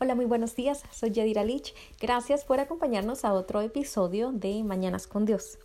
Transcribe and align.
Hola, 0.00 0.16
muy 0.16 0.24
buenos 0.24 0.56
días. 0.56 0.82
Soy 0.90 1.12
Yadira 1.12 1.44
Lich. 1.44 1.72
Gracias 2.00 2.44
por 2.44 2.58
acompañarnos 2.58 3.24
a 3.24 3.32
otro 3.32 3.60
episodio 3.60 4.32
de 4.32 4.64
Mañanas 4.64 5.06
con 5.06 5.24
Dios. 5.24 5.58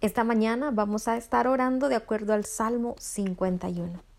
Esta 0.00 0.24
mañana 0.24 0.72
vamos 0.72 1.06
a 1.06 1.16
estar 1.16 1.46
orando 1.46 1.88
de 1.88 1.94
acuerdo 1.94 2.32
al 2.32 2.44
Salmo 2.44 2.96
51. 2.98 4.11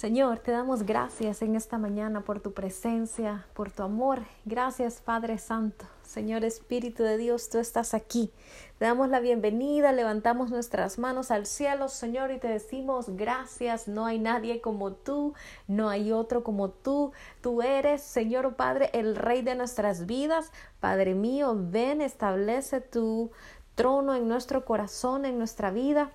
Señor, 0.00 0.38
te 0.38 0.50
damos 0.50 0.84
gracias 0.84 1.42
en 1.42 1.56
esta 1.56 1.76
mañana 1.76 2.22
por 2.22 2.40
tu 2.40 2.54
presencia, 2.54 3.44
por 3.52 3.70
tu 3.70 3.82
amor. 3.82 4.20
Gracias, 4.46 5.02
Padre 5.02 5.36
Santo. 5.36 5.84
Señor 6.02 6.42
Espíritu 6.42 7.02
de 7.02 7.18
Dios, 7.18 7.50
tú 7.50 7.58
estás 7.58 7.92
aquí. 7.92 8.32
Te 8.78 8.86
damos 8.86 9.10
la 9.10 9.20
bienvenida, 9.20 9.92
levantamos 9.92 10.48
nuestras 10.50 10.98
manos 10.98 11.30
al 11.30 11.44
cielo, 11.44 11.90
Señor, 11.90 12.30
y 12.30 12.38
te 12.38 12.48
decimos 12.48 13.14
gracias. 13.14 13.88
No 13.88 14.06
hay 14.06 14.18
nadie 14.18 14.62
como 14.62 14.92
tú, 14.92 15.34
no 15.68 15.90
hay 15.90 16.12
otro 16.12 16.44
como 16.44 16.70
tú. 16.70 17.12
Tú 17.42 17.60
eres, 17.60 18.00
Señor 18.00 18.56
Padre, 18.56 18.88
el 18.94 19.16
Rey 19.16 19.42
de 19.42 19.54
nuestras 19.54 20.06
vidas. 20.06 20.50
Padre 20.80 21.14
mío, 21.14 21.54
ven, 21.54 22.00
establece 22.00 22.80
tu 22.80 23.32
trono 23.74 24.14
en 24.14 24.28
nuestro 24.28 24.64
corazón, 24.64 25.26
en 25.26 25.36
nuestra 25.36 25.70
vida. 25.70 26.10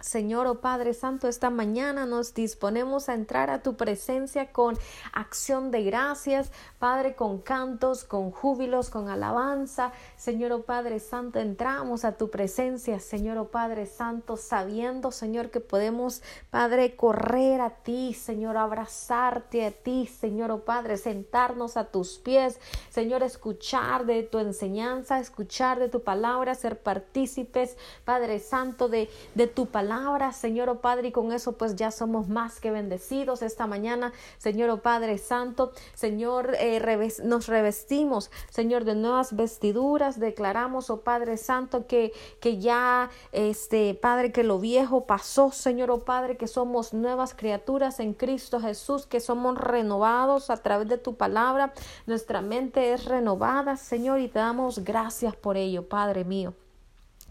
Señor, 0.00 0.46
oh 0.46 0.60
Padre 0.60 0.94
Santo, 0.94 1.26
esta 1.26 1.50
mañana 1.50 2.06
nos 2.06 2.32
disponemos 2.32 3.08
a 3.08 3.14
entrar 3.14 3.50
a 3.50 3.64
tu 3.64 3.76
presencia 3.76 4.52
con 4.52 4.78
acción 5.12 5.72
de 5.72 5.82
gracias, 5.82 6.52
Padre, 6.78 7.16
con 7.16 7.38
cantos, 7.38 8.04
con 8.04 8.30
júbilos, 8.30 8.90
con 8.90 9.08
alabanza. 9.08 9.90
Señor, 10.16 10.52
oh 10.52 10.62
Padre 10.62 11.00
Santo, 11.00 11.40
entramos 11.40 12.04
a 12.04 12.12
tu 12.12 12.30
presencia, 12.30 13.00
Señor, 13.00 13.38
oh 13.38 13.48
Padre 13.48 13.86
Santo, 13.86 14.36
sabiendo, 14.36 15.10
Señor, 15.10 15.50
que 15.50 15.58
podemos, 15.58 16.22
Padre, 16.50 16.94
correr 16.94 17.60
a 17.60 17.70
ti, 17.70 18.14
Señor, 18.14 18.56
abrazarte 18.56 19.66
a 19.66 19.72
ti, 19.72 20.06
Señor, 20.06 20.52
oh 20.52 20.64
Padre, 20.64 20.96
sentarnos 20.96 21.76
a 21.76 21.86
tus 21.86 22.18
pies, 22.18 22.60
Señor, 22.88 23.24
escuchar 23.24 24.06
de 24.06 24.22
tu 24.22 24.38
enseñanza, 24.38 25.18
escuchar 25.18 25.80
de 25.80 25.88
tu 25.88 26.04
palabra, 26.04 26.54
ser 26.54 26.80
partícipes, 26.80 27.76
Padre 28.04 28.38
Santo, 28.38 28.88
de, 28.88 29.10
de 29.34 29.48
tu 29.48 29.66
palabra 29.66 29.87
Señor 30.32 30.68
oh 30.68 30.80
Padre, 30.80 31.08
y 31.08 31.12
con 31.12 31.32
eso 31.32 31.52
pues 31.52 31.76
ya 31.76 31.90
somos 31.90 32.28
más 32.28 32.60
que 32.60 32.70
bendecidos 32.70 33.42
esta 33.42 33.66
mañana, 33.66 34.12
Señor 34.38 34.70
oh 34.70 34.82
Padre 34.82 35.18
Santo, 35.18 35.72
Señor, 35.94 36.54
eh, 36.58 36.80
nos 37.24 37.46
revestimos, 37.46 38.30
Señor, 38.50 38.84
de 38.84 38.94
nuevas 38.94 39.34
vestiduras, 39.34 40.20
declaramos, 40.20 40.90
oh 40.90 41.00
Padre 41.00 41.36
Santo, 41.36 41.86
que, 41.86 42.12
que 42.40 42.58
ya, 42.58 43.10
este, 43.32 43.94
Padre, 43.94 44.32
que 44.32 44.44
lo 44.44 44.58
viejo 44.58 45.06
pasó, 45.06 45.50
Señor, 45.52 45.90
oh 45.90 46.04
Padre, 46.04 46.36
que 46.36 46.46
somos 46.46 46.92
nuevas 46.92 47.34
criaturas 47.34 48.00
en 48.00 48.14
Cristo 48.14 48.60
Jesús, 48.60 49.06
que 49.06 49.20
somos 49.20 49.58
renovados 49.58 50.50
a 50.50 50.56
través 50.58 50.88
de 50.88 50.98
tu 50.98 51.16
palabra, 51.16 51.72
nuestra 52.06 52.40
mente 52.40 52.92
es 52.92 53.04
renovada, 53.04 53.76
Señor, 53.76 54.20
y 54.20 54.28
te 54.28 54.38
damos 54.38 54.84
gracias 54.84 55.34
por 55.36 55.56
ello, 55.56 55.88
Padre 55.88 56.24
mío. 56.24 56.54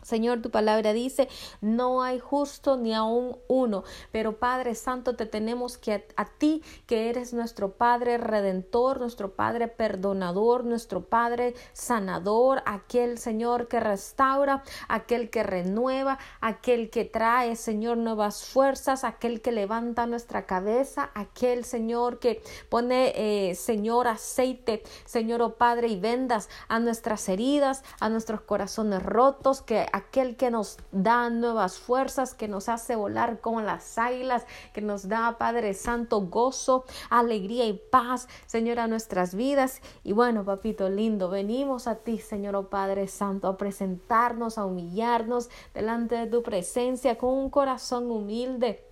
Señor, 0.07 0.41
tu 0.41 0.51
palabra 0.51 0.93
dice, 0.93 1.27
no 1.59 2.01
hay 2.01 2.17
justo 2.17 2.77
ni 2.77 2.93
aún 2.93 3.35
uno, 3.49 3.83
pero 4.13 4.37
Padre 4.37 4.73
Santo, 4.73 5.17
te 5.17 5.25
tenemos 5.25 5.77
que 5.77 6.07
a, 6.15 6.23
ti, 6.23 6.63
que 6.85 7.09
eres 7.09 7.33
nuestro 7.33 7.73
Padre 7.73 8.17
redentor, 8.17 9.01
nuestro 9.01 9.33
Padre 9.33 9.67
perdonador, 9.67 10.63
nuestro 10.63 11.01
Padre 11.01 11.55
sanador, 11.73 12.63
aquel 12.65 13.17
Señor 13.17 13.67
que 13.67 13.81
restaura, 13.81 14.63
aquel 14.87 15.29
que 15.29 15.43
renueva, 15.43 16.19
aquel 16.39 16.89
que 16.89 17.03
trae, 17.03 17.57
Señor, 17.57 17.97
nuevas 17.97 18.45
fuerzas, 18.45 19.03
aquel 19.03 19.41
que 19.41 19.51
levanta 19.51 20.05
nuestra 20.05 20.45
cabeza, 20.45 21.11
aquel 21.15 21.65
Señor 21.65 22.19
que 22.19 22.41
pone, 22.69 23.11
eh, 23.49 23.55
Señor, 23.55 24.07
aceite, 24.07 24.83
Señor, 25.03 25.41
oh 25.41 25.55
Padre, 25.55 25.89
y 25.89 25.99
vendas 25.99 26.47
a 26.69 26.79
nuestras 26.79 27.27
heridas, 27.27 27.83
a 27.99 28.07
nuestros 28.07 28.39
corazones 28.39 29.03
rotos, 29.03 29.61
que 29.61 29.85
aquel 29.97 30.35
que 30.35 30.49
nos 30.49 30.77
da 30.91 31.29
nuevas 31.29 31.77
fuerzas, 31.77 32.33
que 32.33 32.47
nos 32.47 32.69
hace 32.69 32.95
volar 32.95 33.39
como 33.39 33.61
las 33.61 33.97
águilas, 33.97 34.45
que 34.73 34.81
nos 34.81 35.07
da, 35.07 35.37
Padre 35.37 35.73
Santo, 35.73 36.21
gozo, 36.21 36.85
alegría 37.09 37.65
y 37.65 37.73
paz, 37.73 38.27
Señor, 38.45 38.79
a 38.79 38.87
nuestras 38.87 39.35
vidas. 39.35 39.81
Y 40.03 40.13
bueno, 40.13 40.43
papito 40.43 40.89
lindo, 40.89 41.29
venimos 41.29 41.87
a 41.87 41.95
ti, 41.95 42.19
Señor, 42.19 42.55
oh 42.55 42.69
Padre 42.69 43.07
Santo, 43.07 43.47
a 43.47 43.57
presentarnos, 43.57 44.57
a 44.57 44.65
humillarnos 44.65 45.49
delante 45.73 46.15
de 46.15 46.27
tu 46.27 46.43
presencia 46.43 47.17
con 47.17 47.29
un 47.29 47.49
corazón 47.49 48.09
humilde 48.11 48.83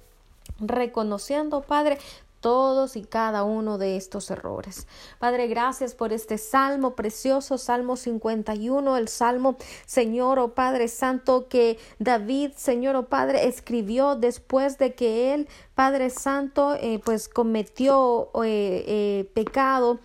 reconociendo, 0.59 1.62
Padre, 1.62 1.97
todos 2.45 2.95
y 2.95 3.01
cada 3.01 3.44
uno 3.44 3.79
de 3.79 3.97
estos 3.97 4.29
errores. 4.29 4.85
Padre, 5.17 5.47
gracias 5.47 5.95
por 5.95 6.13
este 6.13 6.38
salmo 6.38 6.94
precioso, 6.94 7.57
Salmo 7.57 7.95
51, 7.95 8.97
el 8.97 9.07
salmo, 9.07 9.57
Señor, 9.88 10.38
oh 10.38 10.53
Padre 10.53 10.88
Santo, 10.88 11.47
que 11.47 11.79
David, 11.97 12.51
Señor, 12.56 12.97
oh 12.97 13.07
Padre, 13.07 13.47
escribió 13.47 14.16
después 14.16 14.78
de 14.78 14.94
que 14.94 15.33
él, 15.33 15.47
Padre 15.73 16.11
Santo, 16.11 16.75
eh, 16.75 17.01
pues 17.03 17.29
cometió 17.29 18.29
eh, 18.44 18.85
eh, 18.88 19.31
pecado 19.33 20.00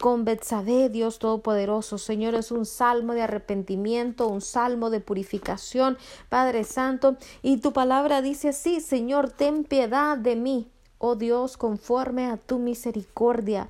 con 0.00 0.26
Betsabé, 0.26 0.90
Dios 0.90 1.18
Todopoderoso. 1.18 1.96
Señor, 1.96 2.34
es 2.34 2.50
un 2.50 2.66
salmo 2.66 3.14
de 3.14 3.22
arrepentimiento, 3.22 4.28
un 4.28 4.42
salmo 4.42 4.90
de 4.90 5.00
purificación, 5.00 5.96
Padre 6.28 6.64
Santo. 6.64 7.16
Y 7.40 7.56
tu 7.56 7.72
palabra 7.72 8.20
dice 8.20 8.50
así, 8.50 8.82
Señor, 8.82 9.30
ten 9.30 9.64
piedad 9.64 10.18
de 10.18 10.36
mí 10.36 10.73
oh 11.06 11.16
Dios, 11.16 11.58
conforme 11.58 12.30
a 12.30 12.38
tu 12.38 12.58
misericordia, 12.58 13.68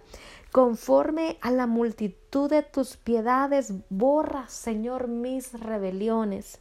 conforme 0.52 1.36
a 1.40 1.50
la 1.50 1.66
multitud 1.66 2.48
de 2.48 2.62
tus 2.62 2.96
piedades, 2.96 3.74
borra, 3.90 4.46
Señor, 4.48 5.08
mis 5.08 5.52
rebeliones. 5.52 6.60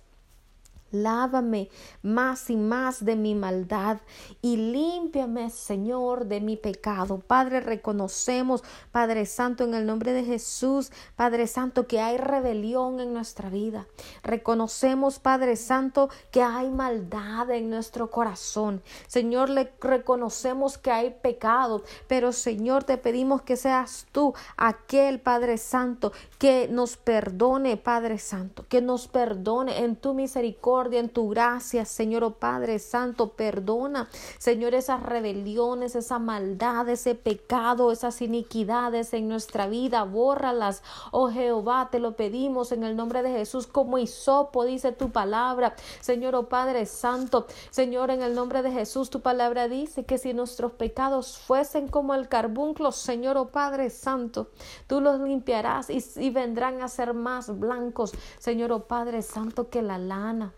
Lávame 0.94 1.70
más 2.04 2.52
y 2.52 2.56
más 2.56 3.04
de 3.04 3.16
mi 3.16 3.34
maldad 3.34 3.98
y 4.44 4.58
límpiame, 4.58 5.50
Señor, 5.50 6.28
de 6.28 6.40
mi 6.40 6.56
pecado. 6.56 7.18
Padre, 7.18 7.62
reconocemos, 7.62 8.64
Padre 8.92 9.26
Santo, 9.26 9.64
en 9.64 9.74
el 9.74 9.88
nombre 9.88 10.14
de 10.14 10.24
Jesús, 10.24 10.92
Padre 11.16 11.48
Santo, 11.48 11.88
que 11.88 12.00
hay 12.00 12.18
rebelión 12.18 13.00
en 13.00 13.12
nuestra 13.12 13.50
vida. 13.50 13.88
Reconocemos, 14.22 15.18
Padre 15.18 15.56
Santo, 15.56 16.09
que 16.30 16.44
hay 16.44 16.70
maldad 16.70 17.50
en 17.50 17.72
nuestro 17.72 18.12
corazón. 18.12 18.84
Señor, 19.08 19.50
le 19.50 19.74
reconocemos 19.81 20.78
que 20.78 20.92
hay 20.92 21.10
pecado, 21.10 21.81
pero 22.08 22.31
Señor, 22.31 22.84
te 22.84 23.00
pedimos 23.00 23.42
que 23.42 23.58
seas 23.58 24.06
tú 24.12 24.36
aquel, 24.58 25.20
Padre 25.20 25.58
Santo, 25.58 26.12
que 26.38 26.68
nos 26.68 26.98
perdone, 26.98 27.78
Padre 27.78 28.20
Santo, 28.20 28.64
que 28.70 28.80
nos 28.80 29.08
perdone 29.08 29.80
en 29.80 29.96
tu 29.96 30.14
misericordia 30.14 30.82
en 30.91 31.09
tu 31.09 31.29
gracia, 31.29 31.85
Señor, 31.85 32.23
oh 32.23 32.33
Padre 32.35 32.79
Santo, 32.79 33.29
perdona, 33.29 34.09
Señor, 34.38 34.73
esas 34.73 35.01
rebeliones, 35.01 35.95
esa 35.95 36.19
maldad, 36.19 36.88
ese 36.89 37.16
pecado, 37.16 37.91
esas 37.91 38.21
iniquidades 38.21 39.13
en 39.13 39.27
nuestra 39.27 39.67
vida, 39.67 40.03
bórralas, 40.03 40.83
oh 41.11 41.29
Jehová, 41.29 41.89
te 41.91 41.99
lo 41.99 42.16
pedimos 42.16 42.71
en 42.71 42.83
el 42.83 42.95
nombre 42.95 43.23
de 43.23 43.31
Jesús, 43.31 43.67
como 43.67 43.97
hisopo, 43.97 44.66
dice 44.66 44.91
tu 44.91 45.11
palabra, 45.11 45.75
Señor, 46.01 46.35
oh 46.35 46.49
Padre 46.49 46.85
Santo, 46.85 47.47
Señor, 47.69 48.11
en 48.11 48.21
el 48.21 48.35
nombre 48.35 48.61
de 48.61 48.71
Jesús, 48.71 49.09
tu 49.09 49.21
palabra 49.21 49.67
dice 49.67 50.05
que 50.05 50.17
si 50.17 50.33
nuestros 50.33 50.73
pecados 50.73 51.38
fuesen 51.38 51.88
como 51.88 52.13
el 52.13 52.27
carbunclo, 52.27 52.91
Señor, 52.91 53.38
oh 53.38 53.47
Padre 53.47 53.89
Santo, 53.89 54.50
tú 54.88 55.01
los 55.01 55.19
limpiarás 55.19 55.89
y, 55.89 56.03
y 56.17 56.29
vendrán 56.29 56.81
a 56.81 56.88
ser 56.88 57.13
más 57.13 57.59
blancos, 57.59 58.11
Señor, 58.39 58.71
oh 58.71 58.88
Padre 58.88 59.21
Santo, 59.21 59.69
que 59.69 59.81
la 59.81 59.97
lana. 59.97 60.53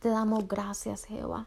Te 0.00 0.08
damos 0.10 0.46
gracias, 0.46 1.04
Jehová. 1.04 1.46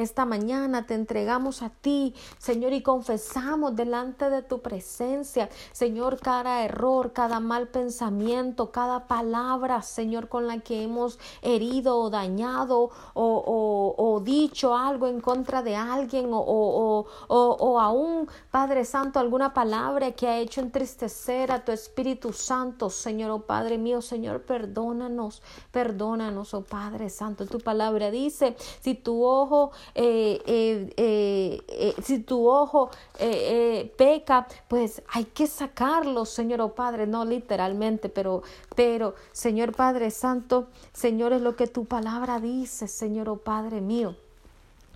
Esta 0.00 0.24
mañana 0.24 0.86
te 0.86 0.94
entregamos 0.94 1.62
a 1.62 1.70
ti, 1.70 2.14
Señor, 2.38 2.72
y 2.72 2.82
confesamos 2.82 3.76
delante 3.76 4.30
de 4.30 4.42
tu 4.42 4.60
presencia, 4.60 5.48
Señor, 5.72 6.18
cada 6.18 6.64
error, 6.64 7.12
cada 7.12 7.38
mal 7.38 7.68
pensamiento, 7.68 8.70
cada 8.70 9.06
palabra, 9.06 9.82
Señor, 9.82 10.28
con 10.28 10.46
la 10.46 10.60
que 10.60 10.82
hemos 10.84 11.18
herido 11.42 11.98
o 11.98 12.10
dañado 12.10 12.90
o, 13.14 13.94
o, 13.96 14.20
dicho 14.20 14.74
algo 14.74 15.06
en 15.06 15.20
contra 15.20 15.62
de 15.62 15.76
alguien 15.76 16.30
o, 16.32 17.06
o 17.28 17.80
aún, 17.80 18.28
Padre 18.50 18.84
Santo, 18.84 19.18
alguna 19.18 19.52
palabra 19.52 20.12
que 20.12 20.26
ha 20.26 20.38
hecho 20.38 20.60
entristecer 20.60 21.52
a 21.52 21.64
tu 21.64 21.72
Espíritu 21.72 22.32
Santo, 22.32 22.90
Señor, 22.90 23.30
oh 23.30 23.40
Padre 23.40 23.78
mío, 23.78 24.02
Señor, 24.02 24.42
perdónanos, 24.42 25.42
perdónanos, 25.70 26.54
oh 26.54 26.62
Padre 26.62 27.10
Santo. 27.10 27.46
Tu 27.46 27.58
palabra 27.58 28.10
dice, 28.10 28.56
si 28.80 28.94
tu 28.94 29.24
ojo 29.24 29.72
eh, 29.94 30.40
eh, 30.46 31.62
eh, 31.68 31.94
si 32.02 32.20
tu 32.20 32.48
ojo 32.48 32.90
peca, 33.96 34.46
pues 34.68 35.02
hay 35.12 35.24
que 35.24 35.46
sacarlo, 35.46 36.24
Señor 36.24 36.60
oh 36.60 36.74
Padre, 36.74 37.06
no 37.06 37.24
literalmente, 37.24 38.08
pero, 38.08 38.42
pero, 38.74 39.14
Señor 39.32 39.74
Padre 39.74 40.10
Santo, 40.10 40.68
Señor, 40.92 41.32
es 41.32 41.42
lo 41.42 41.56
que 41.56 41.66
tu 41.66 41.84
palabra 41.84 42.40
dice, 42.40 42.88
Señor 42.88 43.28
oh 43.28 43.38
Padre 43.38 43.80
mío. 43.80 44.16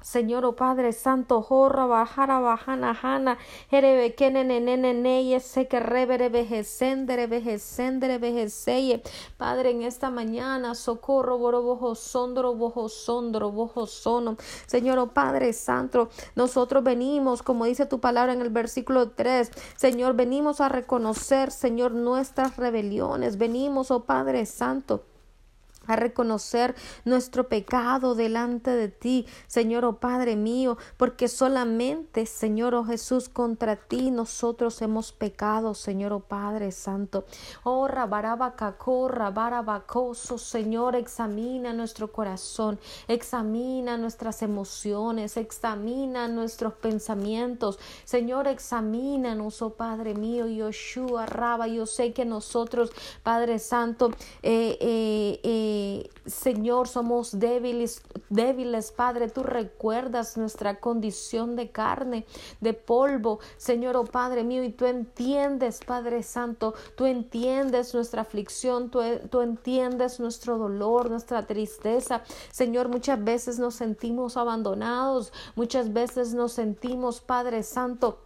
Señor, 0.05 0.45
oh 0.45 0.55
Padre 0.55 0.93
Santo, 0.93 1.41
jorra, 1.41 1.87
bajara, 1.87 2.39
bajana, 2.39 2.95
jana, 2.95 3.39
jerebe, 3.71 4.15
nene, 4.21 4.61
nene, 4.61 5.41
sé 5.41 5.67
que 5.67 5.81
revere, 5.81 6.29
vejecendere, 6.29 7.27
vejecendere, 7.27 8.19
vejeceye. 8.19 9.03
Padre, 9.39 9.71
en 9.71 9.81
esta 9.81 10.11
mañana, 10.11 10.75
socorro, 10.75 11.39
bojo 11.39 11.95
sondro, 11.95 12.55
bojo 12.55 12.91
sondro, 12.91 13.51
bojo 13.51 13.87
sono. 13.87 14.37
Señor, 14.67 14.99
oh 14.99 15.15
Padre 15.15 15.55
Santo, 15.55 16.11
nosotros 16.35 16.85
venimos, 16.85 17.43
como 17.43 17.65
dice 17.65 17.87
tu 17.87 17.99
palabra 17.99 18.35
en 18.35 18.43
el 18.43 18.51
versículo 18.51 19.13
3, 19.13 19.51
Señor, 19.75 20.13
venimos 20.15 20.61
a 20.61 20.69
reconocer, 20.69 21.51
Señor, 21.51 21.93
nuestras 21.93 22.59
rebeliones. 22.59 23.39
Venimos, 23.39 23.91
oh 23.91 24.05
Padre 24.05 24.45
Santo 24.45 25.14
a 25.87 25.97
reconocer 25.97 26.75
nuestro 27.05 27.49
pecado 27.49 28.15
delante 28.15 28.71
de 28.71 28.89
ti, 28.89 29.27
Señor, 29.47 29.85
oh 29.85 30.01
Padre 30.01 30.37
mío, 30.37 30.77
porque 30.97 31.29
solamente, 31.29 32.27
Señor, 32.27 32.75
oh 32.75 32.85
Jesús, 32.85 33.29
contra 33.29 33.77
ti 33.77 34.11
nosotros 34.11 34.81
hemos 34.83 35.13
pecado, 35.13 35.75
Señor, 35.75 36.13
oh 36.13 36.21
Padre 36.21 36.73
Santo. 36.73 37.25
Oh, 37.63 37.89
rabarabacaco, 37.89 39.09
rabarabacoso, 39.09 40.39
Señor, 40.39 40.97
examina 40.97 41.73
nuestro 41.73 42.13
corazón, 42.13 42.79
examina 43.09 43.97
nuestras 43.97 44.43
emociones, 44.43 45.37
examina 45.37 46.29
nuestros 46.29 46.75
pensamientos, 46.75 47.79
Señor, 48.05 48.49
examínanos, 48.49 49.63
oh 49.63 49.71
Padre 49.71 50.15
mío, 50.15 50.47
Yoshua, 50.47 51.27
Raba, 51.27 51.67
yo 51.67 51.87
sé 51.87 52.13
que 52.13 52.25
nosotros, 52.25 52.93
Padre 53.23 53.59
Santo, 53.59 54.11
eh, 54.43 54.79
eh, 54.81 55.41
eh 55.43 55.74
Señor, 56.27 56.89
somos 56.89 57.39
débiles, 57.39 58.03
débiles, 58.29 58.93
Padre, 58.93 59.29
tú 59.29 59.43
recuerdas 59.43 60.37
nuestra 60.37 60.81
condición 60.81 61.57
de 61.57 61.71
carne, 61.71 62.27
de 62.61 62.73
polvo, 62.75 63.41
Señor, 63.57 63.97
oh 63.97 64.05
Padre 64.05 64.45
mío, 64.45 64.65
y 64.65 64.71
tú 64.71 64.87
entiendes, 64.87 65.81
Padre 65.87 66.23
Santo, 66.23 66.75
tú 66.97 67.07
entiendes 67.07 67.95
nuestra 67.95 68.23
aflicción, 68.23 68.91
tú, 68.91 69.01
tú 69.31 69.41
entiendes 69.41 70.21
nuestro 70.21 70.59
dolor, 70.59 71.11
nuestra 71.11 71.47
tristeza. 71.47 72.23
Señor, 72.51 72.89
muchas 72.89 73.23
veces 73.23 73.59
nos 73.59 73.75
sentimos 73.75 74.37
abandonados, 74.37 75.33
muchas 75.55 75.93
veces 75.93 76.35
nos 76.35 76.53
sentimos, 76.53 77.21
Padre 77.21 77.63
Santo, 77.63 78.19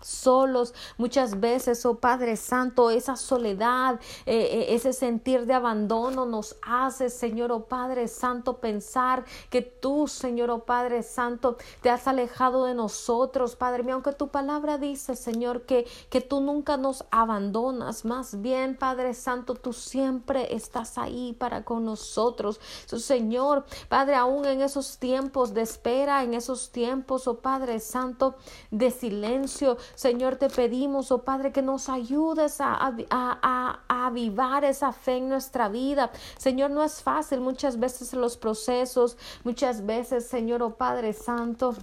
solos 0.00 0.74
muchas 0.96 1.40
veces, 1.40 1.84
oh 1.86 1.96
Padre 1.96 2.36
Santo, 2.36 2.90
esa 2.90 3.16
soledad, 3.16 4.00
eh, 4.26 4.48
eh, 4.52 4.74
ese 4.74 4.92
sentir 4.92 5.46
de 5.46 5.54
abandono 5.54 6.26
nos 6.26 6.56
hace, 6.62 7.10
Señor, 7.10 7.52
oh 7.52 7.64
Padre 7.64 8.08
Santo, 8.08 8.58
pensar 8.58 9.24
que 9.50 9.62
tú, 9.62 10.08
Señor, 10.08 10.50
oh 10.50 10.64
Padre 10.64 11.02
Santo, 11.02 11.56
te 11.82 11.90
has 11.90 12.06
alejado 12.06 12.64
de 12.64 12.74
nosotros, 12.74 13.56
Padre 13.56 13.82
mío, 13.82 13.94
aunque 13.94 14.12
tu 14.12 14.28
palabra 14.28 14.78
dice, 14.78 15.16
Señor, 15.16 15.62
que, 15.62 15.86
que 16.10 16.20
tú 16.20 16.40
nunca 16.40 16.76
nos 16.76 17.04
abandonas, 17.10 18.04
más 18.04 18.40
bien, 18.40 18.76
Padre 18.76 19.14
Santo, 19.14 19.54
tú 19.54 19.72
siempre 19.72 20.54
estás 20.54 20.98
ahí 20.98 21.34
para 21.38 21.64
con 21.64 21.84
nosotros. 21.84 22.60
Señor, 22.86 23.64
Padre, 23.88 24.14
aún 24.16 24.44
en 24.44 24.62
esos 24.62 24.98
tiempos 24.98 25.54
de 25.54 25.62
espera, 25.62 26.22
en 26.22 26.34
esos 26.34 26.70
tiempos, 26.70 27.26
oh 27.26 27.38
Padre 27.38 27.80
Santo, 27.80 28.36
de 28.70 28.90
silencio, 28.90 29.76
Señor, 29.94 30.36
te 30.36 30.48
pedimos, 30.48 31.10
oh 31.10 31.22
Padre, 31.22 31.52
que 31.52 31.62
nos 31.62 31.88
ayudes 31.88 32.60
a, 32.60 32.74
a, 32.74 32.94
a, 33.10 33.80
a 33.88 34.06
avivar 34.06 34.64
esa 34.64 34.92
fe 34.92 35.16
en 35.16 35.28
nuestra 35.28 35.68
vida. 35.68 36.10
Señor, 36.36 36.70
no 36.70 36.82
es 36.82 37.02
fácil 37.02 37.40
muchas 37.40 37.78
veces 37.78 38.12
los 38.12 38.36
procesos, 38.36 39.16
muchas 39.44 39.84
veces, 39.84 40.26
Señor, 40.26 40.62
oh 40.62 40.76
Padre 40.76 41.12
Santo 41.12 41.74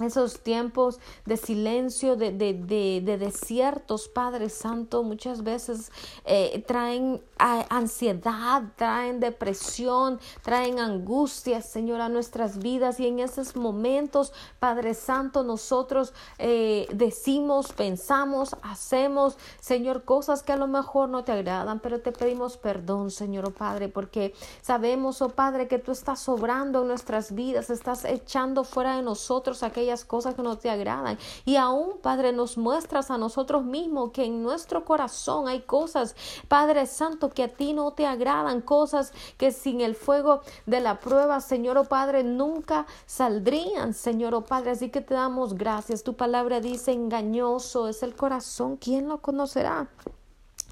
esos 0.00 0.40
tiempos 0.40 0.98
de 1.24 1.36
silencio, 1.36 2.16
de, 2.16 2.32
de, 2.32 2.54
de, 2.54 3.18
desiertos, 3.18 4.08
Padre 4.08 4.50
Santo, 4.50 5.02
muchas 5.02 5.42
veces 5.42 5.90
eh, 6.24 6.62
traen 6.66 7.22
ansiedad, 7.38 8.62
traen 8.76 9.20
depresión, 9.20 10.20
traen 10.42 10.78
angustia, 10.78 11.62
Señor, 11.62 12.00
a 12.00 12.08
nuestras 12.08 12.58
vidas. 12.58 13.00
Y 13.00 13.06
en 13.06 13.20
esos 13.20 13.56
momentos, 13.56 14.32
Padre 14.58 14.94
Santo, 14.94 15.42
nosotros 15.42 16.12
eh, 16.38 16.86
decimos, 16.92 17.72
pensamos, 17.72 18.56
hacemos, 18.62 19.38
Señor, 19.60 20.04
cosas 20.04 20.42
que 20.42 20.52
a 20.52 20.56
lo 20.56 20.66
mejor 20.66 21.08
no 21.08 21.24
te 21.24 21.32
agradan, 21.32 21.80
pero 21.80 22.00
te 22.00 22.12
pedimos 22.12 22.56
perdón, 22.56 23.10
Señor, 23.10 23.46
oh 23.46 23.50
Padre, 23.50 23.88
porque 23.88 24.34
sabemos, 24.62 25.22
oh 25.22 25.30
Padre, 25.30 25.68
que 25.68 25.78
tú 25.78 25.92
estás 25.92 26.20
sobrando 26.20 26.82
en 26.82 26.88
nuestras 26.88 27.34
vidas, 27.34 27.70
estás 27.70 28.04
echando 28.04 28.64
fuera 28.64 28.96
de 28.96 29.02
nosotros 29.02 29.62
cosas 30.04 30.34
que 30.34 30.42
no 30.42 30.58
te 30.58 30.70
agradan. 30.70 31.18
Y 31.44 31.56
aún, 31.56 31.98
Padre, 32.02 32.32
nos 32.32 32.58
muestras 32.58 33.10
a 33.10 33.18
nosotros 33.18 33.64
mismos 33.64 34.10
que 34.10 34.24
en 34.24 34.42
nuestro 34.42 34.84
corazón 34.84 35.48
hay 35.48 35.62
cosas, 35.62 36.14
Padre 36.48 36.86
Santo, 36.86 37.30
que 37.30 37.44
a 37.44 37.48
ti 37.48 37.72
no 37.72 37.92
te 37.92 38.06
agradan, 38.06 38.60
cosas 38.60 39.12
que 39.36 39.52
sin 39.52 39.80
el 39.80 39.94
fuego 39.94 40.40
de 40.66 40.80
la 40.80 41.00
prueba, 41.00 41.40
Señor 41.40 41.78
o 41.78 41.82
oh 41.82 41.84
Padre, 41.84 42.24
nunca 42.24 42.86
saldrían, 43.06 43.94
Señor 43.94 44.34
o 44.34 44.38
oh 44.38 44.44
Padre. 44.44 44.72
Así 44.72 44.90
que 44.90 45.00
te 45.00 45.14
damos 45.14 45.54
gracias. 45.54 46.02
Tu 46.02 46.14
palabra 46.14 46.60
dice, 46.60 46.92
engañoso 46.92 47.88
es 47.88 48.02
el 48.02 48.14
corazón, 48.14 48.76
¿quién 48.76 49.08
lo 49.08 49.20
conocerá? 49.20 49.88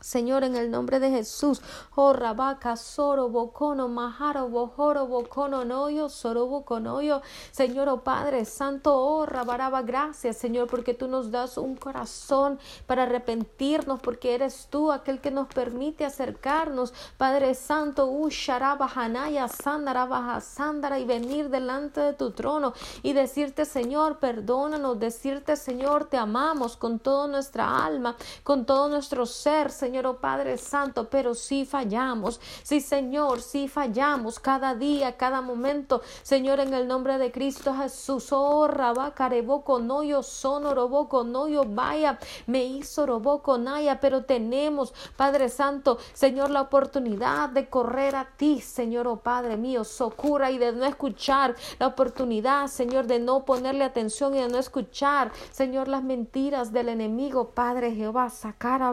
Señor, 0.04 0.44
en 0.44 0.54
el 0.54 0.70
nombre 0.70 1.00
de 1.00 1.08
Jesús, 1.08 1.62
oh 1.94 2.12
rabaca, 2.12 2.76
soro, 2.76 3.30
bocono, 3.30 3.88
majaro, 3.88 4.50
bojoro, 4.50 5.06
bocono, 5.06 5.64
noyo, 5.64 6.10
soro, 6.10 6.44
boconoyo. 6.44 7.22
Señor, 7.52 7.88
oh 7.88 8.02
Padre 8.02 8.44
Santo, 8.44 8.94
oh 8.94 9.24
rabaraba, 9.24 9.80
gracias, 9.80 10.36
Señor, 10.36 10.68
porque 10.68 10.92
tú 10.92 11.08
nos 11.08 11.30
das 11.30 11.56
un 11.56 11.74
corazón 11.74 12.58
para 12.86 13.04
arrepentirnos, 13.04 14.00
porque 14.00 14.34
eres 14.34 14.68
tú 14.68 14.92
aquel 14.92 15.22
que 15.22 15.30
nos 15.30 15.48
permite 15.48 16.04
acercarnos, 16.04 16.92
Padre 17.16 17.54
Santo, 17.54 18.04
usharaba, 18.04 18.86
hanaya, 18.94 19.48
sandara, 19.48 20.38
sandara, 20.42 20.98
y 20.98 21.06
venir 21.06 21.48
delante 21.48 22.02
de 22.02 22.12
tu 22.12 22.32
trono 22.32 22.74
y 23.02 23.14
decirte, 23.14 23.64
Señor, 23.64 24.18
perdónanos, 24.18 25.00
decirte, 25.00 25.56
Señor, 25.56 26.04
te 26.04 26.18
amamos 26.18 26.76
con 26.76 26.98
toda 26.98 27.26
nuestra 27.26 27.86
alma, 27.86 28.16
con 28.42 28.66
todo 28.66 28.90
nuestro 28.90 29.24
ser, 29.24 29.70
Señor 29.70 29.93
Señor, 29.94 30.06
oh 30.08 30.16
Padre 30.16 30.58
Santo, 30.58 31.08
pero 31.08 31.36
sí 31.36 31.64
fallamos. 31.64 32.40
Sí, 32.64 32.80
Señor, 32.80 33.40
sí 33.40 33.68
fallamos 33.68 34.40
cada 34.40 34.74
día, 34.74 35.16
cada 35.16 35.40
momento. 35.40 36.02
Señor, 36.24 36.58
en 36.58 36.74
el 36.74 36.88
nombre 36.88 37.16
de 37.16 37.30
Cristo 37.30 37.72
Jesús, 37.72 38.32
oh 38.32 38.66
Rabacareboco, 38.66 39.78
no 39.78 40.02
yo 40.02 40.24
sonoroboco, 40.24 41.22
no 41.22 41.46
yo 41.46 41.62
vaya, 41.64 42.18
me 42.48 42.64
hizo 42.64 43.06
roboco, 43.06 43.56
naya, 43.56 44.00
pero 44.00 44.24
tenemos, 44.24 44.92
Padre 45.16 45.48
Santo, 45.48 45.98
Señor, 46.12 46.50
la 46.50 46.62
oportunidad 46.62 47.50
de 47.50 47.68
correr 47.68 48.16
a 48.16 48.24
ti, 48.36 48.60
Señor, 48.60 49.06
oh 49.06 49.18
Padre 49.18 49.56
mío, 49.56 49.84
socura 49.84 50.50
y 50.50 50.58
de 50.58 50.72
no 50.72 50.86
escuchar 50.86 51.54
la 51.78 51.86
oportunidad, 51.86 52.66
Señor, 52.66 53.06
de 53.06 53.20
no 53.20 53.44
ponerle 53.44 53.84
atención 53.84 54.34
y 54.34 54.40
de 54.40 54.48
no 54.48 54.58
escuchar, 54.58 55.30
Señor, 55.52 55.86
las 55.86 56.02
mentiras 56.02 56.72
del 56.72 56.88
enemigo, 56.88 57.50
Padre 57.50 57.92
Jehová, 57.92 58.28
sacar 58.30 58.82
a 58.82 58.90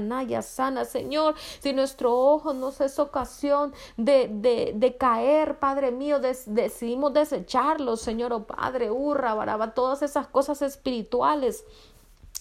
Naya 0.00 0.42
sana, 0.42 0.84
Señor. 0.84 1.34
Si 1.60 1.72
nuestro 1.72 2.14
ojo 2.14 2.52
nos 2.52 2.80
es 2.80 2.98
ocasión 2.98 3.72
de, 3.96 4.28
de, 4.30 4.72
de 4.74 4.96
caer, 4.96 5.58
Padre 5.58 5.90
mío, 5.90 6.20
decidimos 6.20 7.12
desecharlo, 7.12 7.96
Señor, 7.96 8.32
oh 8.32 8.44
Padre, 8.44 8.90
hurra, 8.90 9.34
baraba, 9.34 9.74
todas 9.74 10.02
esas 10.02 10.26
cosas 10.26 10.62
espirituales 10.62 11.64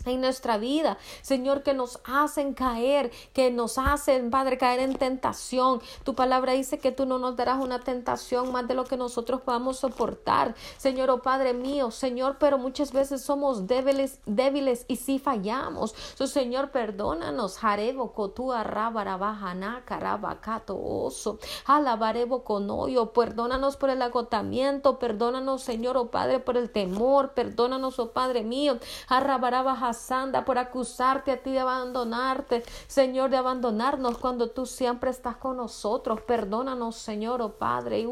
en 0.05 0.21
nuestra 0.21 0.57
vida, 0.57 0.97
Señor, 1.21 1.63
que 1.63 1.73
nos 1.73 1.99
hacen 2.03 2.53
caer, 2.53 3.11
que 3.33 3.51
nos 3.51 3.77
hacen, 3.77 4.29
Padre, 4.29 4.57
caer 4.57 4.79
en 4.79 4.95
tentación. 4.95 5.81
Tu 6.03 6.13
palabra 6.13 6.53
dice 6.53 6.77
que 6.79 6.91
tú 6.91 7.05
no 7.05 7.17
nos 7.17 7.35
darás 7.35 7.59
una 7.59 7.79
tentación 7.79 8.51
más 8.51 8.67
de 8.67 8.75
lo 8.75 8.85
que 8.85 8.97
nosotros 8.97 9.41
podamos 9.41 9.77
soportar, 9.77 10.55
Señor, 10.77 11.09
oh 11.09 11.21
Padre 11.21 11.53
mío, 11.53 11.91
Señor, 11.91 12.37
pero 12.39 12.57
muchas 12.57 12.91
veces 12.91 13.21
somos 13.21 13.67
débiles, 13.67 14.19
débiles 14.25 14.85
y 14.87 14.97
si 14.97 15.19
fallamos. 15.19 15.95
So, 16.15 16.27
Señor, 16.27 16.71
perdónanos, 16.71 17.57
Jarebo, 17.57 18.13
Cotua, 18.13 18.63
Rabarabajana, 18.63 19.83
Carabacato, 19.85 20.77
Oso, 20.79 21.39
Alabarebo, 21.65 22.43
Conoyo, 22.43 23.11
perdónanos 23.11 23.77
por 23.77 23.89
el 23.89 24.01
agotamiento, 24.01 24.99
perdónanos, 24.99 25.63
Señor, 25.63 25.97
oh 25.97 26.11
Padre, 26.11 26.39
por 26.39 26.57
el 26.57 26.69
temor, 26.69 27.33
perdónanos, 27.33 27.99
oh 27.99 28.11
Padre 28.11 28.43
mío, 28.43 28.77
Arrabarabaja 29.07 29.84
Sanda, 29.93 30.45
por 30.45 30.57
acusarte 30.57 31.31
a 31.31 31.41
ti 31.41 31.51
de 31.51 31.59
abandonarte, 31.59 32.63
Señor, 32.87 33.29
de 33.29 33.37
abandonarnos 33.37 34.17
cuando 34.17 34.49
tú 34.49 34.65
siempre 34.65 35.09
estás 35.09 35.37
con 35.37 35.57
nosotros. 35.57 36.21
Perdónanos, 36.21 36.95
Señor, 36.95 37.41
oh 37.41 37.53
Padre, 37.53 38.05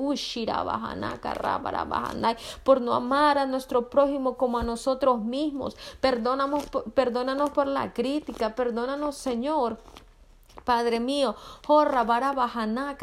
por 2.63 2.81
no 2.81 2.93
amar 2.93 3.37
a 3.37 3.45
nuestro 3.45 3.89
prójimo 3.89 4.37
como 4.37 4.57
a 4.57 4.63
nosotros 4.63 5.23
mismos. 5.23 5.75
Perdónanos, 5.99 6.63
perdónanos 6.93 7.49
por 7.51 7.67
la 7.67 7.93
crítica, 7.93 8.55
perdónanos, 8.55 9.15
Señor 9.15 9.77
Padre 10.63 10.99
mío, 10.99 11.35
jorra 11.65 12.03
barabajana, 12.03 12.97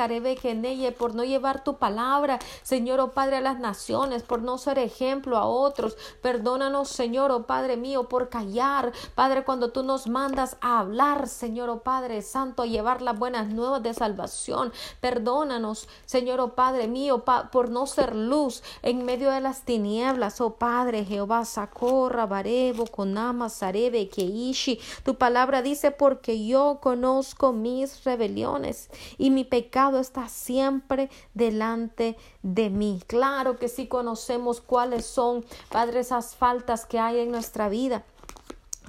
neye 0.55 0.93
por 0.93 1.15
no 1.15 1.25
llevar 1.25 1.63
tu 1.63 1.77
palabra, 1.77 2.39
Señor, 2.63 3.01
oh 3.01 3.11
Padre, 3.13 3.37
a 3.37 3.41
las 3.41 3.59
naciones, 3.59 4.23
por 4.23 4.41
no 4.41 4.57
ser 4.57 4.79
ejemplo 4.79 5.37
a 5.37 5.47
otros. 5.47 5.97
Perdónanos, 6.23 6.89
Señor, 6.89 7.31
oh 7.31 7.47
Padre 7.47 7.77
mío, 7.77 8.09
por 8.09 8.31
callar, 8.31 8.93
Padre, 9.15 9.45
cuando 9.45 9.73
tú 9.73 9.83
nos 9.83 10.07
mandas 10.07 10.57
a 10.61 10.79
hablar, 10.79 11.29
Señor, 11.29 11.69
oh 11.69 11.81
Padre 11.81 12.23
Santo, 12.23 12.63
a 12.63 12.67
llevar 12.67 13.03
las 13.03 13.19
buenas 13.19 13.49
nuevas 13.49 13.83
de 13.83 13.93
salvación. 13.93 14.73
Perdónanos, 15.01 15.89
Señor, 16.07 16.41
oh 16.41 16.55
Padre 16.55 16.89
mío, 16.89 17.25
por 17.53 17.71
no 17.71 17.87
ser 17.87 18.17
luz 18.17 18.63
en 18.83 19.05
medio 19.05 19.31
de 19.31 19.41
las 19.41 19.63
tinieblas, 19.63 20.41
oh 20.41 20.55
Padre 20.55 21.05
Jehová, 21.05 21.45
Sacorra, 21.45 22.27
Barebo, 22.27 22.87
Conama, 22.87 23.49
Sarebe, 23.49 24.09
Keishi. 24.09 24.81
Tu 25.03 25.17
palabra 25.17 25.63
dice, 25.63 25.91
porque 25.91 26.47
yo 26.47 26.79
conozco 26.81 27.40
mis 27.53 28.05
rebeliones 28.05 28.91
y 29.19 29.31
mi 29.31 29.45
pecado 29.45 29.99
está 29.99 30.29
siempre 30.29 31.11
delante 31.35 32.17
de 32.43 32.71
mí. 32.71 33.03
Claro 33.07 33.59
que 33.59 33.69
sí 33.69 33.87
conocemos 33.87 34.61
cuáles 34.61 35.07
son, 35.07 35.45
Padre, 35.71 36.01
esas 36.01 36.37
faltas 36.37 36.87
que 36.87 36.99
hay 36.99 37.21
en 37.21 37.31
nuestra 37.31 37.69
vida. 37.69 38.05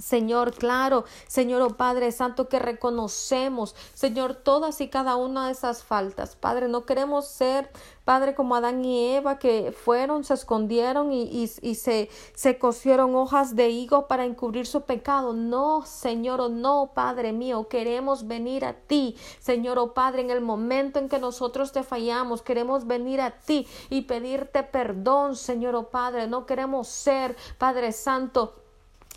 Señor, 0.02 0.54
claro, 0.54 1.06
Señor, 1.28 1.62
oh 1.62 1.78
Padre 1.78 2.12
Santo, 2.12 2.50
que 2.50 2.60
reconocemos, 2.60 3.76
Señor, 3.94 4.36
todas 4.36 4.82
y 4.82 4.90
cada 4.90 5.16
una 5.16 5.46
de 5.46 5.54
esas 5.54 5.84
faltas. 5.84 6.36
Padre, 6.36 6.68
no 6.68 6.86
queremos 6.86 7.28
ser, 7.28 7.70
Padre, 8.04 8.34
como 8.34 8.56
Adán 8.56 8.84
y 8.84 9.14
Eva, 9.16 9.38
que 9.38 9.72
fueron, 9.72 10.24
se 10.24 10.34
escondieron 10.34 11.14
y, 11.14 11.50
y, 11.62 11.76
se, 11.76 12.10
se 12.34 12.58
cosieron 12.58 13.16
hojas 13.16 13.56
de 13.56 13.70
higo 13.70 14.08
para 14.08 14.26
encubrir 14.26 14.66
su 14.66 14.82
pecado. 14.82 15.34
No, 15.34 15.86
Señor, 15.86 16.42
oh 16.42 16.50
no, 16.50 16.92
Padre 16.96 17.32
mío, 17.32 17.68
queremos 17.68 18.28
venir 18.28 18.66
a 18.66 18.74
ti, 18.74 19.16
Señor, 19.40 19.78
oh 19.78 19.94
Padre, 19.94 20.24
en 20.24 20.32
el 20.32 20.42
momento 20.42 21.00
en 21.00 21.10
que 21.10 21.20
nosotros 21.20 21.72
te 21.72 21.84
fallamos, 21.84 22.42
queremos 22.42 22.88
venir 22.88 23.22
a 23.22 23.32
ti 23.32 23.68
y 23.90 24.02
pedirte 24.02 24.64
perdón, 24.64 25.36
Señor, 25.36 25.76
oh 25.76 25.90
Padre. 25.90 26.28
No 26.28 26.46
queremos 26.46 26.88
ser, 26.88 27.36
Padre 27.58 27.92
Santo, 27.92 28.61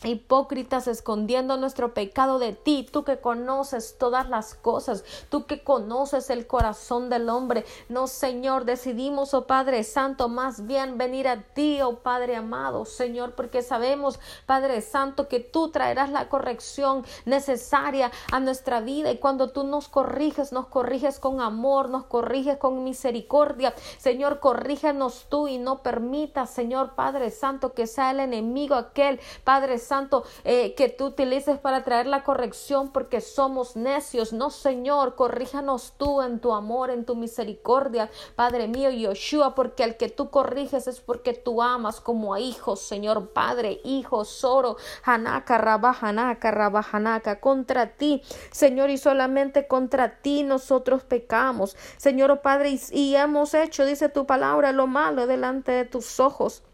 hipócritas 0.06 0.86
escondiendo 0.86 1.56
nuestro 1.56 1.94
pecado 1.94 2.38
de 2.38 2.52
ti, 2.52 2.86
tú 2.90 3.04
que 3.04 3.18
conoces 3.18 3.96
todas 3.98 4.28
las 4.28 4.54
cosas, 4.54 5.04
tú 5.28 5.46
que 5.46 5.62
conoces 5.62 6.30
el 6.30 6.46
corazón 6.46 7.08
del 7.10 7.28
hombre. 7.28 7.64
No, 7.88 8.06
Señor, 8.06 8.64
decidimos, 8.64 9.34
oh 9.34 9.46
Padre 9.46 9.84
Santo, 9.84 10.28
más 10.28 10.66
bien 10.66 10.98
venir 10.98 11.28
a 11.28 11.42
ti, 11.42 11.80
oh 11.82 11.96
Padre 12.00 12.36
amado, 12.36 12.84
Señor, 12.84 13.34
porque 13.34 13.62
sabemos, 13.62 14.18
Padre 14.46 14.80
Santo, 14.80 15.28
que 15.28 15.40
tú 15.40 15.70
traerás 15.70 16.10
la 16.10 16.28
corrección 16.28 17.04
necesaria 17.24 18.10
a 18.30 18.40
nuestra 18.40 18.80
vida 18.80 19.10
y 19.10 19.18
cuando 19.18 19.50
tú 19.50 19.64
nos 19.64 19.88
corriges, 19.88 20.52
nos 20.52 20.66
corriges 20.66 21.18
con 21.18 21.40
amor, 21.40 21.88
nos 21.88 22.04
corriges 22.04 22.58
con 22.58 22.84
misericordia. 22.84 23.74
Señor, 23.98 24.40
corrígenos 24.40 25.26
tú 25.28 25.48
y 25.48 25.58
no 25.58 25.82
permitas, 25.82 26.50
Señor 26.50 26.94
Padre 26.94 27.30
Santo, 27.30 27.72
que 27.72 27.86
sea 27.86 28.10
el 28.10 28.20
enemigo 28.20 28.74
aquel, 28.74 29.20
Padre 29.44 29.78
Santo, 29.78 29.93
Santo, 29.94 30.24
eh, 30.42 30.74
que 30.74 30.88
tú 30.88 31.06
utilices 31.06 31.56
para 31.60 31.84
traer 31.84 32.06
la 32.06 32.24
corrección 32.24 32.90
porque 32.90 33.20
somos 33.20 33.76
necios. 33.76 34.32
No, 34.32 34.50
Señor, 34.50 35.14
corríjanos 35.14 35.94
tú 35.96 36.20
en 36.20 36.40
tu 36.40 36.52
amor, 36.52 36.90
en 36.90 37.04
tu 37.04 37.14
misericordia, 37.14 38.10
Padre 38.34 38.66
mío, 38.66 38.90
Yoshua, 38.90 39.54
porque 39.54 39.84
al 39.84 39.96
que 39.96 40.08
tú 40.08 40.30
corriges 40.30 40.88
es 40.88 41.00
porque 41.00 41.32
tú 41.32 41.62
amas 41.62 42.00
como 42.00 42.34
a 42.34 42.40
hijos, 42.40 42.80
Señor 42.80 43.28
Padre, 43.28 43.80
hijo, 43.84 44.24
Soro, 44.24 44.78
Hanaka, 45.04 45.58
Rabajanaka, 45.58 46.50
Rabajanaka, 46.50 47.38
contra 47.38 47.94
ti, 47.94 48.20
Señor, 48.50 48.90
y 48.90 48.98
solamente 48.98 49.68
contra 49.68 50.20
ti 50.22 50.42
nosotros 50.42 51.04
pecamos, 51.04 51.76
Señor 51.98 52.32
oh 52.32 52.42
Padre, 52.42 52.70
y, 52.70 52.80
y 52.90 53.14
hemos 53.14 53.54
hecho, 53.54 53.86
dice 53.86 54.08
tu 54.08 54.26
palabra, 54.26 54.72
lo 54.72 54.88
malo 54.88 55.28
delante 55.28 55.70
de 55.70 55.84
tus 55.84 56.18
ojos. 56.18 56.64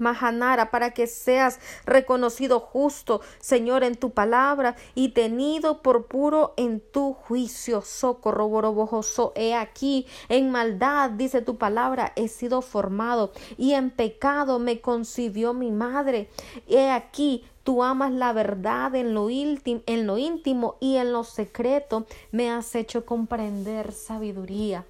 Mahanara, 0.00 0.70
para 0.70 0.90
que 0.90 1.06
seas 1.06 1.60
reconocido 1.86 2.58
justo, 2.58 3.20
Señor, 3.38 3.84
en 3.84 3.96
tu 3.96 4.10
palabra 4.10 4.76
y 4.94 5.10
tenido 5.10 5.82
por 5.82 6.06
puro 6.06 6.54
en 6.56 6.80
tu 6.80 7.12
juicio. 7.12 7.82
Socorro, 7.82 8.48
borobojoso, 8.48 9.32
he 9.36 9.54
aquí, 9.54 10.06
en 10.28 10.50
maldad, 10.50 11.10
dice 11.10 11.42
tu 11.42 11.56
palabra, 11.56 12.12
he 12.16 12.28
sido 12.28 12.62
formado 12.62 13.32
y 13.56 13.74
en 13.74 13.90
pecado 13.90 14.58
me 14.58 14.80
concibió 14.80 15.54
mi 15.54 15.70
madre. 15.70 16.28
He 16.66 16.90
aquí, 16.90 17.44
Tú 17.62 17.84
amas 17.84 18.10
la 18.10 18.32
verdad 18.32 18.94
en 18.94 19.12
lo, 19.12 19.28
íntimo, 19.28 19.82
en 19.86 20.06
lo 20.06 20.16
íntimo 20.16 20.76
y 20.80 20.96
en 20.96 21.12
lo 21.12 21.24
secreto 21.24 22.06
me 22.32 22.50
has 22.50 22.74
hecho 22.74 23.04
comprender 23.04 23.92
sabiduría. 23.92 24.86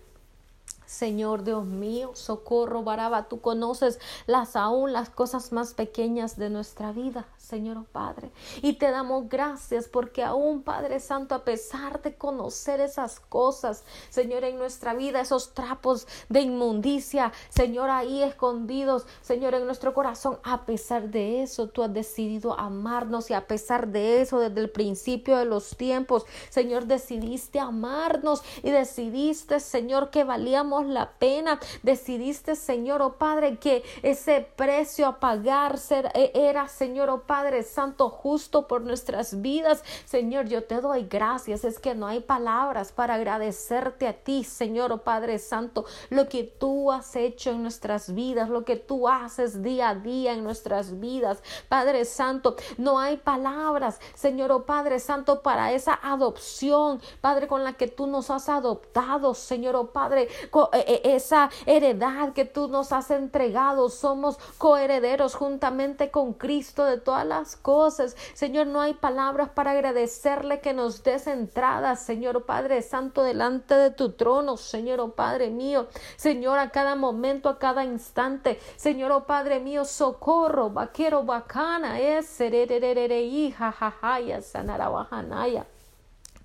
Señor 0.90 1.44
Dios 1.44 1.64
mío, 1.66 2.10
socorro, 2.14 2.82
Baraba, 2.82 3.28
tú 3.28 3.40
conoces 3.40 4.00
las 4.26 4.56
aún 4.56 4.92
las 4.92 5.08
cosas 5.08 5.52
más 5.52 5.72
pequeñas 5.72 6.36
de 6.36 6.50
nuestra 6.50 6.90
vida. 6.90 7.28
Señor 7.50 7.78
oh 7.78 7.84
Padre. 7.90 8.30
Y 8.62 8.74
te 8.74 8.92
damos 8.92 9.28
gracias 9.28 9.88
porque 9.88 10.22
aún, 10.22 10.62
Padre 10.62 11.00
Santo, 11.00 11.34
a 11.34 11.44
pesar 11.44 12.00
de 12.00 12.14
conocer 12.14 12.80
esas 12.80 13.18
cosas, 13.18 13.82
Señor, 14.08 14.44
en 14.44 14.56
nuestra 14.56 14.94
vida, 14.94 15.20
esos 15.20 15.52
trapos 15.52 16.06
de 16.28 16.42
inmundicia, 16.42 17.32
Señor, 17.48 17.90
ahí 17.90 18.22
escondidos, 18.22 19.04
Señor, 19.20 19.54
en 19.54 19.66
nuestro 19.66 19.94
corazón, 19.94 20.38
a 20.44 20.64
pesar 20.64 21.10
de 21.10 21.42
eso, 21.42 21.66
tú 21.66 21.82
has 21.82 21.92
decidido 21.92 22.58
amarnos 22.58 23.30
y 23.30 23.34
a 23.34 23.48
pesar 23.48 23.88
de 23.88 24.20
eso, 24.22 24.38
desde 24.38 24.60
el 24.60 24.70
principio 24.70 25.36
de 25.36 25.44
los 25.44 25.76
tiempos, 25.76 26.26
Señor, 26.50 26.86
decidiste 26.86 27.58
amarnos 27.58 28.42
y 28.62 28.70
decidiste, 28.70 29.58
Señor, 29.58 30.10
que 30.10 30.22
valíamos 30.22 30.79
la 30.86 31.12
pena. 31.12 31.58
Decidiste, 31.82 32.56
Señor, 32.56 33.02
oh 33.02 33.14
Padre, 33.14 33.58
que 33.58 33.82
ese 34.02 34.48
precio 34.56 35.06
a 35.06 35.20
pagar 35.20 35.78
e, 36.14 36.32
era, 36.34 36.68
Señor, 36.68 37.10
oh 37.10 37.22
Padre, 37.22 37.62
Santo, 37.62 38.08
justo 38.10 38.66
por 38.66 38.82
nuestras 38.82 39.40
vidas. 39.40 39.82
Señor, 40.04 40.46
yo 40.46 40.64
te 40.64 40.80
doy 40.80 41.06
gracias. 41.08 41.64
Es 41.64 41.78
que 41.78 41.94
no 41.94 42.06
hay 42.06 42.20
palabras 42.20 42.92
para 42.92 43.14
agradecerte 43.14 44.06
a 44.06 44.12
ti, 44.12 44.44
Señor, 44.44 44.92
oh 44.92 44.98
Padre 44.98 45.38
Santo, 45.38 45.84
lo 46.10 46.28
que 46.28 46.44
tú 46.44 46.92
has 46.92 47.16
hecho 47.16 47.50
en 47.50 47.62
nuestras 47.62 48.14
vidas, 48.14 48.48
lo 48.48 48.64
que 48.64 48.76
tú 48.76 49.08
haces 49.08 49.62
día 49.62 49.90
a 49.90 49.94
día 49.94 50.32
en 50.32 50.44
nuestras 50.44 51.00
vidas. 51.00 51.42
Padre 51.68 52.04
Santo, 52.04 52.56
no 52.78 52.98
hay 52.98 53.16
palabras, 53.16 54.00
Señor, 54.14 54.52
oh 54.52 54.64
Padre 54.64 54.98
Santo, 55.00 55.42
para 55.42 55.72
esa 55.72 55.98
adopción, 56.02 57.00
Padre, 57.20 57.46
con 57.46 57.64
la 57.64 57.74
que 57.74 57.88
tú 57.88 58.06
nos 58.06 58.30
has 58.30 58.48
adoptado, 58.48 59.34
Señor, 59.34 59.76
oh 59.76 59.92
Padre, 59.92 60.28
esa 60.72 61.50
heredad 61.66 62.32
que 62.32 62.44
tú 62.44 62.68
nos 62.68 62.92
has 62.92 63.10
entregado. 63.10 63.88
Somos 63.88 64.38
coherederos 64.58 65.34
juntamente 65.34 66.10
con 66.10 66.34
Cristo 66.34 66.84
de 66.84 66.98
todas 66.98 67.26
las 67.26 67.56
cosas. 67.56 68.16
Señor, 68.34 68.66
no 68.66 68.80
hay 68.80 68.94
palabras 68.94 69.50
para 69.50 69.72
agradecerle 69.72 70.60
que 70.60 70.72
nos 70.72 71.02
des 71.02 71.26
entrada, 71.26 71.96
Señor 71.96 72.44
Padre 72.44 72.82
Santo, 72.82 73.22
delante 73.22 73.74
de 73.74 73.90
tu 73.90 74.12
trono, 74.12 74.56
Señor 74.56 75.12
Padre 75.12 75.50
mío. 75.50 75.88
Señor, 76.16 76.58
a 76.58 76.70
cada 76.70 76.94
momento, 76.94 77.48
a 77.48 77.58
cada 77.58 77.84
instante, 77.84 78.60
Señor 78.76 79.12
oh 79.12 79.24
Padre 79.24 79.60
mío, 79.60 79.84
socorro, 79.84 80.70
vaquero, 80.70 81.22
bacana, 81.22 82.00
es, 82.00 82.40
hija, 82.40 83.72
jajaya, 83.72 84.42
sanarabajanaya. 84.42 85.66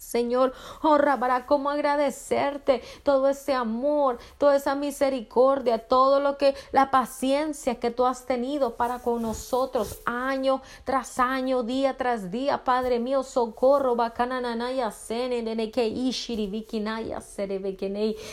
Señor, 0.06 0.54
honra 0.82 1.20
para 1.20 1.46
cómo 1.46 1.70
agradecerte 1.70 2.82
todo 3.04 3.28
ese 3.28 3.54
amor, 3.54 4.20
toda 4.38 4.56
esa 4.56 4.76
misericordia, 4.76 5.80
todo 5.80 6.20
lo 6.20 6.38
que 6.38 6.56
la 6.72 6.92
paciencia 6.92 7.76
que 7.80 7.92
tú 7.92 8.06
has 8.06 8.26
tenido 8.26 8.76
para 8.76 9.00
con 9.00 9.22
nosotros 9.22 10.00
año 10.06 10.62
tras 10.84 11.20
año, 11.20 11.64
día 11.64 11.98
tras 11.98 12.32
día, 12.32 12.64
Padre 12.64 13.00
mío, 13.00 13.24
socorro, 13.24 13.96
bacananaya, 13.96 14.92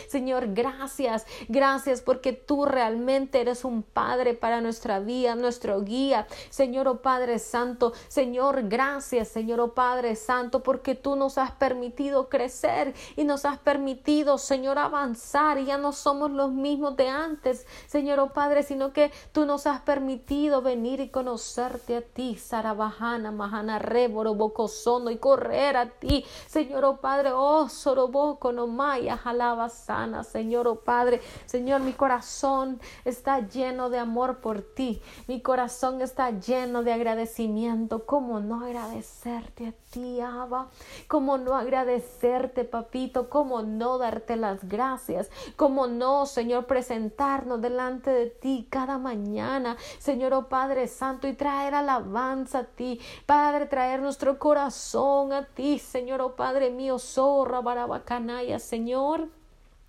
Señor, 0.08 0.54
gracias, 0.54 1.26
gracias 1.48 2.00
porque 2.02 2.32
tú 2.32 2.64
realmente 2.64 3.40
eres 3.40 3.64
un 3.64 3.82
Padre 3.82 4.34
para 4.34 4.60
nuestra 4.60 5.00
vida, 5.00 5.34
nuestro 5.34 5.82
guía, 5.82 6.26
Señor, 6.50 6.88
oh 6.88 7.02
Padre 7.02 7.38
Santo, 7.38 7.92
Señor, 8.08 8.68
gracias, 8.68 9.28
Señor, 9.28 9.60
oh 9.60 9.74
Padre 9.74 10.16
Santo, 10.16 10.62
porque 10.62 10.94
tú 10.94 11.16
nos 11.16 11.38
has 11.38 11.52
permitido 11.62 12.28
crecer 12.28 12.92
y 13.14 13.22
nos 13.22 13.44
has 13.44 13.56
permitido, 13.56 14.36
Señor, 14.36 14.80
avanzar. 14.80 15.58
Y 15.58 15.66
ya 15.66 15.78
no 15.78 15.92
somos 15.92 16.32
los 16.32 16.50
mismos 16.50 16.96
de 16.96 17.08
antes, 17.08 17.68
Señor 17.86 18.18
oh 18.18 18.32
Padre, 18.32 18.64
sino 18.64 18.92
que 18.92 19.12
tú 19.30 19.46
nos 19.46 19.68
has 19.68 19.80
permitido 19.82 20.60
venir 20.60 20.98
y 20.98 21.10
conocerte 21.10 21.98
a 21.98 22.02
ti, 22.02 22.34
Sarabajana, 22.34 23.30
Mahana, 23.30 23.78
Reboro, 23.78 24.34
Bocosono 24.34 25.08
y 25.12 25.18
correr 25.18 25.76
a 25.76 25.86
ti, 25.88 26.24
Señor 26.48 26.84
oh 26.84 26.96
Padre, 26.96 27.30
oh 27.32 27.68
Soroboco, 27.68 28.50
no 28.50 28.66
Maya, 28.66 29.16
Jalaba 29.16 29.68
sana, 29.68 30.24
Señor 30.24 30.66
oh 30.66 30.80
Padre, 30.80 31.20
Señor, 31.46 31.80
mi 31.82 31.92
corazón 31.92 32.80
está 33.04 33.38
lleno 33.38 33.88
de 33.88 34.00
amor 34.00 34.38
por 34.38 34.62
ti, 34.62 35.00
mi 35.28 35.40
corazón 35.40 36.02
está 36.02 36.32
lleno 36.32 36.82
de 36.82 36.92
agradecimiento, 36.92 38.04
¿cómo 38.04 38.40
no 38.40 38.64
agradecerte 38.64 39.68
a 39.68 39.72
ti, 39.92 40.20
Abba? 40.20 40.66
¿Cómo 41.06 41.38
no 41.38 41.51
agradecerte, 41.56 42.64
papito? 42.64 43.28
¿Cómo 43.28 43.62
no 43.62 43.98
darte 43.98 44.36
las 44.36 44.68
gracias? 44.68 45.30
¿Cómo 45.56 45.86
no, 45.86 46.26
Señor, 46.26 46.66
presentarnos 46.66 47.60
delante 47.60 48.10
de 48.10 48.26
ti 48.26 48.66
cada 48.70 48.98
mañana, 48.98 49.76
Señor, 49.98 50.34
oh 50.34 50.48
Padre 50.48 50.88
Santo, 50.88 51.28
y 51.28 51.34
traer 51.34 51.74
alabanza 51.74 52.60
a 52.60 52.64
ti, 52.64 53.00
Padre, 53.26 53.66
traer 53.66 54.00
nuestro 54.00 54.38
corazón 54.38 55.32
a 55.32 55.46
ti, 55.46 55.78
Señor, 55.78 56.20
oh 56.20 56.36
Padre 56.36 56.70
mío, 56.70 56.98
zorra, 56.98 57.60
barabacanaya, 57.60 58.58
Señor. 58.58 59.41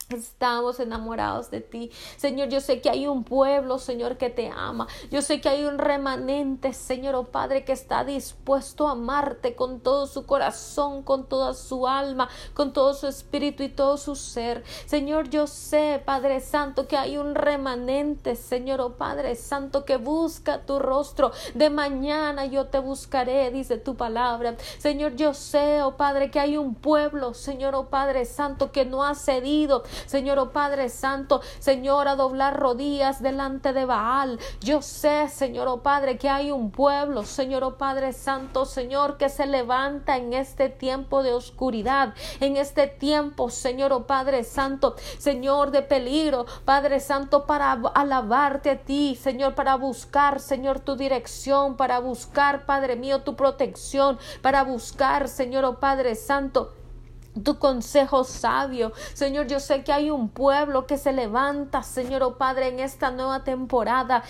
Estamos 0.09 0.79
enamorados 0.79 1.49
de 1.49 1.61
ti. 1.61 1.89
Señor, 2.17 2.49
yo 2.49 2.59
sé 2.59 2.81
que 2.81 2.89
hay 2.89 3.07
un 3.07 3.23
pueblo, 3.23 3.79
Señor, 3.79 4.17
que 4.17 4.29
te 4.29 4.49
ama. 4.49 4.87
Yo 5.09 5.21
sé 5.21 5.41
que 5.41 5.49
hay 5.49 5.63
un 5.63 5.77
remanente, 5.77 6.73
Señor, 6.73 7.15
oh 7.15 7.23
Padre, 7.23 7.63
que 7.63 7.71
está 7.71 8.03
dispuesto 8.03 8.87
a 8.87 8.91
amarte 8.91 9.55
con 9.55 9.79
todo 9.79 10.05
su 10.05 10.25
corazón, 10.25 11.03
con 11.03 11.25
toda 11.25 11.53
su 11.53 11.87
alma, 11.87 12.29
con 12.53 12.73
todo 12.73 12.93
su 12.93 13.07
espíritu 13.07 13.63
y 13.63 13.69
todo 13.69 13.97
su 13.97 14.15
ser. 14.15 14.63
Señor, 14.85 15.29
yo 15.29 15.47
sé, 15.47 16.01
Padre 16.03 16.41
Santo, 16.41 16.87
que 16.87 16.97
hay 16.97 17.17
un 17.17 17.33
remanente, 17.33 18.35
Señor, 18.35 18.81
oh 18.81 18.97
Padre 18.97 19.35
Santo, 19.35 19.85
que 19.85 19.97
busca 19.97 20.65
tu 20.65 20.79
rostro. 20.79 21.31
De 21.55 21.69
mañana 21.69 22.45
yo 22.45 22.67
te 22.67 22.77
buscaré, 22.77 23.49
dice 23.51 23.77
tu 23.77 23.95
palabra. 23.95 24.55
Señor, 24.77 25.15
yo 25.15 25.33
sé, 25.33 25.81
oh 25.81 25.95
Padre, 25.95 26.29
que 26.29 26.39
hay 26.39 26.57
un 26.57 26.75
pueblo, 26.75 27.33
Señor, 27.33 27.73
oh 27.73 27.87
Padre 27.87 28.25
Santo, 28.25 28.71
que 28.71 28.85
no 28.85 29.03
ha 29.03 29.15
cedido 29.15 29.83
Señor, 30.05 30.39
oh 30.39 30.51
Padre 30.51 30.89
Santo, 30.89 31.41
Señor, 31.59 32.07
a 32.07 32.15
doblar 32.15 32.59
rodillas 32.59 33.21
delante 33.21 33.73
de 33.73 33.85
Baal. 33.85 34.39
Yo 34.61 34.81
sé, 34.81 35.29
Señor, 35.29 35.67
oh 35.67 35.81
Padre, 35.81 36.17
que 36.17 36.29
hay 36.29 36.51
un 36.51 36.71
pueblo, 36.71 37.23
Señor, 37.23 37.63
oh 37.63 37.77
Padre 37.77 38.13
Santo, 38.13 38.65
Señor, 38.65 39.17
que 39.17 39.29
se 39.29 39.45
levanta 39.45 40.17
en 40.17 40.33
este 40.33 40.69
tiempo 40.69 41.23
de 41.23 41.33
oscuridad, 41.33 42.13
en 42.39 42.57
este 42.57 42.87
tiempo, 42.87 43.49
Señor, 43.49 43.93
oh 43.93 44.07
Padre 44.07 44.43
Santo, 44.43 44.95
Señor, 45.17 45.71
de 45.71 45.81
peligro, 45.81 46.45
Padre 46.65 46.99
Santo, 46.99 47.45
para 47.45 47.71
alabarte 47.71 48.71
a 48.71 48.77
ti, 48.77 49.17
Señor, 49.19 49.55
para 49.55 49.75
buscar, 49.75 50.39
Señor, 50.39 50.79
tu 50.79 50.95
dirección, 50.95 51.75
para 51.75 51.99
buscar, 51.99 52.65
Padre 52.65 52.95
mío, 52.95 53.21
tu 53.21 53.35
protección, 53.35 54.17
para 54.41 54.63
buscar, 54.63 55.27
Señor, 55.27 55.65
oh 55.65 55.79
Padre 55.79 56.15
Santo, 56.15 56.73
tu 57.41 57.57
consejo 57.57 58.23
sabio. 58.23 58.91
Señor, 59.13 59.47
yo 59.47 59.59
sé 59.59 59.83
que 59.83 59.91
hay 59.91 60.11
un 60.11 60.29
pueblo 60.29 60.85
que 60.85 60.97
se 60.97 61.13
levanta, 61.13 61.83
Señor, 61.83 62.23
oh 62.23 62.37
Padre, 62.37 62.67
en 62.67 62.79
esta 62.79 63.11
nueva 63.11 63.43
temporada. 63.43 64.23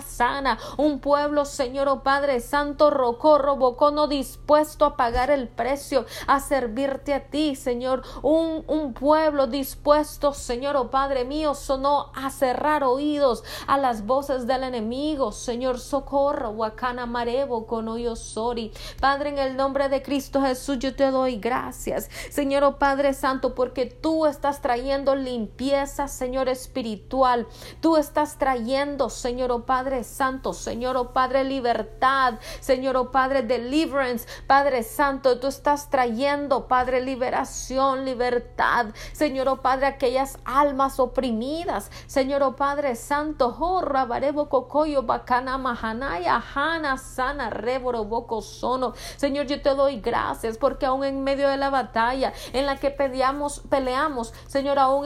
sana. 0.00 0.58
Un 0.76 1.00
pueblo, 1.00 1.44
Señor, 1.44 1.88
oh 1.88 2.02
Padre, 2.02 2.40
Santo, 2.40 2.90
rocorro, 2.90 3.56
bocono, 3.56 4.08
dispuesto 4.08 4.84
a 4.84 4.96
pagar 4.96 5.30
el 5.30 5.48
precio, 5.48 6.04
a 6.26 6.40
servirte 6.40 7.14
a 7.14 7.28
ti, 7.28 7.56
Señor. 7.56 8.02
Un, 8.22 8.64
un 8.66 8.92
pueblo 8.92 9.46
dispuesto, 9.46 10.34
Señor, 10.34 10.76
oh 10.76 10.90
Padre 10.90 11.24
mío, 11.24 11.54
sonó 11.54 12.12
a 12.14 12.30
cerrar 12.30 12.84
oídos 12.84 13.42
a 13.66 13.78
las 13.78 14.04
voces 14.04 14.46
del 14.46 14.64
enemigo. 14.64 15.32
Señor, 15.32 15.78
socorro, 15.78 16.50
wakana 16.50 17.06
marebo, 17.06 17.66
con 17.66 17.88
sori. 18.16 18.72
Padre, 19.00 19.30
en 19.30 19.38
el 19.38 19.56
nombre 19.56 19.88
de 19.88 20.02
Cristo 20.02 20.42
Jesús, 20.42 20.78
yo 20.78 20.94
te 20.94 21.10
doy 21.10 21.37
gracias, 21.40 22.10
Señor 22.30 22.64
oh 22.64 22.78
Padre 22.78 23.14
Santo, 23.14 23.54
porque 23.54 23.86
tú 23.86 24.26
estás 24.26 24.60
trayendo 24.60 25.14
limpieza, 25.14 26.08
Señor 26.08 26.48
espiritual. 26.48 27.46
Tú 27.80 27.96
estás 27.96 28.38
trayendo, 28.38 29.10
Señor 29.10 29.52
oh 29.52 29.64
Padre 29.66 30.04
Santo, 30.04 30.52
Señor 30.52 30.96
oh 30.96 31.12
Padre 31.12 31.44
libertad, 31.44 32.34
Señor 32.60 32.96
oh 32.96 33.10
Padre 33.10 33.42
deliverance, 33.42 34.26
Padre 34.46 34.82
Santo, 34.82 35.38
tú 35.40 35.46
estás 35.46 35.90
trayendo, 35.90 36.68
Padre 36.68 37.00
liberación, 37.00 38.04
libertad, 38.04 38.86
Señor 39.12 39.48
oh 39.48 39.62
Padre 39.62 39.86
aquellas 39.86 40.38
almas 40.44 41.00
oprimidas, 41.00 41.90
Señor 42.06 42.42
oh 42.42 42.56
Padre 42.56 42.94
Santo, 42.94 43.56
oh 43.58 43.80
rabarebo 43.80 44.48
cocoyo 44.48 45.02
bacana 45.02 45.58
mahanaya, 45.58 46.42
hana 46.54 46.96
sana 46.98 47.50
reboro 47.50 48.04
boco 48.04 48.42
sono. 48.42 48.94
Señor, 49.16 49.46
yo 49.46 49.60
te 49.60 49.70
doy 49.70 50.00
gracias 50.00 50.58
porque 50.58 50.86
aún 50.86 51.04
en 51.04 51.24
medio 51.28 51.48
de 51.48 51.56
la 51.58 51.70
batalla 51.70 52.32
en 52.52 52.64
la 52.64 52.76
que 52.76 52.90
peleamos, 52.90 53.60
peleamos, 53.68 54.32
Señor, 54.46 54.78
aún 54.78 55.04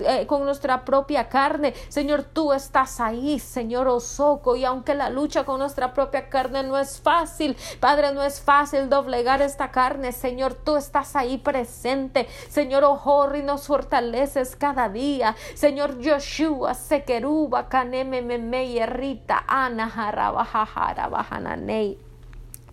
eh, 0.00 0.26
con 0.26 0.44
nuestra 0.44 0.84
propia 0.84 1.28
carne. 1.28 1.72
Señor, 1.88 2.24
tú 2.24 2.52
estás 2.52 3.00
ahí, 3.00 3.38
Señor 3.38 3.88
Osoco, 3.88 4.56
y 4.56 4.64
aunque 4.64 4.94
la 4.94 5.08
lucha 5.08 5.44
con 5.44 5.58
nuestra 5.58 5.94
propia 5.94 6.28
carne 6.28 6.62
no 6.62 6.78
es 6.78 7.00
fácil, 7.00 7.56
Padre, 7.80 8.12
no 8.12 8.22
es 8.22 8.40
fácil 8.40 8.90
doblegar 8.90 9.40
esta 9.40 9.70
carne, 9.70 10.12
Señor, 10.12 10.54
tú 10.54 10.76
estás 10.76 11.16
ahí 11.16 11.38
presente. 11.38 12.28
Señor, 12.48 12.82
y 13.34 13.42
nos 13.42 13.66
fortaleces 13.66 14.56
cada 14.56 14.88
día. 14.88 15.36
Señor 15.54 15.98
Joshua, 16.04 16.74
Sekeruba, 16.74 17.68
Kaneme, 17.68 18.22
Meme, 18.22 18.86
Rita, 18.86 19.44
Ana. 19.46 19.88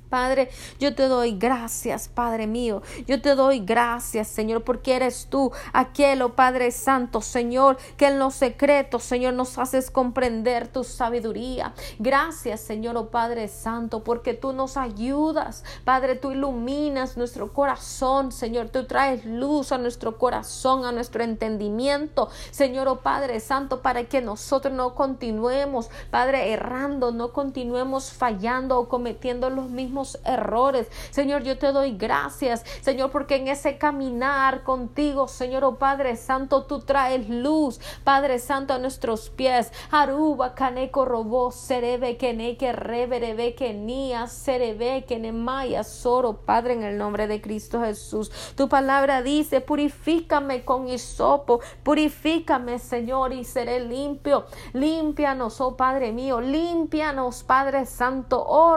Padre, 0.09 0.49
yo 0.79 0.95
te 0.95 1.03
doy 1.03 1.37
gracias, 1.37 2.07
Padre 2.07 2.47
mío. 2.47 2.81
Yo 3.05 3.21
te 3.21 3.35
doy 3.35 3.59
gracias, 3.59 4.27
Señor, 4.27 4.63
porque 4.63 4.95
eres 4.95 5.27
tú 5.29 5.51
aquel, 5.71 6.23
oh 6.23 6.33
Padre 6.33 6.71
Santo, 6.71 7.21
Señor, 7.21 7.77
que 7.95 8.07
en 8.07 8.17
los 8.17 8.33
secretos, 8.33 9.03
Señor, 9.03 9.35
nos 9.35 9.59
haces 9.59 9.91
comprender 9.91 10.67
tu 10.67 10.83
sabiduría. 10.83 11.73
Gracias, 11.99 12.61
Señor, 12.61 12.97
oh 12.97 13.09
Padre 13.09 13.47
Santo, 13.47 14.03
porque 14.03 14.33
tú 14.33 14.51
nos 14.51 14.77
ayudas. 14.77 15.63
Padre, 15.85 16.15
tú 16.15 16.31
iluminas 16.31 17.15
nuestro 17.15 17.53
corazón, 17.53 18.31
Señor. 18.31 18.69
Tú 18.69 18.85
traes 18.85 19.25
luz 19.25 19.71
a 19.71 19.77
nuestro 19.77 20.17
corazón, 20.17 20.85
a 20.85 20.91
nuestro 20.91 21.23
entendimiento, 21.23 22.29
Señor, 22.49 22.87
oh 22.87 23.01
Padre 23.01 23.39
Santo, 23.39 23.83
para 23.83 24.05
que 24.05 24.21
nosotros 24.21 24.73
no 24.73 24.95
continuemos, 24.95 25.91
Padre, 26.09 26.51
errando, 26.51 27.11
no 27.11 27.31
continuemos 27.31 28.11
fallando 28.11 28.79
o 28.79 28.89
cometiendo 28.89 29.51
los 29.51 29.69
mismos 29.69 29.98
errores. 30.25 30.87
Señor, 31.11 31.43
yo 31.43 31.57
te 31.57 31.71
doy 31.71 31.97
gracias, 31.97 32.63
Señor, 32.81 33.11
porque 33.11 33.35
en 33.35 33.47
ese 33.47 33.77
caminar 33.77 34.63
contigo, 34.63 35.27
Señor, 35.27 35.63
oh 35.63 35.75
Padre 35.77 36.15
Santo, 36.15 36.65
tú 36.65 36.81
traes 36.81 37.29
luz, 37.29 37.79
Padre 38.03 38.39
Santo, 38.39 38.73
a 38.73 38.79
nuestros 38.79 39.29
pies. 39.29 39.71
Aruba, 39.91 40.55
caneco, 40.55 41.05
robó, 41.05 41.51
serebe, 41.51 42.17
que 42.17 42.71
reverebe, 42.73 43.55
que 43.55 43.73
nia, 43.73 44.27
serebe, 44.27 45.05
que 45.05 45.19
maya, 45.31 45.83
soro, 45.83 46.37
Padre, 46.45 46.73
en 46.73 46.83
el 46.83 46.97
nombre 46.97 47.27
de 47.27 47.41
Cristo 47.41 47.81
Jesús. 47.81 48.31
Tu 48.55 48.67
palabra 48.67 49.21
dice, 49.21 49.61
purifícame 49.61 50.63
con 50.63 50.87
hisopo, 50.87 51.59
purifícame, 51.83 52.79
Señor, 52.79 53.33
y 53.33 53.43
seré 53.43 53.79
limpio. 53.79 54.45
Límpianos, 54.73 55.61
oh 55.61 55.75
Padre 55.75 56.11
mío, 56.11 56.41
límpianos, 56.41 57.43
Padre 57.43 57.85
Santo, 57.85 58.43
oh 58.47 58.75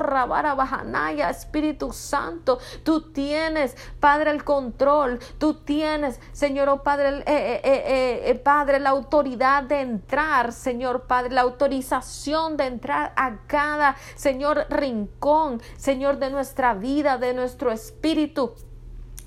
Espíritu 1.20 1.92
Santo, 1.92 2.59
tú 2.83 3.12
tienes, 3.12 3.77
Padre, 4.01 4.31
el 4.31 4.44
control, 4.44 5.18
tú 5.38 5.55
tienes, 5.55 6.20
Señor, 6.33 6.68
oh 6.68 6.83
Padre, 6.83 7.18
eh, 7.27 7.61
eh, 7.64 8.22
eh, 8.27 8.35
Padre, 8.37 8.81
la 8.81 8.90
autoridad 8.90 9.64
de 9.64 9.81
entrar, 9.81 10.53
Señor, 10.53 11.07
Padre, 11.07 11.35
la 11.35 11.42
autorización 11.42 12.57
de 12.57 12.66
entrar 12.66 13.12
a 13.16 13.46
cada, 13.46 13.96
Señor, 14.14 14.66
rincón, 14.70 15.61
Señor, 15.77 16.18
de 16.18 16.31
nuestra 16.31 16.75
vida, 16.75 17.18
de 17.18 17.35
nuestro 17.35 17.70
espíritu 17.70 18.55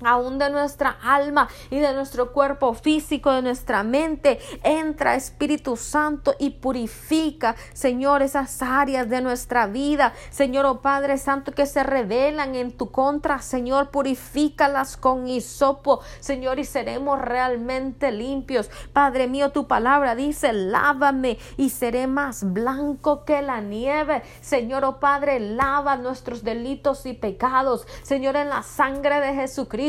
aún 0.04 0.38
de 0.38 0.50
nuestra 0.50 0.98
alma 1.02 1.48
y 1.70 1.78
de 1.78 1.92
nuestro 1.94 2.32
cuerpo 2.32 2.74
físico, 2.74 3.32
de 3.32 3.42
nuestra 3.42 3.82
mente. 3.82 4.38
Entra 4.62 5.14
Espíritu 5.14 5.76
Santo 5.76 6.34
y 6.38 6.50
purifica, 6.50 7.56
Señor, 7.72 8.22
esas 8.22 8.62
áreas 8.62 9.08
de 9.08 9.20
nuestra 9.20 9.66
vida. 9.66 10.12
Señor, 10.30 10.66
oh 10.66 10.80
Padre 10.80 11.18
Santo, 11.18 11.52
que 11.52 11.66
se 11.66 11.82
revelan 11.82 12.54
en 12.54 12.72
tu 12.72 12.90
contra. 12.90 13.40
Señor, 13.40 13.90
purifícalas 13.90 14.96
con 14.96 15.26
hisopo, 15.28 16.00
Señor, 16.20 16.58
y 16.58 16.64
seremos 16.64 17.20
realmente 17.20 18.12
limpios. 18.12 18.70
Padre 18.92 19.28
mío, 19.28 19.50
tu 19.50 19.66
palabra 19.66 20.14
dice, 20.14 20.52
lávame 20.52 21.38
y 21.56 21.70
seré 21.70 22.06
más 22.06 22.52
blanco 22.52 23.24
que 23.24 23.42
la 23.42 23.60
nieve. 23.60 24.22
Señor, 24.40 24.84
oh 24.84 25.00
Padre, 25.00 25.40
lava 25.40 25.96
nuestros 25.96 26.42
delitos 26.42 27.06
y 27.06 27.14
pecados. 27.14 27.86
Señor, 28.02 28.36
en 28.36 28.48
la 28.48 28.62
sangre 28.62 29.20
de 29.20 29.34
Jesucristo 29.34 29.85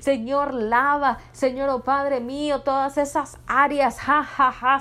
Señor, 0.00 0.54
lava, 0.54 1.18
Señor, 1.32 1.68
oh 1.68 1.80
Padre 1.80 2.20
mío, 2.20 2.62
todas 2.62 2.98
esas 2.98 3.38
áreas, 3.46 3.98
ja, 4.00 4.24
ja, 4.24 4.52
ja, 4.52 4.80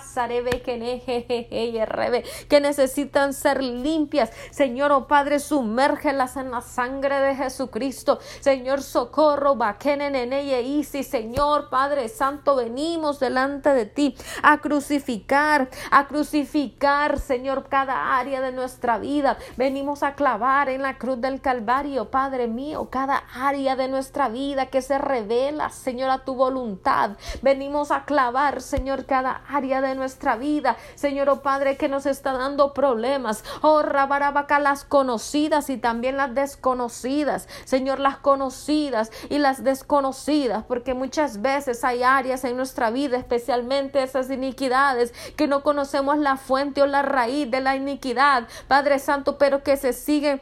que 2.50 2.60
necesitan 2.62 3.34
ser 3.34 3.64
limpias. 3.64 4.32
Señor, 4.52 4.92
oh 4.92 5.08
Padre, 5.08 5.40
sumérgelas 5.40 6.38
en 6.38 6.52
la 6.52 6.62
sangre 6.62 7.20
de 7.20 7.36
Jesucristo. 7.36 8.20
Señor, 8.40 8.82
socorro, 8.82 9.56
baquenen 9.56 10.16
en 10.16 10.34
ella 10.34 10.60
y 10.60 10.84
si, 10.84 11.04
Señor, 11.04 11.70
Padre 11.70 12.10
Santo, 12.10 12.56
venimos 12.56 13.20
delante 13.20 13.70
de 13.74 13.86
ti 13.86 14.16
a 14.42 14.60
crucificar, 14.60 15.70
a 15.92 16.08
crucificar, 16.08 17.20
Señor, 17.20 17.68
cada 17.70 18.18
área 18.18 18.42
de 18.42 18.52
nuestra 18.52 18.98
vida. 18.98 19.38
Venimos 19.58 20.04
a 20.04 20.16
clavar 20.16 20.70
en 20.70 20.82
la 20.82 20.98
cruz 20.98 21.20
del 21.22 21.42
Calvario, 21.42 22.10
Padre 22.10 22.48
mío, 22.48 22.90
cada 22.90 23.24
área 23.34 23.76
de 23.76 23.88
nuestra 23.88 24.30
vida 24.30 24.55
que 24.68 24.82
se 24.82 24.98
revela, 24.98 25.70
Señor, 25.70 26.10
a 26.10 26.26
tu 26.26 26.36
voluntad. 26.36 27.12
Venimos 27.42 27.92
a 27.92 28.06
clavar, 28.06 28.62
Señor, 28.62 29.06
cada 29.06 29.44
área 29.48 29.82
de 29.82 29.96
nuestra 29.96 30.36
vida, 30.36 30.78
Señor, 30.96 31.30
oh 31.30 31.42
Padre, 31.42 31.78
que 31.78 31.90
nos 31.90 32.06
está 32.06 32.34
dando 32.34 32.74
problemas. 32.74 33.44
Oh, 33.62 33.82
rabarabaca, 33.82 34.60
las 34.60 34.86
conocidas 34.86 35.70
y 35.70 35.78
también 35.78 36.18
las 36.18 36.34
desconocidas. 36.34 37.48
Señor, 37.66 38.00
las 38.00 38.18
conocidas 38.18 39.12
y 39.30 39.38
las 39.38 39.64
desconocidas, 39.64 40.64
porque 40.64 40.94
muchas 40.94 41.42
veces 41.42 41.84
hay 41.84 42.04
áreas 42.04 42.44
en 42.44 42.58
nuestra 42.58 42.90
vida, 42.90 43.18
especialmente 43.18 44.02
esas 44.02 44.30
iniquidades, 44.30 45.14
que 45.36 45.48
no 45.48 45.64
conocemos 45.64 46.18
la 46.18 46.38
fuente 46.38 46.82
o 46.82 46.88
la 46.88 47.02
raíz 47.02 47.50
de 47.52 47.62
la 47.62 47.76
iniquidad, 47.76 48.48
Padre 48.68 49.00
Santo, 49.00 49.38
pero 49.38 49.64
que 49.64 49.78
se 49.78 49.94
siguen 49.94 50.42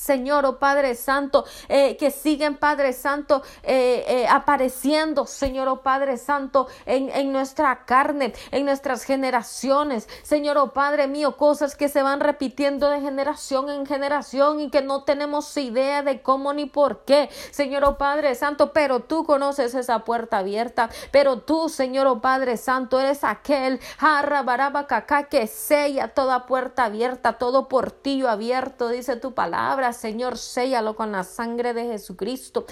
Señor, 0.00 0.46
oh 0.46 0.58
Padre 0.58 0.94
Santo, 0.94 1.44
eh, 1.68 1.98
que 1.98 2.10
siguen, 2.10 2.56
Padre 2.56 2.94
Santo, 2.94 3.42
eh, 3.62 4.02
eh, 4.08 4.26
apareciendo, 4.30 5.26
Señor, 5.26 5.68
oh 5.68 5.82
Padre 5.82 6.16
Santo, 6.16 6.68
en, 6.86 7.10
en, 7.10 7.30
nuestra 7.32 7.84
carne, 7.84 8.32
en 8.50 8.64
nuestras 8.64 9.04
generaciones. 9.04 10.08
Señor, 10.22 10.56
oh 10.56 10.72
Padre 10.72 11.06
mío, 11.06 11.36
cosas 11.36 11.76
que 11.76 11.90
se 11.90 12.02
van 12.02 12.20
repitiendo 12.20 12.88
de 12.88 13.02
generación 13.02 13.68
en 13.68 13.84
generación 13.84 14.60
y 14.60 14.70
que 14.70 14.80
no 14.80 15.04
tenemos 15.04 15.54
idea 15.58 16.02
de 16.02 16.22
cómo 16.22 16.54
ni 16.54 16.64
por 16.64 17.04
qué. 17.04 17.28
Señor, 17.50 17.84
oh 17.84 17.98
Padre 17.98 18.34
Santo, 18.34 18.72
pero 18.72 19.00
tú 19.00 19.24
conoces 19.24 19.74
esa 19.74 19.98
puerta 20.06 20.38
abierta, 20.38 20.88
pero 21.10 21.40
tú, 21.40 21.68
Señor, 21.68 22.06
oh 22.06 22.22
Padre 22.22 22.56
Santo, 22.56 22.98
eres 23.00 23.22
aquel, 23.22 23.78
jarra, 23.98 24.42
baraba, 24.42 24.86
que 25.28 25.46
sella 25.46 26.08
toda 26.14 26.46
puerta 26.46 26.84
abierta, 26.84 27.34
todo 27.34 27.68
portillo 27.68 28.30
abierto, 28.30 28.88
dice 28.88 29.16
tu 29.16 29.34
palabra. 29.34 29.89
Señor, 29.92 30.38
séllalo 30.38 30.96
con 30.96 31.12
la 31.12 31.24
sangre 31.24 31.74
de 31.74 31.84
Jesucristo. 31.84 32.66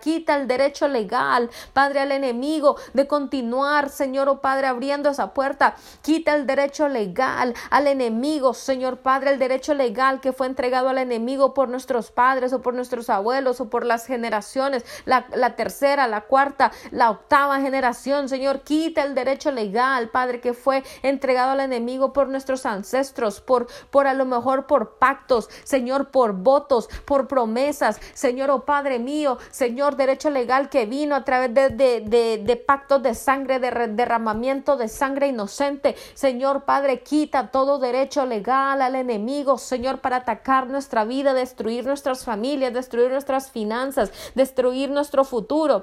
Quita 0.00 0.36
el 0.36 0.46
derecho 0.46 0.88
legal, 0.88 1.50
Padre, 1.72 2.00
al 2.00 2.12
enemigo 2.12 2.76
de 2.92 3.06
continuar, 3.06 3.88
Señor, 3.88 4.28
oh 4.28 4.40
Padre, 4.40 4.66
abriendo 4.66 5.10
esa 5.10 5.32
puerta. 5.32 5.76
Quita 6.02 6.34
el 6.34 6.46
derecho 6.46 6.88
legal 6.88 7.54
al 7.70 7.86
enemigo, 7.86 8.54
Señor 8.54 8.98
Padre, 8.98 9.30
el 9.30 9.38
derecho 9.38 9.74
legal 9.74 10.20
que 10.20 10.32
fue 10.32 10.46
entregado 10.46 10.88
al 10.88 10.98
enemigo 10.98 11.54
por 11.54 11.68
nuestros 11.68 12.10
padres 12.10 12.52
o 12.52 12.60
por 12.60 12.74
nuestros 12.74 13.08
abuelos 13.10 13.60
o 13.60 13.70
por 13.70 13.84
las 13.86 14.06
generaciones, 14.06 14.84
la, 15.04 15.26
la 15.34 15.56
tercera, 15.56 16.06
la 16.06 16.22
cuarta, 16.22 16.72
la 16.90 17.10
octava 17.10 17.60
generación, 17.60 18.28
Señor, 18.28 18.60
quita 18.60 19.02
el 19.02 19.14
derecho 19.14 19.50
legal, 19.50 20.10
Padre, 20.10 20.40
que 20.40 20.52
fue 20.52 20.82
entregado 21.02 21.52
al 21.52 21.60
enemigo 21.60 22.12
por 22.12 22.28
nuestros 22.28 22.66
ancestros, 22.66 23.40
por, 23.40 23.66
por 23.90 24.06
a 24.06 24.14
lo 24.14 24.24
mejor 24.26 24.51
por 24.66 24.98
pactos, 24.98 25.48
Señor, 25.64 26.10
por 26.10 26.32
votos, 26.32 26.88
por 27.04 27.26
promesas, 27.26 28.00
Señor, 28.14 28.50
oh 28.50 28.64
Padre 28.64 28.98
mío, 28.98 29.38
Señor, 29.50 29.96
derecho 29.96 30.30
legal 30.30 30.68
que 30.68 30.86
vino 30.86 31.14
a 31.14 31.24
través 31.24 31.54
de, 31.54 31.70
de, 32.00 32.38
de, 32.38 32.56
pactos 32.56 33.02
de 33.02 33.14
sangre, 33.14 33.58
de 33.58 33.70
derramamiento 33.88 34.76
de 34.76 34.88
sangre 34.88 35.28
inocente. 35.28 35.96
Señor, 36.14 36.64
Padre, 36.64 37.02
quita 37.02 37.50
todo 37.50 37.78
derecho 37.78 38.26
legal 38.26 38.82
al 38.82 38.94
enemigo, 38.94 39.58
Señor, 39.58 40.00
para 40.00 40.16
atacar 40.18 40.68
nuestra 40.68 41.04
vida, 41.04 41.34
destruir 41.34 41.86
nuestras 41.86 42.24
familias, 42.24 42.72
destruir 42.72 43.10
nuestras 43.10 43.50
finanzas, 43.50 44.12
destruir 44.34 44.90
nuestro 44.90 45.24
futuro. 45.24 45.82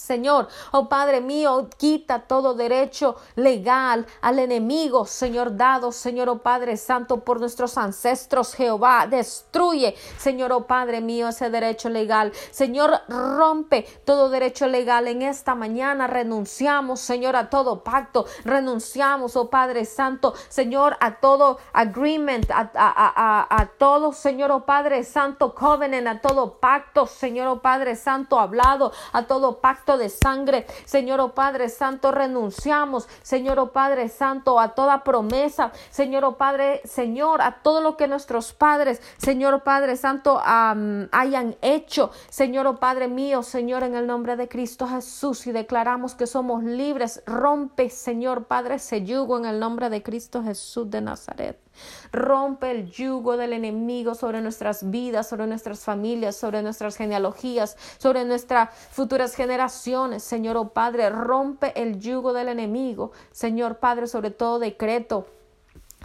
Señor, 0.00 0.48
oh 0.72 0.88
Padre 0.88 1.20
mío, 1.20 1.68
quita 1.76 2.20
todo 2.20 2.54
derecho 2.54 3.16
legal 3.36 4.06
al 4.22 4.38
enemigo, 4.38 5.04
Señor, 5.04 5.58
dado, 5.58 5.92
Señor, 5.92 6.30
oh 6.30 6.38
Padre 6.38 6.78
Santo, 6.78 7.20
por 7.20 7.38
nuestros 7.38 7.76
ancestros, 7.76 8.54
Jehová, 8.54 9.06
destruye, 9.06 9.94
Señor, 10.16 10.52
oh 10.52 10.66
Padre 10.66 11.02
mío, 11.02 11.28
ese 11.28 11.50
derecho 11.50 11.90
legal. 11.90 12.32
Señor, 12.50 13.02
rompe 13.08 13.82
todo 14.06 14.30
derecho 14.30 14.66
legal 14.66 15.06
en 15.06 15.20
esta 15.20 15.54
mañana. 15.54 16.06
Renunciamos, 16.06 17.00
Señor, 17.00 17.36
a 17.36 17.50
todo 17.50 17.84
pacto. 17.84 18.24
Renunciamos, 18.44 19.36
oh 19.36 19.50
Padre 19.50 19.84
Santo, 19.84 20.32
Señor, 20.48 20.96
a 21.00 21.20
todo 21.20 21.58
agreement, 21.74 22.50
a, 22.50 22.70
a, 22.74 23.46
a 23.50 23.66
todo, 23.66 24.14
Señor, 24.14 24.50
oh 24.50 24.64
Padre 24.64 25.04
Santo, 25.04 25.54
covenant, 25.54 26.08
a 26.08 26.20
todo 26.22 26.58
pacto, 26.58 27.06
Señor, 27.06 27.48
oh 27.48 27.60
Padre 27.60 27.96
Santo, 27.96 28.40
hablado, 28.40 28.92
a 29.12 29.24
todo 29.24 29.60
pacto 29.60 29.89
de 29.98 30.08
sangre. 30.08 30.66
Señor, 30.84 31.20
oh 31.20 31.34
Padre 31.34 31.68
Santo, 31.68 32.12
renunciamos, 32.12 33.08
Señor, 33.22 33.58
oh 33.58 33.72
Padre 33.72 34.08
Santo, 34.08 34.60
a 34.60 34.74
toda 34.74 35.04
promesa, 35.04 35.72
Señor, 35.90 36.24
oh 36.24 36.36
Padre, 36.36 36.80
Señor, 36.84 37.42
a 37.42 37.62
todo 37.62 37.80
lo 37.80 37.96
que 37.96 38.08
nuestros 38.08 38.52
padres, 38.52 39.00
Señor, 39.18 39.54
oh 39.54 39.64
Padre 39.64 39.96
Santo, 39.96 40.40
hayan 40.44 41.56
hecho, 41.62 42.10
Señor, 42.28 42.66
oh 42.66 42.76
Padre 42.80 43.08
mío, 43.08 43.42
Señor, 43.42 43.82
en 43.82 43.94
el 43.94 44.06
nombre 44.06 44.36
de 44.36 44.48
Cristo 44.48 44.86
Jesús, 44.86 45.46
y 45.46 45.52
declaramos 45.52 46.14
que 46.14 46.26
somos 46.26 46.62
libres. 46.62 47.22
Rompe, 47.26 47.90
Señor, 47.90 48.44
Padre, 48.44 48.76
ese 48.76 49.04
yugo 49.04 49.38
en 49.38 49.44
el 49.46 49.60
nombre 49.60 49.90
de 49.90 50.02
Cristo 50.02 50.42
Jesús 50.42 50.90
de 50.90 51.00
Nazaret. 51.00 51.58
Rompe 52.12 52.70
el 52.70 52.90
yugo 52.90 53.36
del 53.36 53.52
enemigo 53.52 54.14
sobre 54.14 54.40
nuestras 54.40 54.90
vidas, 54.90 55.28
sobre 55.28 55.46
nuestras 55.46 55.80
familias, 55.80 56.36
sobre 56.36 56.62
nuestras 56.62 56.96
genealogías, 56.96 57.76
sobre 57.98 58.24
nuestras 58.24 58.74
futuras 58.90 59.34
generaciones. 59.34 60.22
Señor, 60.22 60.56
oh 60.56 60.68
Padre, 60.68 61.10
rompe 61.10 61.72
el 61.80 61.98
yugo 61.98 62.32
del 62.32 62.48
enemigo. 62.48 63.12
Señor 63.32 63.78
Padre, 63.78 64.06
sobre 64.06 64.30
todo 64.30 64.58
decreto 64.58 65.26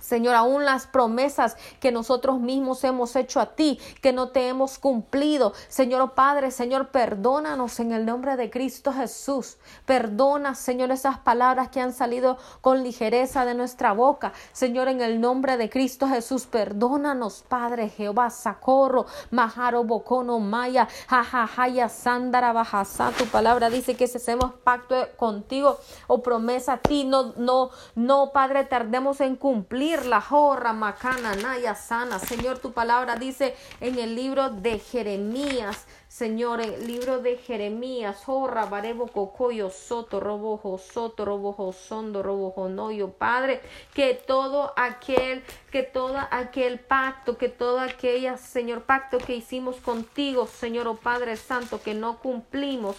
Señor, 0.06 0.36
aún 0.36 0.66
las 0.66 0.86
promesas 0.86 1.58
que 1.80 1.92
nosotros 1.92 2.40
mismos 2.40 2.84
hemos 2.84 3.16
hecho 3.16 3.40
a 3.40 3.56
ti, 3.56 3.80
que 4.04 4.14
no 4.14 4.30
te 4.30 4.48
hemos 4.48 4.78
cumplido. 4.78 5.54
Señor 5.68 6.02
oh 6.02 6.14
Padre, 6.14 6.52
Señor, 6.52 6.90
perdónanos 6.90 7.80
en 7.80 7.92
el 7.92 8.06
nombre 8.06 8.38
de 8.38 8.52
Cristo 8.52 8.94
Jesús. 8.94 9.58
Perdona, 9.88 10.54
Señor, 10.54 10.92
esas 10.92 11.18
palabras 11.18 11.70
que 11.70 11.82
han 11.82 11.92
salido 11.92 12.38
con 12.62 12.84
ligereza 12.84 13.46
de 13.46 13.56
nuestra 13.56 13.94
boca. 13.94 14.32
Señor, 14.52 14.90
en 14.90 15.02
el 15.02 15.20
nombre 15.20 15.58
de 15.58 15.72
Cristo 15.72 16.08
Jesús, 16.08 16.46
perdónanos, 16.46 17.44
Padre 17.48 17.90
Jehová, 17.90 18.30
Sacorro, 18.30 19.08
Maharo, 19.32 19.86
Bocono, 19.86 20.40
Maya, 20.40 20.88
Jajajaya, 21.08 21.90
Sandara, 21.90 22.54
Bajasa. 22.54 23.12
Tu 23.18 23.26
palabra 23.26 23.72
dice 23.72 23.96
que 23.96 24.08
si 24.08 24.18
hacemos 24.18 24.54
pacto 24.64 24.96
contigo 25.18 25.80
o 26.06 26.22
promesa 26.22 26.74
a 26.74 26.78
ti, 26.78 27.06
no, 27.06 27.34
no, 27.38 27.72
no, 27.96 28.32
Padre, 28.32 28.66
tardemos 28.66 29.20
en 29.22 29.36
cumplir 29.36 29.95
la 30.04 30.20
jorra 30.20 30.74
macana 30.74 31.36
naya 31.36 31.76
sana. 31.76 32.20
Señor, 32.20 32.60
tu 32.60 32.74
palabra 32.74 33.16
dice 33.16 33.56
en 33.80 33.98
el 34.00 34.16
libro 34.16 34.50
de 34.50 34.80
Jeremías, 34.80 35.86
Señor, 36.10 36.62
en 36.62 36.88
libro 36.88 37.20
de 37.20 37.38
Jeremías, 37.38 38.24
jorra 38.26 38.66
barebo 38.66 39.08
cocoyo 39.08 39.70
soto 39.70 40.20
robojo 40.20 40.78
soto 40.78 41.26
robojo 41.26 41.74
sondo 41.74 42.24
robojo 42.24 42.70
noyo, 42.70 43.10
Padre, 43.12 43.62
que 43.94 44.14
todo 44.14 44.74
aquel, 44.76 45.44
que 45.72 45.84
todo 45.84 46.18
aquel 46.32 46.80
pacto, 46.80 47.38
que 47.38 47.50
todo 47.50 47.80
aquella, 47.80 48.38
Señor, 48.38 48.84
pacto 48.84 49.18
que 49.18 49.36
hicimos 49.36 49.76
contigo, 49.78 50.48
Señor, 50.48 50.88
oh 50.88 50.96
Padre 50.96 51.36
Santo, 51.36 51.82
que 51.82 51.94
no 51.94 52.20
cumplimos, 52.20 52.96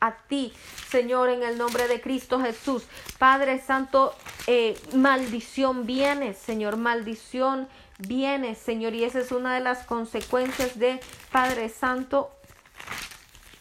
a 0.00 0.12
ti, 0.12 0.52
Señor, 0.88 1.28
en 1.28 1.42
el 1.42 1.58
nombre 1.58 1.86
de 1.88 2.00
Cristo 2.00 2.40
Jesús. 2.40 2.84
Padre 3.18 3.60
Santo, 3.60 4.14
eh, 4.46 4.78
maldición 4.94 5.86
viene, 5.86 6.34
Señor, 6.34 6.76
maldición 6.76 7.68
viene, 7.98 8.54
Señor, 8.54 8.94
y 8.94 9.04
esa 9.04 9.20
es 9.20 9.30
una 9.30 9.54
de 9.54 9.60
las 9.60 9.84
consecuencias 9.84 10.78
de, 10.78 11.00
Padre 11.30 11.68
Santo, 11.68 12.30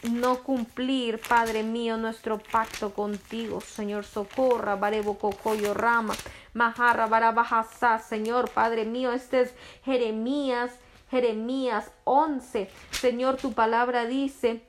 no 0.03 0.43
cumplir, 0.43 1.19
Padre 1.19 1.63
mío, 1.63 1.97
nuestro 1.97 2.39
pacto 2.39 2.93
contigo, 2.93 3.59
Señor, 3.59 4.05
socorra, 4.05 4.77
barebo 4.77 5.17
cocoyo 5.17 5.73
rama, 5.73 6.15
majarra, 6.53 7.07
barabajasa, 7.07 7.99
Señor, 7.99 8.49
Padre 8.49 8.85
mío, 8.85 9.11
este 9.11 9.41
es 9.41 9.53
Jeremías, 9.83 10.71
Jeremías 11.11 11.91
11, 12.05 12.69
Señor, 12.91 13.35
tu 13.37 13.53
palabra 13.53 14.05
dice, 14.05 14.68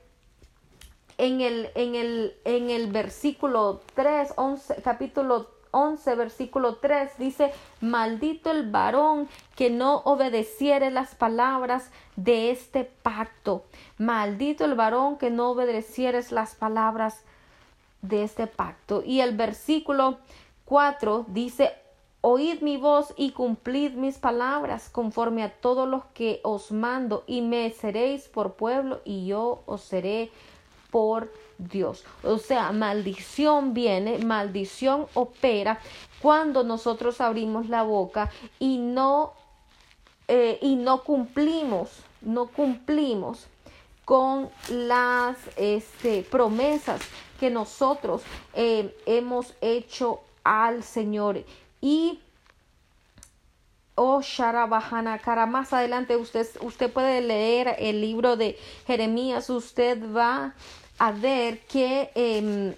en 1.21 1.39
el, 1.39 1.69
en 1.75 1.93
el, 1.93 2.35
en 2.45 2.71
el 2.71 2.91
versículo 2.91 3.81
3, 3.93 4.33
11, 4.37 4.81
capítulo 4.81 5.51
11, 5.69 6.15
versículo 6.15 6.77
3 6.77 7.11
dice, 7.19 7.53
maldito 7.79 8.49
el 8.49 8.71
varón 8.71 9.29
que 9.55 9.69
no 9.69 9.97
obedeciere 9.97 10.89
las 10.89 11.13
palabras 11.13 11.91
de 12.15 12.49
este 12.49 12.85
pacto. 12.85 13.65
Maldito 13.99 14.65
el 14.65 14.73
varón 14.73 15.19
que 15.19 15.29
no 15.29 15.51
obedeciere 15.51 16.19
las 16.31 16.55
palabras 16.55 17.21
de 18.01 18.23
este 18.23 18.47
pacto. 18.47 19.03
Y 19.05 19.21
el 19.21 19.37
versículo 19.37 20.17
4 20.65 21.25
dice, 21.27 21.71
Oíd 22.23 22.61
mi 22.61 22.77
voz 22.77 23.13
y 23.15 23.31
cumplid 23.31 23.93
mis 23.93 24.17
palabras 24.17 24.89
conforme 24.89 25.43
a 25.43 25.51
todos 25.51 25.87
los 25.87 26.05
que 26.13 26.39
os 26.43 26.71
mando 26.71 27.23
y 27.25 27.41
me 27.41 27.71
seréis 27.71 28.27
por 28.27 28.53
pueblo 28.53 29.01
y 29.05 29.25
yo 29.25 29.63
os 29.65 29.81
seré 29.81 30.31
por 30.91 31.33
Dios. 31.57 32.03
O 32.23 32.37
sea, 32.37 32.71
maldición 32.71 33.73
viene, 33.73 34.19
maldición 34.19 35.07
opera 35.13 35.79
cuando 36.21 36.63
nosotros 36.63 37.21
abrimos 37.21 37.69
la 37.69 37.83
boca 37.83 38.29
y 38.59 38.77
no, 38.77 39.33
eh, 40.27 40.59
y 40.61 40.75
no 40.75 41.03
cumplimos, 41.03 41.89
no 42.21 42.47
cumplimos 42.47 43.47
con 44.05 44.49
las 44.69 45.37
este, 45.55 46.23
promesas 46.23 47.01
que 47.39 47.49
nosotros 47.49 48.21
eh, 48.53 48.95
hemos 49.05 49.53
hecho 49.61 50.19
al 50.43 50.83
Señor 50.83 51.43
y 51.79 52.19
Oh, 53.95 54.21
Sharabahana, 54.21 55.19
cara, 55.19 55.45
más 55.45 55.73
adelante 55.73 56.15
usted, 56.15 56.47
usted 56.61 56.91
puede 56.91 57.21
leer 57.21 57.75
el 57.77 57.99
libro 58.01 58.37
de 58.37 58.57
Jeremías, 58.87 59.49
usted 59.49 59.99
va 60.15 60.55
a 61.01 61.11
ver 61.11 61.61
que 61.67 62.11
eh, 62.13 62.75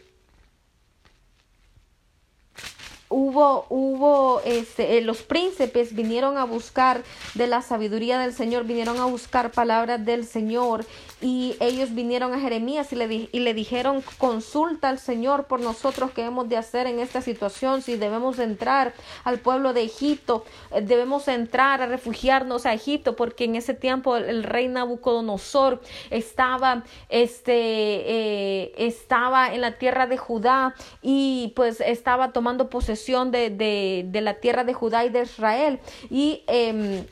hubo, 3.14 3.68
hubo, 3.70 4.42
este, 4.44 4.98
eh, 4.98 5.02
los 5.02 5.22
príncipes 5.22 5.94
vinieron 5.94 6.40
a 6.40 6.46
buscar 6.46 7.04
de 7.36 7.46
la 7.46 7.62
sabiduría 7.62 8.18
del 8.18 8.34
Señor, 8.34 8.64
vinieron 8.64 8.98
a 9.00 9.06
buscar 9.06 9.52
palabras 9.52 10.04
del 10.04 10.26
Señor 10.26 10.84
y 11.22 11.56
ellos 11.60 11.94
vinieron 11.94 12.34
a 12.34 12.40
Jeremías 12.40 12.92
y 12.92 12.96
le, 12.96 13.30
y 13.32 13.40
le 13.40 13.54
dijeron, 13.54 14.04
consulta 14.18 14.90
al 14.90 14.98
Señor 14.98 15.46
por 15.46 15.60
nosotros 15.60 16.10
qué 16.12 16.24
hemos 16.24 16.50
de 16.50 16.58
hacer 16.58 16.88
en 16.88 17.00
esta 17.00 17.22
situación, 17.22 17.84
si 17.84 17.98
debemos 17.98 18.40
entrar 18.40 18.94
al 19.24 19.38
pueblo 19.38 19.74
de 19.74 19.84
Egipto, 19.84 20.44
eh, 20.72 20.82
debemos 20.82 21.28
entrar 21.28 21.84
a 21.84 21.86
refugiarnos 21.86 22.66
a 22.66 22.74
Egipto, 22.74 23.16
porque 23.16 23.44
en 23.44 23.56
ese 23.56 23.76
tiempo 23.76 24.18
el, 24.18 24.44
rey 24.44 24.68
Nabucodonosor 24.68 25.82
estaba, 26.10 26.84
este, 27.10 27.54
eh, 27.54 28.74
estaba 28.78 29.54
en 29.54 29.62
la 29.62 29.78
tierra 29.78 30.08
de 30.08 30.18
Judá 30.18 30.74
y 31.04 31.54
pues 31.56 31.80
estaba 31.80 32.34
tomando 32.34 32.70
posesión 32.70 33.03
de, 33.06 34.06
de, 34.10 34.22
la 34.22 34.36
tierra 34.36 34.64
de 34.64 34.74
Judá 34.74 35.06
y 35.06 35.10
de 35.10 35.24
Israel. 35.24 35.80
Y 36.10 36.44
em, 36.48 37.06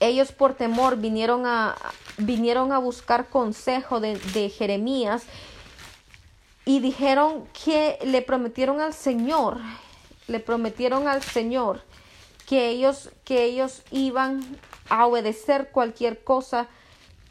ellos 0.00 0.32
por 0.32 0.54
temor 0.54 0.96
vinieron 0.96 1.46
a, 1.46 1.76
vinieron 2.16 2.72
a 2.72 2.78
buscar 2.78 3.28
consejo 3.28 4.00
de, 4.00 4.16
Jeremías 4.48 5.24
y 6.64 6.80
dijeron 6.80 7.44
que 7.64 7.98
le 8.04 8.22
prometieron 8.22 8.80
al 8.80 8.94
Señor, 8.94 9.58
le 10.26 10.40
prometieron 10.40 11.06
al 11.06 11.22
Señor 11.22 11.82
que 12.46 12.68
ellos, 12.68 13.10
que 13.24 13.44
ellos 13.44 13.82
iban 13.90 14.42
a 14.88 15.06
obedecer 15.06 15.70
cualquier 15.70 16.24
cosa 16.24 16.68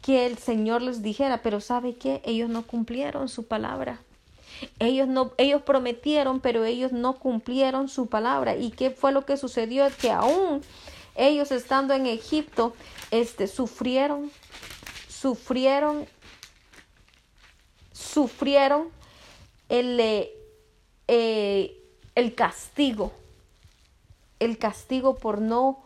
que 0.00 0.26
el 0.26 0.38
Señor 0.38 0.80
les 0.80 1.02
dijera, 1.02 1.42
pero 1.42 1.60
¿sabe 1.60 1.96
qué? 1.96 2.22
Ellos 2.24 2.48
no 2.48 2.66
cumplieron 2.66 3.28
su 3.28 3.46
palabra. 3.46 4.00
Ellos 4.78 5.08
no, 5.08 5.32
ellos 5.38 5.62
prometieron, 5.62 6.40
pero 6.40 6.64
ellos 6.64 6.92
no 6.92 7.18
cumplieron 7.18 7.88
su 7.88 8.06
palabra. 8.06 8.56
¿Y 8.56 8.70
qué 8.70 8.90
fue 8.90 9.12
lo 9.12 9.24
que 9.24 9.36
sucedió? 9.36 9.86
Que 10.00 10.10
aún 10.10 10.62
ellos 11.14 11.50
estando 11.50 11.94
en 11.94 12.06
Egipto, 12.06 12.74
este, 13.10 13.46
sufrieron, 13.46 14.30
sufrieron, 15.08 16.06
sufrieron 17.92 18.88
el, 19.68 20.00
eh, 20.00 20.32
eh, 21.08 21.76
el 22.14 22.34
castigo, 22.34 23.12
el 24.38 24.58
castigo 24.58 25.16
por 25.16 25.40
no, 25.40 25.82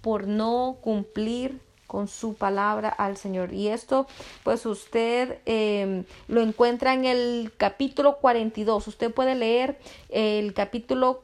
por 0.00 0.26
no 0.26 0.78
cumplir 0.82 1.63
con 1.86 2.08
su 2.08 2.34
palabra 2.34 2.88
al 2.88 3.16
Señor. 3.16 3.52
Y 3.52 3.68
esto, 3.68 4.06
pues 4.42 4.66
usted 4.66 5.38
em, 5.44 6.04
lo 6.28 6.40
encuentra 6.40 6.94
en 6.94 7.04
el 7.04 7.52
capítulo 7.56 8.16
42. 8.18 8.88
Usted 8.88 9.12
puede 9.12 9.34
leer 9.34 9.78
el 10.08 10.54
capítulo 10.54 11.22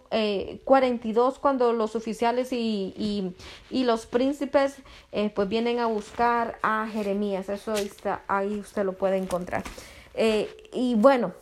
42 0.64 1.34
eh, 1.34 1.38
cuando 1.40 1.72
los 1.72 1.96
oficiales 1.96 2.52
y, 2.52 3.34
y, 3.70 3.84
los 3.84 4.06
príncipes 4.06 4.76
eh, 5.12 5.30
pues 5.34 5.48
vienen 5.48 5.78
a 5.78 5.86
buscar 5.86 6.58
a 6.62 6.86
Jeremías. 6.92 7.48
Eso 7.48 7.74
está 7.74 8.22
ahí, 8.28 8.58
usted 8.60 8.84
lo 8.84 8.92
puede 8.92 9.16
encontrar. 9.16 9.62
Eh, 10.14 10.68
y 10.72 10.94
bueno, 10.94 11.32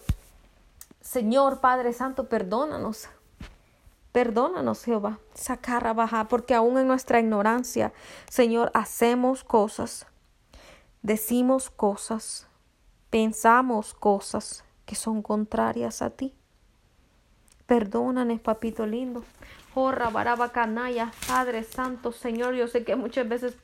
Señor 1.00 1.60
Padre 1.60 1.92
Santo, 1.92 2.24
perdónanos 2.28 3.08
Perdónanos, 4.12 4.84
Jehová, 4.84 5.18
sacar 5.34 5.94
baja, 5.94 6.28
porque 6.28 6.54
aún 6.54 6.78
en 6.78 6.88
nuestra 6.88 7.20
ignorancia, 7.20 7.92
Señor, 8.30 8.70
hacemos 8.74 9.44
cosas, 9.44 10.06
decimos 11.02 11.70
cosas, 11.70 12.48
pensamos 13.10 13.94
cosas 13.94 14.64
que 14.86 14.94
son 14.94 15.22
contrarias 15.22 16.00
a 16.00 16.10
ti. 16.10 16.34
Perdónanos, 17.66 18.40
papito 18.40 18.86
lindo. 18.86 19.24
Jorra, 19.74 20.08
baraba, 20.08 20.52
canalla, 20.52 21.12
Padre 21.28 21.62
Santo, 21.62 22.10
Señor, 22.10 22.54
yo 22.54 22.66
sé 22.66 22.84
que 22.84 22.96
muchas 22.96 23.28
veces 23.28 23.56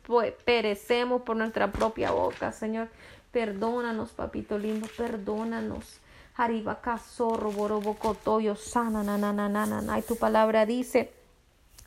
perecemos 0.45 1.23
por 1.23 1.37
nuestra 1.37 1.73
propia 1.73 2.11
boca, 2.11 2.53
Señor. 2.53 2.89
Perdónanos, 3.33 4.11
papito 4.11 4.59
lindo, 4.59 4.87
perdónanos. 4.97 6.01
Haribaka 6.37 6.99
zorro 6.99 7.51
borobocotoyo 7.53 8.57
sana 8.57 9.03
na 9.03 9.17
na 9.17 9.33
na 9.33 9.49
na 9.49 9.67
na. 9.67 9.99
Y 9.99 10.03
tu 10.03 10.17
palabra 10.17 10.67
dice, 10.67 11.13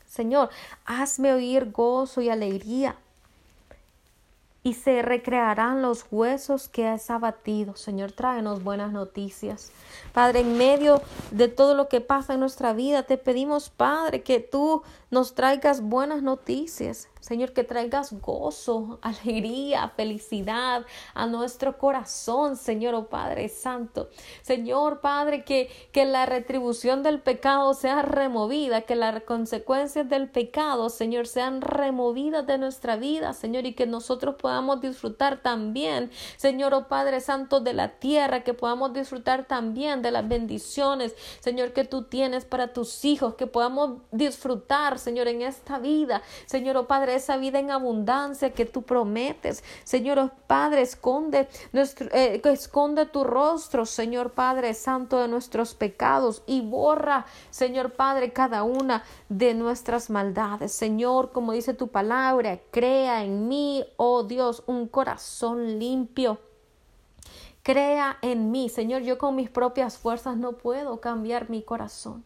Señor, 0.06 0.48
hazme 0.86 1.32
oír 1.34 1.70
gozo 1.70 2.20
y 2.20 2.30
alegría 2.30 2.96
y 4.62 4.74
se 4.74 5.02
recrearán 5.02 5.82
los 5.82 6.04
huesos 6.10 6.68
que 6.68 6.86
has 6.86 7.10
abatido. 7.10 7.76
Señor, 7.76 8.12
tráenos 8.12 8.62
buenas 8.62 8.92
noticias. 8.92 9.70
Padre, 10.12 10.40
en 10.40 10.58
medio 10.58 11.00
de 11.30 11.48
todo 11.48 11.74
lo 11.74 11.88
que 11.88 12.00
pasa 12.00 12.34
en 12.34 12.40
nuestra 12.40 12.72
vida, 12.72 13.04
te 13.04 13.16
pedimos, 13.16 13.70
Padre, 13.70 14.22
que 14.22 14.40
tú 14.40 14.82
nos 15.10 15.34
traigas 15.34 15.80
buenas 15.80 16.22
noticias. 16.22 17.08
Señor, 17.20 17.52
que 17.52 17.64
traigas 17.64 18.12
gozo, 18.20 18.98
alegría, 19.02 19.92
felicidad 19.96 20.84
a 21.14 21.26
nuestro 21.26 21.78
corazón, 21.78 22.56
Señor, 22.56 22.94
oh 22.94 23.06
Padre 23.06 23.48
Santo. 23.48 24.08
Señor, 24.42 25.00
Padre, 25.00 25.44
que, 25.44 25.70
que 25.92 26.04
la 26.04 26.26
retribución 26.26 27.02
del 27.02 27.20
pecado 27.20 27.74
sea 27.74 28.02
removida, 28.02 28.82
que 28.82 28.96
las 28.96 29.22
consecuencias 29.22 30.08
del 30.08 30.28
pecado, 30.28 30.90
Señor, 30.90 31.26
sean 31.26 31.60
removidas 31.60 32.46
de 32.46 32.58
nuestra 32.58 32.96
vida, 32.96 33.32
Señor, 33.32 33.66
y 33.66 33.74
que 33.74 33.86
nosotros 33.86 34.36
podamos 34.36 34.80
disfrutar 34.80 35.42
también, 35.42 36.10
Señor, 36.36 36.74
oh 36.74 36.88
Padre 36.88 37.20
Santo, 37.20 37.60
de 37.60 37.72
la 37.72 37.98
tierra, 37.98 38.44
que 38.44 38.54
podamos 38.54 38.92
disfrutar 38.92 39.46
también 39.46 40.02
de 40.02 40.10
las 40.10 40.26
bendiciones, 40.28 41.14
Señor, 41.40 41.72
que 41.72 41.84
tú 41.84 42.04
tienes 42.04 42.44
para 42.44 42.72
tus 42.72 43.04
hijos, 43.04 43.34
que 43.34 43.46
podamos 43.46 43.98
disfrutar, 44.12 44.98
Señor, 44.98 45.28
en 45.28 45.42
esta 45.42 45.78
vida, 45.78 46.22
Señor, 46.46 46.76
oh 46.76 46.86
Padre 46.86 47.17
esa 47.18 47.36
vida 47.36 47.58
en 47.58 47.70
abundancia 47.70 48.52
que 48.52 48.64
tú 48.64 48.82
prometes. 48.82 49.62
Señor 49.84 50.32
Padre, 50.46 50.82
esconde, 50.82 51.48
nuestro, 51.72 52.08
eh, 52.12 52.40
esconde 52.44 53.06
tu 53.06 53.24
rostro, 53.24 53.86
Señor 53.86 54.32
Padre 54.32 54.74
Santo, 54.74 55.20
de 55.20 55.28
nuestros 55.28 55.74
pecados 55.74 56.42
y 56.46 56.62
borra, 56.62 57.26
Señor 57.50 57.92
Padre, 57.92 58.32
cada 58.32 58.62
una 58.62 59.04
de 59.28 59.54
nuestras 59.54 60.10
maldades. 60.10 60.72
Señor, 60.72 61.32
como 61.32 61.52
dice 61.52 61.74
tu 61.74 61.88
palabra, 61.88 62.58
crea 62.70 63.22
en 63.22 63.48
mí, 63.48 63.84
oh 63.96 64.24
Dios, 64.24 64.62
un 64.66 64.88
corazón 64.88 65.78
limpio. 65.78 66.38
Crea 67.62 68.16
en 68.22 68.50
mí, 68.50 68.68
Señor, 68.70 69.02
yo 69.02 69.18
con 69.18 69.36
mis 69.36 69.50
propias 69.50 69.98
fuerzas 69.98 70.36
no 70.36 70.52
puedo 70.52 71.00
cambiar 71.00 71.50
mi 71.50 71.62
corazón. 71.62 72.24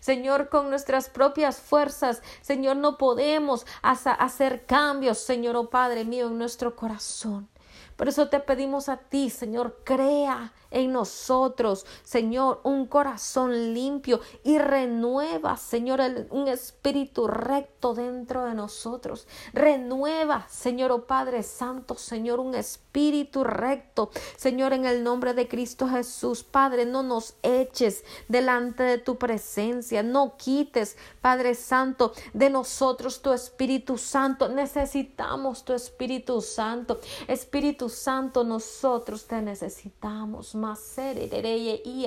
Señor, 0.00 0.48
con 0.48 0.70
nuestras 0.70 1.08
propias 1.08 1.58
fuerzas, 1.60 2.22
Señor, 2.40 2.76
no 2.76 2.98
podemos 2.98 3.66
hacer 3.82 4.66
cambios, 4.66 5.18
Señor, 5.18 5.56
oh 5.56 5.70
Padre 5.70 6.04
mío, 6.04 6.28
en 6.28 6.38
nuestro 6.38 6.76
corazón. 6.76 7.48
Por 7.96 8.08
eso 8.08 8.28
te 8.28 8.38
pedimos 8.38 8.88
a 8.88 8.96
ti, 8.96 9.28
Señor, 9.28 9.80
crea 9.84 10.52
en 10.70 10.92
nosotros, 10.92 11.86
Señor, 12.02 12.60
un 12.64 12.86
corazón 12.86 13.74
limpio 13.74 14.20
y 14.44 14.58
renueva, 14.58 15.56
Señor, 15.56 16.00
un 16.30 16.48
espíritu 16.48 17.26
recto 17.26 17.94
dentro 17.94 18.44
de 18.44 18.54
nosotros. 18.54 19.26
Renueva, 19.52 20.46
Señor, 20.48 20.92
oh 20.92 21.06
Padre 21.06 21.42
Santo, 21.42 21.94
Señor, 21.94 22.40
un 22.40 22.54
espíritu 22.54 23.44
recto, 23.44 24.10
Señor, 24.36 24.72
en 24.72 24.84
el 24.84 25.02
nombre 25.02 25.34
de 25.34 25.48
Cristo 25.48 25.88
Jesús. 25.88 26.44
Padre, 26.44 26.84
no 26.84 27.02
nos 27.02 27.34
eches 27.42 28.04
delante 28.28 28.82
de 28.82 28.98
tu 28.98 29.16
presencia, 29.16 30.02
no 30.02 30.36
quites, 30.36 30.96
Padre 31.20 31.54
Santo, 31.54 32.12
de 32.32 32.50
nosotros 32.50 33.22
tu 33.22 33.32
Espíritu 33.32 33.98
Santo. 33.98 34.48
Necesitamos 34.48 35.64
tu 35.64 35.72
Espíritu 35.72 36.40
Santo. 36.40 37.00
Espíritu 37.26 37.88
Santo, 37.88 38.44
nosotros 38.44 39.26
te 39.26 39.40
necesitamos 39.40 40.54
maserereye 40.60 41.82
y 41.84 42.06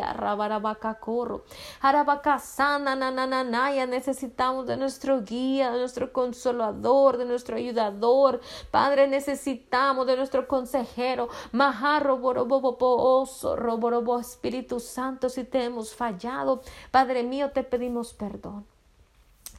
corro. 1.00 1.44
Arabacasana 1.82 2.96
nananaya. 2.96 3.86
Necesitamos 3.86 4.68
de 4.68 4.78
nuestro 4.78 5.22
guía, 5.22 5.72
de 5.72 5.80
nuestro 5.80 6.12
consolador, 6.12 7.18
de 7.18 7.26
nuestro 7.26 7.58
ayudador. 7.58 8.42
Padre, 8.72 9.08
necesitamos 9.08 10.08
de 10.08 10.18
nuestro 10.18 10.48
consejero. 10.48 11.30
Majarro 11.52 12.20
oso, 12.80 13.56
roborobo 13.56 14.20
Espíritu 14.20 14.80
Santo, 14.80 15.30
si 15.30 15.44
te 15.44 15.64
hemos 15.64 15.94
fallado. 15.96 16.62
Padre 16.92 17.24
mío, 17.24 17.52
te 17.52 17.64
pedimos 17.64 18.14
perdón. 18.14 18.66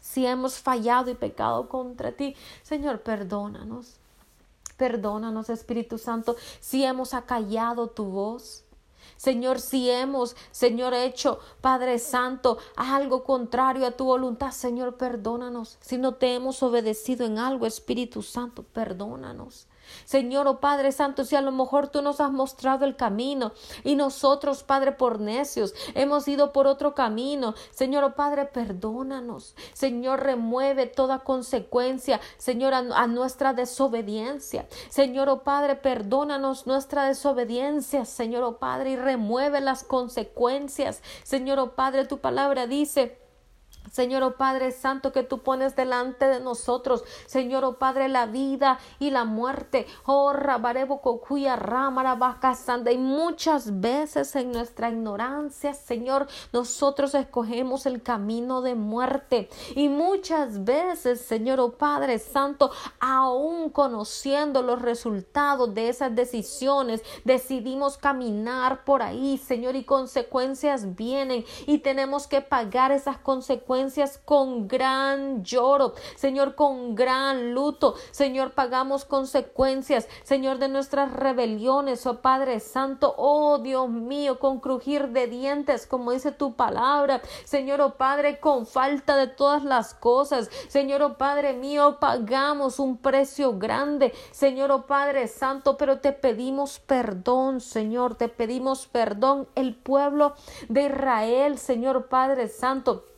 Si 0.01 0.27
hemos 0.27 0.59
fallado 0.59 1.11
y 1.11 1.15
pecado 1.15 1.69
contra 1.69 2.13
ti, 2.13 2.37
Señor, 2.63 3.01
perdónanos. 3.01 3.97
Perdónanos, 4.77 5.49
Espíritu 5.49 5.97
Santo, 5.97 6.37
si 6.61 6.85
hemos 6.85 7.15
acallado 7.15 7.89
tu 7.89 8.05
voz. 8.07 8.65
Señor, 9.23 9.61
si 9.61 9.89
hemos, 9.89 10.35
Señor, 10.51 10.95
hecho, 10.95 11.39
Padre 11.61 12.01
Santo, 12.01 12.59
algo 12.75 13.23
contrario 13.23 13.87
a 13.87 13.93
tu 13.93 14.07
voluntad, 14.07 14.51
Señor, 14.51 14.97
perdónanos. 14.97 15.79
Si 15.81 15.97
no 15.97 16.17
te 16.17 16.35
hemos 16.35 16.61
obedecido 16.65 17.25
en 17.25 17.39
algo, 17.39 17.67
Espíritu 17.67 18.23
Santo, 18.25 18.65
perdónanos. 18.65 19.69
Señor, 20.05 20.47
oh 20.49 20.61
Padre 20.61 20.93
Santo, 20.93 21.25
si 21.25 21.37
a 21.37 21.41
lo 21.41 21.53
mejor 21.53 21.89
tú 21.89 22.03
nos 22.03 22.21
has 22.21 22.33
mostrado 22.33 22.85
el 22.85 22.97
camino 22.97 23.53
y 23.85 23.95
nosotros, 23.95 24.63
Padre, 24.63 24.93
por 24.93 25.21
necios, 25.21 25.75
hemos 25.95 26.27
ido 26.29 26.53
por 26.53 26.67
otro 26.67 26.95
camino. 26.95 27.55
Señor, 27.71 28.05
oh 28.05 28.15
Padre, 28.15 28.47
perdónanos. 28.47 29.55
Señor, 29.73 30.21
remueve 30.23 30.87
toda 30.87 31.21
consecuencia, 31.21 32.21
Señor, 32.39 32.75
a, 32.75 33.07
nuestra 33.07 33.53
desobediencia. 33.53 34.67
Señor, 34.89 35.29
oh 35.29 35.43
Padre, 35.43 35.77
perdónanos 35.77 36.67
nuestra 36.67 37.07
desobediencia, 37.07 38.05
Señor, 38.05 38.43
oh 38.45 38.59
Padre, 38.59 38.91
y 38.91 38.97
remueve 39.13 39.61
las 39.61 39.85
consecuencias. 39.85 41.03
Señor, 41.23 41.59
oh 41.59 41.75
Padre, 41.75 42.07
tu 42.07 42.19
palabra 42.19 42.67
dice, 42.67 43.19
Señor, 43.93 44.23
oh 44.23 44.37
Padre 44.37 44.73
Santo, 44.73 45.13
que 45.13 45.23
tú 45.23 45.41
pones 45.41 45.77
delante 45.77 46.25
de 46.25 46.41
nosotros, 46.41 47.05
Señor, 47.27 47.63
oh 47.67 47.75
Padre, 47.75 48.09
la 48.09 48.25
vida 48.25 48.79
y 48.99 49.11
la 49.11 49.27
muerte. 49.27 49.87
Oh, 50.07 50.33
Rabarebo 50.33 51.03
Cocuya, 51.03 51.57
Rámara. 51.57 52.19
Y 52.91 52.97
muchas 52.97 53.81
veces 53.81 54.35
en 54.35 54.53
nuestra 54.53 54.89
ignorancia, 54.89 55.75
Señor, 55.75 56.27
nosotros 56.55 57.15
escogemos 57.15 57.85
el 57.85 58.03
camino 58.03 58.63
de 58.63 58.75
muerte. 58.75 59.51
Y 59.75 59.91
muchas 59.91 60.65
veces, 60.65 61.21
Señor, 61.21 61.61
oh 61.61 61.73
Padre 61.73 62.19
Santo, 62.19 62.71
aún 62.99 63.69
conociendo 63.69 64.63
los 64.63 64.81
resultados 64.81 65.75
de 65.75 65.91
esas 65.91 66.15
decisiones, 66.15 67.03
decidimos 67.25 67.99
caminar 67.99 68.85
por 68.85 69.03
ahí, 69.03 69.37
Señor, 69.37 69.77
y 69.77 69.85
consecuencias 69.85 70.97
vienen 70.97 71.45
y 71.67 71.79
tenemos 71.81 72.27
que 72.27 72.41
pagar 72.41 72.91
esas 72.91 73.19
consecuencias 73.19 73.82
con 74.25 74.69
gran 74.69 75.43
lloro, 75.43 75.95
Señor, 76.17 76.55
con 76.55 76.95
gran 76.95 77.53
luto. 77.53 77.95
Señor, 78.11 78.53
pagamos 78.53 79.05
consecuencias, 79.05 80.09
Señor, 80.23 80.59
de 80.59 80.69
nuestras 80.69 81.13
rebeliones, 81.13 82.07
oh 82.07 82.21
Padre 82.21 82.61
Santo, 82.61 83.15
oh 83.17 83.59
Dios 83.59 83.89
mío, 83.89 84.39
con 84.39 84.61
crujir 84.61 85.09
de 85.09 85.27
dientes, 85.27 85.87
como 85.87 86.13
dice 86.13 86.31
tu 86.33 86.55
palabra, 86.55 87.23
Señor, 87.45 87.81
oh 87.81 87.95
Padre, 87.95 88.39
con 88.39 88.67
falta 88.67 89.17
de 89.17 89.27
todas 89.27 89.65
las 89.65 89.95
cosas, 89.95 90.49
Señor, 90.69 91.03
oh 91.03 91.19
Padre 91.19 91.53
mío, 91.53 91.99
pagamos 91.99 92.79
un 92.79 92.97
precio 92.97 93.59
grande, 93.59 94.13
Señor, 94.31 94.71
oh 94.71 94.87
Padre 94.87 95.27
Santo, 95.29 95.77
pero 95.77 95.99
te 95.99 96.13
pedimos 96.13 96.79
perdón, 96.79 97.61
Señor, 97.61 98.15
te 98.15 98.29
pedimos 98.29 98.87
perdón, 98.87 99.49
el 99.55 99.75
pueblo 99.75 100.35
de 100.69 100.87
Israel, 100.87 101.59
Señor 101.59 102.07
Padre 102.07 102.49
Santo. 102.49 103.12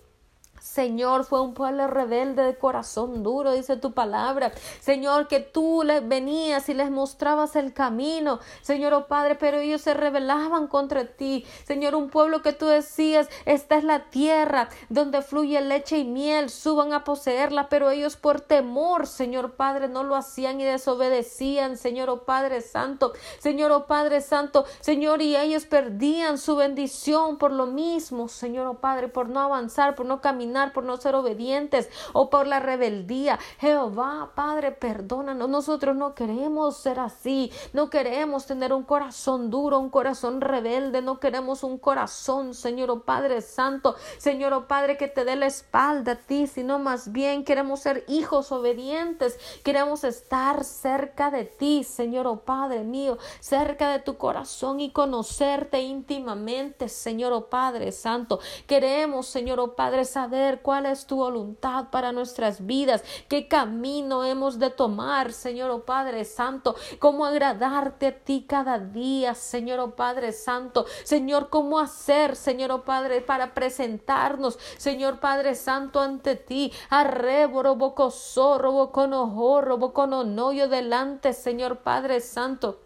Señor, 0.65 1.25
fue 1.27 1.43
un 1.43 1.53
pueblo 1.53 1.89
rebelde 1.89 2.43
de 2.43 2.57
corazón 2.57 3.23
duro, 3.23 3.53
dice 3.53 3.77
tu 3.77 3.93
palabra. 3.93 4.51
Señor, 4.81 5.29
que 5.29 5.41
tú 5.41 5.83
les 5.85 6.09
venías 6.09 6.71
y 6.71 6.75
les 6.75 6.91
mostrabas 6.91 7.55
el 7.55 7.75
camino. 7.75 8.41
Señor, 8.63 8.95
oh 8.95 9.07
Padre, 9.07 9.35
pero 9.35 9.59
ellos 9.59 9.83
se 9.83 9.93
rebelaban 9.93 10.67
contra 10.67 11.05
ti. 11.05 11.45
Señor, 11.65 11.95
un 11.95 12.09
pueblo 12.09 12.41
que 12.41 12.55
tú 12.55 12.65
decías, 12.65 13.29
esta 13.45 13.77
es 13.77 13.85
la 13.85 14.09
tierra 14.09 14.71
donde 14.89 15.21
fluye 15.21 15.61
leche 15.61 15.99
y 15.99 16.05
miel, 16.05 16.49
suban 16.49 16.95
a 16.95 17.05
poseerla, 17.05 17.69
pero 17.69 17.91
ellos 17.91 18.17
por 18.17 18.41
temor, 18.41 19.07
Señor 19.07 19.57
Padre, 19.57 19.89
no 19.89 20.03
lo 20.03 20.17
hacían 20.17 20.63
y 20.63 20.65
desobedecían, 20.65 21.77
Señor, 21.77 22.09
oh 22.09 22.25
Padre 22.25 22.63
Santo. 22.63 23.13
Señor, 23.39 23.71
oh 23.71 23.87
Padre 23.87 24.23
Santo, 24.23 24.65
Señor, 24.81 25.21
y 25.21 25.37
ellos 25.37 25.67
perdían 25.67 26.39
su 26.39 26.57
bendición 26.57 27.37
por 27.37 27.53
lo 27.53 27.67
mismo, 27.67 28.29
Señor, 28.29 28.67
oh 28.67 28.81
Padre, 28.81 29.09
por 29.09 29.29
no 29.29 29.41
avanzar, 29.41 29.95
por 29.95 30.07
no 30.07 30.23
caminar 30.23 30.54
por 30.73 30.85
no 30.85 30.97
ser 30.97 31.15
obedientes 31.17 31.91
o 32.13 32.31
por 32.31 32.47
la 32.47 32.61
rebeldía. 32.61 33.39
Jehová, 33.59 34.31
Padre, 34.35 34.71
perdónanos. 34.71 35.49
Nosotros 35.49 35.97
no 35.97 36.15
queremos 36.15 36.77
ser 36.77 37.01
así. 37.01 37.51
No 37.73 37.91
queremos 37.91 38.47
tener 38.47 38.73
un 38.73 38.85
corazón 38.85 39.51
duro, 39.51 39.81
un 39.81 39.91
corazón 39.91 40.41
rebelde. 40.41 41.03
No 41.03 41.19
queremos 41.19 41.65
un 41.65 41.79
corazón, 41.79 42.55
Señor 42.55 42.91
oh 42.91 43.01
Padre 43.01 43.41
Santo. 43.41 43.97
Señor 44.19 44.53
oh 44.53 44.69
Padre, 44.69 44.97
que 44.97 45.09
te 45.09 45.25
dé 45.25 45.35
la 45.35 45.47
espalda 45.47 46.13
a 46.13 46.17
ti, 46.17 46.47
sino 46.47 46.79
más 46.79 47.11
bien 47.11 47.45
queremos 47.45 47.81
ser 47.81 48.05
hijos 48.07 48.53
obedientes. 48.53 49.39
Queremos 49.65 50.05
estar 50.05 50.63
cerca 50.63 51.31
de 51.31 51.45
ti, 51.45 51.83
Señor 51.83 52.27
oh 52.27 52.41
Padre 52.45 52.85
mío, 52.85 53.19
cerca 53.41 53.91
de 53.91 53.99
tu 53.99 54.17
corazón 54.17 54.81
y 54.81 54.93
conocerte 54.93 55.81
íntimamente, 55.81 56.89
Señor 56.89 57.33
oh 57.33 57.47
Padre 57.49 57.91
Santo. 57.91 58.39
Queremos, 58.67 59.27
Señor 59.27 59.59
oh 59.61 59.75
Padre, 59.75 60.05
saber 60.05 60.44
cuál 60.63 60.87
es 60.87 61.07
tu 61.07 61.17
voluntad 61.17 61.91
para 61.91 62.13
nuestras 62.13 62.67
vidas, 62.67 63.03
qué 63.29 63.49
camino 63.49 64.25
hemos 64.25 64.59
de 64.59 64.71
tomar, 64.71 65.33
Señor 65.33 65.71
oh 65.71 65.85
Padre 65.85 66.25
Santo, 66.25 66.77
cómo 66.99 67.25
agradarte 67.25 68.07
a 68.09 68.19
ti 68.19 68.45
cada 68.49 68.79
día, 68.79 69.35
Señor 69.35 69.81
oh 69.81 69.97
Padre 69.97 70.33
Santo, 70.33 70.87
Señor, 71.05 71.49
cómo 71.51 71.79
hacer, 71.79 72.37
Señor 72.37 72.71
oh 72.73 72.85
Padre, 72.85 73.21
para 73.21 73.55
presentarnos, 73.55 74.59
Señor 74.77 75.21
Padre 75.21 75.55
Santo, 75.55 76.01
ante 76.01 76.37
ti, 76.37 76.73
arreboro, 76.91 77.77
bocosoro, 77.77 78.73
boconojorro, 78.73 79.79
bocononoyo 79.79 80.69
delante, 80.69 81.33
Señor 81.33 81.79
Padre 81.79 82.21
Santo. 82.21 82.84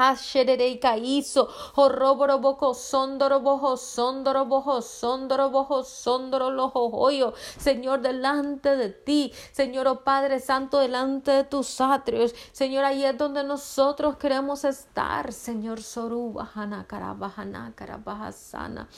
Hasherereka 0.00 0.96
hizo, 0.96 1.48
horroboro 1.74 2.38
bojo 2.38 2.72
sondoro 2.72 3.40
bojo 3.40 3.76
sondoro 3.76 4.46
bojo 4.46 4.80
sondoro 4.80 5.50
bojo 5.50 5.84
sondoro 5.84 6.50
lojo 6.50 7.10
Señor, 7.58 8.00
delante 8.00 8.76
de 8.76 8.88
ti, 8.88 9.32
Señor, 9.52 9.86
oh 9.88 10.00
Padre 10.00 10.40
Santo, 10.40 10.78
delante 10.78 11.30
de 11.32 11.44
tus 11.44 11.80
atrios, 11.80 12.34
Señor, 12.52 12.84
ahí 12.84 13.04
es 13.04 13.16
donde 13.18 13.44
nosotros 13.44 14.16
queremos 14.16 14.64
estar, 14.64 15.32
Señor, 15.32 15.82
Soruba, 15.82 16.50
Hanakarabahana, 16.54 17.74
Karabahasana. 17.74 18.88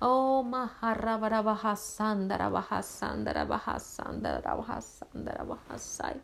Oh, 0.00 0.44
maharabara 0.44 1.42
bahasandara 1.42 2.48
bahasandara 2.50 3.44
bahasandara 3.44 4.54
bahasandara 4.54 5.42
bahasai. 5.42 6.20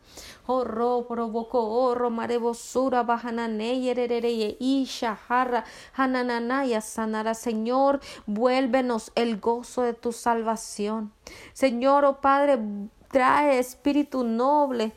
Horro 0.46 1.02
provoco 1.08 1.58
oro 1.58 2.08
marebosura 2.08 3.02
bahanane 3.02 3.82
yerereye 4.28 4.56
isha 4.60 5.18
harra 5.28 5.64
hanananaya 5.96 6.80
sanara. 6.80 7.34
Señor, 7.34 8.00
vuélvenos 8.26 9.12
el 9.14 9.40
gozo 9.40 9.82
de 9.82 9.94
tu 9.94 10.12
salvación. 10.12 11.12
Señor, 11.52 12.04
oh 12.04 12.20
Padre, 12.20 12.58
trae 13.10 13.58
espíritu 13.58 14.24
noble. 14.24 14.92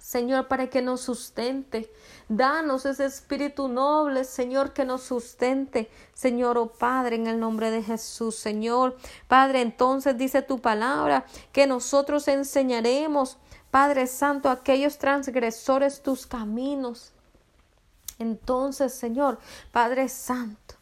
Señor, 0.00 0.48
para 0.48 0.68
que 0.68 0.82
nos 0.82 1.02
sustente. 1.02 1.92
Danos 2.28 2.84
ese 2.84 3.04
espíritu 3.04 3.68
noble, 3.68 4.24
Señor, 4.24 4.72
que 4.72 4.84
nos 4.84 5.02
sustente. 5.02 5.88
Señor, 6.14 6.58
oh 6.58 6.66
Padre, 6.66 7.14
en 7.16 7.28
el 7.28 7.38
nombre 7.38 7.70
de 7.70 7.82
Jesús, 7.82 8.34
Señor. 8.34 8.96
Padre, 9.28 9.60
entonces 9.60 10.18
dice 10.18 10.42
tu 10.42 10.58
palabra 10.58 11.26
que 11.52 11.68
nosotros 11.68 12.26
enseñaremos, 12.26 13.38
Padre 13.70 14.08
Santo, 14.08 14.48
a 14.48 14.52
aquellos 14.52 14.98
transgresores 14.98 16.02
tus 16.02 16.26
caminos. 16.26 17.12
Entonces, 18.20 18.94
Señor, 18.94 19.40
Padre 19.72 20.08
Santo, 20.08 20.76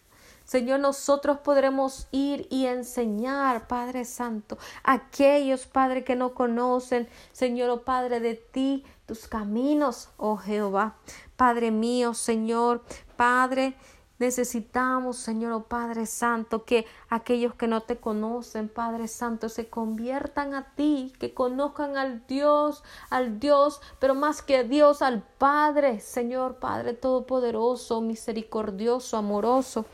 Señor, 0.49 0.81
nosotros 0.81 1.41
podremos 1.41 2.09
ir 2.11 2.47
y 2.51 2.65
enseñar, 2.65 3.69
Padre 3.69 4.07
Santo, 4.07 4.57
a 4.83 4.95
aquellos, 4.95 5.67
Padre, 5.67 6.05
que 6.05 6.17
no 6.17 6.33
conocen, 6.33 7.07
Señor, 7.33 7.69
oh 7.69 7.83
Padre, 7.83 8.19
de 8.21 8.35
ti, 8.35 8.83
tus 9.05 9.29
caminos, 9.29 10.09
oh 10.17 10.39
Jehová. 10.39 10.97
Padre 11.37 11.71
mío, 11.71 12.15
Señor, 12.15 12.83
Padre, 13.17 13.77
Necesitamos, 14.19 15.17
Señor 15.17 15.53
oh 15.53 15.63
Padre 15.63 16.05
Santo, 16.07 16.65
que 16.65 16.87
aquellos 17.09 17.55
que 17.55 17.69
no 17.69 17.83
te 17.83 17.99
conocen, 17.99 18.69
Padre 18.69 19.07
Santo, 19.07 19.49
se 19.49 19.69
conviertan 19.69 20.55
a 20.55 20.75
ti, 20.75 21.13
que 21.21 21.35
conozcan 21.35 21.97
al 21.97 22.27
Dios, 22.27 22.83
al 23.11 23.39
Dios, 23.39 23.81
pero 24.01 24.15
más 24.15 24.43
que 24.43 24.57
a 24.57 24.65
Dios, 24.65 25.03
al 25.03 25.23
Padre, 25.23 26.01
Señor 26.01 26.57
Padre 26.57 26.95
Todopoderoso, 26.95 28.01
misericordioso, 28.01 29.17
amoroso. 29.17 29.85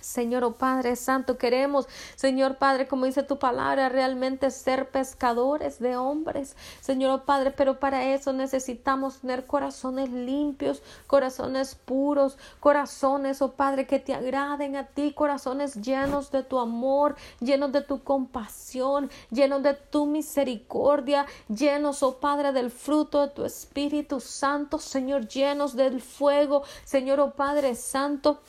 Señor 0.00 0.44
oh 0.44 0.52
Padre 0.52 0.96
Santo, 0.96 1.38
queremos, 1.38 1.88
Señor 2.16 2.56
Padre, 2.56 2.88
como 2.88 3.06
dice 3.06 3.22
tu 3.22 3.38
palabra, 3.38 3.88
realmente 3.88 4.50
ser 4.50 4.90
pescadores 4.90 5.78
de 5.78 5.96
hombres, 5.96 6.56
Señor 6.80 7.10
oh 7.10 7.24
Padre, 7.24 7.50
pero 7.50 7.78
para 7.78 8.04
eso 8.04 8.32
necesitamos 8.32 9.18
tener 9.18 9.46
corazones 9.46 10.10
limpios, 10.10 10.82
corazones 11.06 11.74
puros, 11.74 12.38
corazones, 12.60 13.42
oh 13.42 13.52
Padre, 13.52 13.86
que 13.86 13.98
te 13.98 14.14
agraden 14.14 14.76
a 14.76 14.86
ti, 14.86 15.12
corazones 15.12 15.74
llenos 15.74 16.30
de 16.30 16.42
tu 16.42 16.58
amor, 16.58 17.16
llenos 17.40 17.72
de 17.72 17.82
tu 17.82 18.02
compasión, 18.02 19.10
llenos 19.30 19.62
de 19.62 19.74
tu 19.74 20.06
misericordia, 20.06 21.26
llenos, 21.48 22.02
oh 22.02 22.18
Padre, 22.18 22.52
del 22.52 22.70
fruto 22.70 23.22
de 23.22 23.28
tu 23.28 23.44
Espíritu 23.44 24.20
Santo, 24.20 24.78
Señor, 24.78 25.28
llenos 25.28 25.74
del 25.76 26.00
fuego, 26.00 26.62
Señor, 26.84 27.20
oh 27.20 27.32
Padre 27.32 27.74
Santo. 27.74 28.40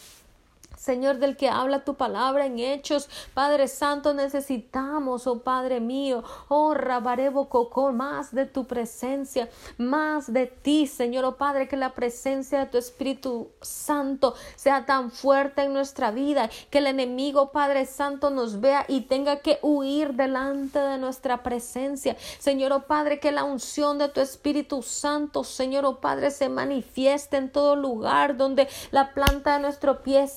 Señor, 0.79 1.17
del 1.17 1.35
que 1.35 1.49
habla 1.49 1.83
tu 1.83 1.95
palabra 1.95 2.45
en 2.45 2.57
hechos. 2.57 3.09
Padre 3.33 3.67
Santo, 3.67 4.13
necesitamos, 4.13 5.27
oh 5.27 5.39
Padre 5.39 5.81
mío, 5.81 6.23
oh 6.47 6.73
Rabarebo 6.73 7.49
Coco, 7.49 7.91
más 7.91 8.33
de 8.33 8.45
tu 8.45 8.65
presencia, 8.65 9.49
más 9.77 10.31
de 10.31 10.47
ti, 10.47 10.87
Señor, 10.87 11.25
oh 11.25 11.35
Padre, 11.35 11.67
que 11.67 11.75
la 11.75 11.93
presencia 11.93 12.59
de 12.59 12.65
tu 12.67 12.77
Espíritu 12.77 13.49
Santo 13.61 14.35
sea 14.55 14.85
tan 14.85 15.11
fuerte 15.11 15.63
en 15.63 15.73
nuestra 15.73 16.11
vida, 16.11 16.49
que 16.69 16.77
el 16.77 16.87
enemigo, 16.87 17.51
Padre 17.51 17.85
Santo, 17.85 18.29
nos 18.29 18.61
vea 18.61 18.85
y 18.87 19.01
tenga 19.01 19.41
que 19.41 19.59
huir 19.61 20.13
delante 20.13 20.79
de 20.79 20.97
nuestra 20.97 21.43
presencia. 21.43 22.15
Señor, 22.39 22.71
oh 22.71 22.83
Padre, 22.83 23.19
que 23.19 23.33
la 23.33 23.43
unción 23.43 23.97
de 23.97 24.07
tu 24.07 24.21
Espíritu 24.21 24.81
Santo, 24.81 25.43
Señor, 25.43 25.83
oh 25.83 25.99
Padre, 25.99 26.31
se 26.31 26.47
manifieste 26.47 27.35
en 27.35 27.51
todo 27.51 27.75
lugar 27.75 28.37
donde 28.37 28.69
la 28.91 29.13
planta 29.13 29.55
de 29.55 29.59
nuestro 29.59 30.03
pie 30.03 30.29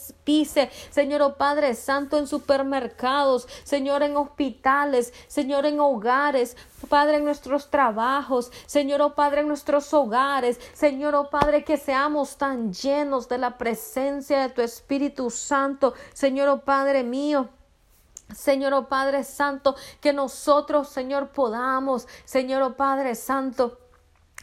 Señor, 0.91 1.23
oh 1.23 1.35
Padre 1.35 1.75
Santo, 1.75 2.17
en 2.19 2.27
supermercados, 2.27 3.47
Señor, 3.65 4.03
en 4.03 4.17
hospitales, 4.17 5.13
Señor, 5.29 5.67
en 5.67 5.81
hogares, 5.81 6.57
Padre, 6.89 7.17
en 7.17 7.25
nuestros 7.25 7.71
trabajos, 7.71 8.51
Señor, 8.67 9.03
oh 9.03 9.15
Padre, 9.15 9.43
en 9.43 9.49
nuestros 9.49 9.93
hogares, 9.93 10.59
Señor, 10.73 11.15
oh 11.15 11.31
Padre, 11.31 11.65
que 11.65 11.77
seamos 11.77 12.37
tan 12.37 12.73
llenos 12.73 13.29
de 13.29 13.39
la 13.39 13.59
presencia 13.59 14.41
de 14.41 14.49
tu 14.49 14.63
Espíritu 14.63 15.31
Santo, 15.31 15.95
Señor, 16.13 16.49
oh 16.49 16.61
Padre 16.61 17.03
mío. 17.03 17.49
Señor, 18.35 18.73
oh 18.73 18.89
Padre 18.89 19.25
Santo, 19.25 19.77
que 20.01 20.15
nosotros, 20.15 20.89
Señor, 20.89 21.29
podamos, 21.33 22.09
Señor, 22.25 22.63
oh 22.63 22.77
Padre 22.77 23.15
Santo, 23.15 23.79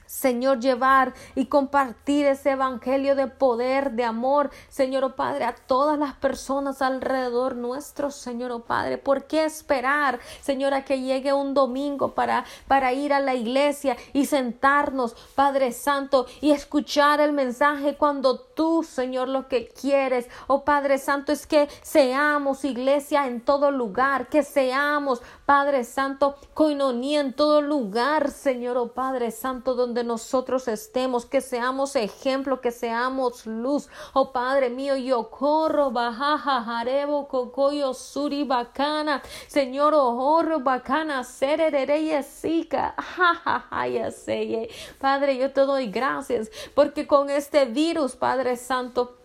Señor, 0.10 0.60
llevar 0.60 1.14
y 1.36 1.45
compartir 1.45 2.26
ese 2.26 2.49
evangelio 2.49 3.16
de 3.16 3.28
poder, 3.28 3.91
de 3.91 4.05
amor, 4.05 4.49
Señor 4.68 5.03
oh 5.03 5.16
Padre, 5.16 5.45
a 5.45 5.53
todas 5.53 5.99
las 5.99 6.16
personas 6.16 6.82
alrededor 6.82 7.55
nuestro, 7.55 8.10
Señor 8.10 8.51
oh 8.51 8.62
Padre. 8.62 8.97
¿Por 8.97 9.26
qué 9.26 9.45
esperar, 9.45 10.20
Señor, 10.41 10.74
a 10.74 10.84
que 10.84 11.01
llegue 11.01 11.32
un 11.32 11.53
domingo 11.53 12.16
para, 12.16 12.43
para 12.68 12.91
ir 12.91 13.14
a 13.14 13.20
la 13.20 13.36
iglesia 13.36 13.97
y 14.12 14.26
sentarnos, 14.26 15.16
Padre 15.36 15.72
Santo, 15.74 16.26
y 16.41 16.53
escuchar 16.53 17.22
el 17.22 17.32
mensaje 17.32 17.95
cuando 17.95 18.39
tú, 18.39 18.82
Señor, 18.82 19.30
lo 19.30 19.47
que 19.47 19.68
quieres, 19.68 20.28
oh 20.47 20.66
Padre 20.66 20.97
Santo, 20.97 21.32
es 21.32 21.45
que 21.45 21.70
seamos 21.84 22.66
iglesia 22.66 23.28
en 23.28 23.41
todo 23.41 23.70
lugar, 23.70 24.28
que 24.28 24.41
seamos, 24.41 25.22
Padre 25.45 25.84
Santo, 25.84 26.36
coinonía 26.55 27.22
en 27.22 27.34
todo 27.34 27.62
lugar, 27.62 28.32
Señor, 28.32 28.76
oh 28.78 28.88
Padre 28.88 29.30
Santo, 29.30 29.76
donde 29.76 29.99
nosotros 30.04 30.68
estemos, 30.68 31.26
que 31.26 31.41
seamos 31.41 31.95
ejemplo, 31.95 32.62
que 32.62 32.72
seamos 32.72 33.45
luz. 33.45 33.88
Oh 34.14 34.32
Padre 34.32 34.70
mío, 34.70 34.95
yo 34.95 35.30
corro, 35.30 35.91
bajaja, 35.91 36.64
jarebo, 36.64 37.28
cocoyo, 37.28 37.93
suri, 37.93 38.43
bacana, 38.43 39.22
Señor, 39.47 39.93
oh, 39.95 40.60
bacana, 40.60 41.24
ya 43.88 44.12
sé. 44.12 44.70
Padre, 45.00 45.38
yo 45.38 45.52
te 45.52 45.62
doy 45.62 45.88
gracias 45.91 46.50
porque 46.74 47.08
con 47.08 47.30
este 47.30 47.66
virus, 47.66 48.16
Padre 48.16 48.56
Santo, 48.56 49.18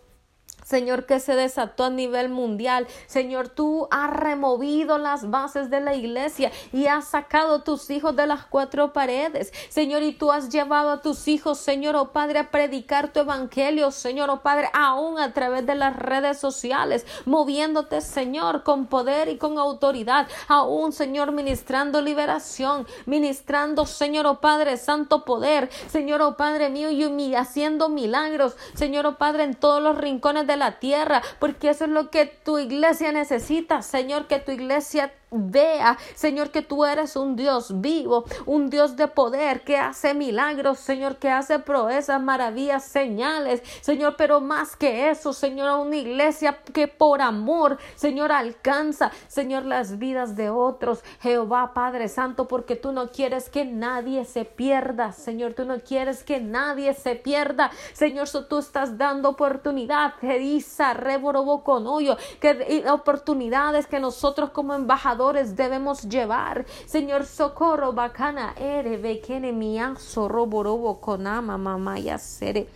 Señor, 0.65 1.05
que 1.05 1.19
se 1.19 1.35
desató 1.35 1.83
a 1.83 1.89
nivel 1.91 2.29
mundial. 2.29 2.87
Señor, 3.05 3.49
tú 3.49 3.87
has 3.91 4.09
removido 4.09 4.97
las 4.97 5.29
bases 5.29 5.69
de 5.69 5.79
la 5.79 5.93
iglesia 5.93 6.51
y 6.73 6.87
has 6.87 7.05
sacado 7.05 7.57
a 7.57 7.63
tus 7.63 7.91
hijos 7.91 8.15
de 8.15 8.25
las 8.25 8.47
cuatro 8.47 8.91
paredes. 8.91 9.53
Señor, 9.69 10.01
y 10.01 10.11
tú 10.11 10.31
has 10.31 10.49
llevado 10.49 10.89
a 10.89 11.03
tus 11.03 11.27
hijos, 11.27 11.59
Señor, 11.59 11.95
oh 11.95 12.11
Padre, 12.11 12.39
a 12.39 12.49
predicar 12.49 13.13
tu 13.13 13.19
evangelio, 13.19 13.91
Señor, 13.91 14.31
oh 14.31 14.41
Padre, 14.41 14.69
aún 14.73 15.19
a 15.19 15.33
través 15.33 15.67
de 15.67 15.75
las 15.75 15.95
redes 15.95 16.39
sociales, 16.39 17.05
moviéndote, 17.25 18.01
Señor, 18.01 18.63
con 18.63 18.87
poder 18.87 19.29
y 19.29 19.37
con 19.37 19.59
autoridad, 19.59 20.27
aún, 20.47 20.93
Señor, 20.93 21.31
ministrando 21.31 22.01
liberación, 22.01 22.87
ministrando, 23.05 23.85
Señor, 23.85 24.25
oh 24.25 24.41
Padre, 24.41 24.77
santo 24.77 25.25
poder, 25.25 25.69
Señor, 25.91 26.23
oh 26.23 26.37
Padre 26.37 26.69
mío, 26.69 26.89
y 26.89 27.35
haciendo 27.35 27.87
milagros, 27.87 28.57
Señor, 28.73 29.05
oh 29.05 29.17
Padre, 29.19 29.43
en 29.43 29.53
todos 29.53 29.79
los 29.79 29.95
rincones 29.95 30.47
de 30.47 30.54
la 30.55 30.79
tierra, 30.79 31.21
porque 31.39 31.69
eso 31.69 31.85
es 31.85 31.91
lo 31.91 32.09
que 32.09 32.25
tu 32.25 32.57
iglesia 32.57 33.11
necesita, 33.11 33.81
Señor, 33.81 34.27
que 34.27 34.39
tu 34.39 34.51
iglesia 34.51 35.13
vea, 35.35 35.97
Señor, 36.15 36.51
que 36.51 36.61
tú 36.61 36.85
eres 36.85 37.15
un 37.15 37.35
Dios 37.35 37.81
vivo, 37.81 38.25
un 38.45 38.69
Dios 38.69 38.95
de 38.95 39.07
poder, 39.07 39.61
que 39.63 39.77
hace 39.77 40.13
milagros, 40.13 40.79
Señor, 40.79 41.17
que 41.17 41.29
hace 41.29 41.59
proezas, 41.59 42.21
maravillas, 42.21 42.83
señales, 42.83 43.61
Señor, 43.81 44.15
pero 44.17 44.41
más 44.41 44.75
que 44.75 45.09
eso, 45.09 45.33
Señor, 45.33 45.79
una 45.79 45.95
iglesia 45.95 46.59
que 46.73 46.87
por 46.87 47.21
amor, 47.21 47.77
Señor, 47.95 48.31
alcanza, 48.31 49.11
Señor, 49.27 49.65
las 49.65 49.97
vidas 49.97 50.35
de 50.35 50.49
otros, 50.49 51.03
Jehová, 51.21 51.73
Padre 51.73 52.07
Santo, 52.07 52.47
porque 52.47 52.75
tú 52.75 52.91
no 52.91 53.09
quieres 53.09 53.49
que 53.49 53.65
nadie 53.65 54.25
se 54.25 54.45
pierda, 54.45 55.11
Señor, 55.11 55.53
tú 55.53 55.65
no 55.65 55.79
quieres 55.79 56.23
que 56.23 56.39
nadie 56.39 56.93
se 56.93 57.15
pierda, 57.15 57.71
Señor, 57.93 58.27
tú 58.49 58.57
estás 58.57 58.97
dando 58.97 59.29
oportunidad, 59.29 60.13
Jerisa, 60.21 60.93
Reborobo 60.93 61.63
con 61.63 61.87
hoyo, 61.87 62.17
que 62.39 62.85
oportunidades 62.89 63.87
que 63.87 63.99
nosotros 63.99 64.51
como 64.51 64.73
embajadores 64.73 65.24
debemos 65.33 66.03
llevar. 66.03 66.65
Señor, 66.85 67.25
socorro, 67.25 67.93
bacana, 67.93 68.53
ere, 68.57 68.97
bekene, 68.97 69.51
miazo, 69.51 70.27
robo, 70.27 70.63
robo, 70.63 71.01
conama, 71.01 71.57
mamaya, 71.57 72.17
sere. 72.17 72.67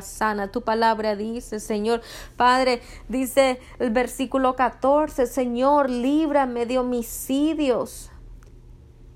sana. 0.00 0.52
Tu 0.52 0.62
palabra 0.62 1.16
dice, 1.16 1.58
Señor, 1.60 2.00
Padre, 2.36 2.80
dice 3.08 3.60
el 3.78 3.90
versículo 3.90 4.54
14, 4.54 5.26
Señor, 5.26 5.90
líbrame 5.90 6.64
de 6.66 6.78
homicidios. 6.78 8.09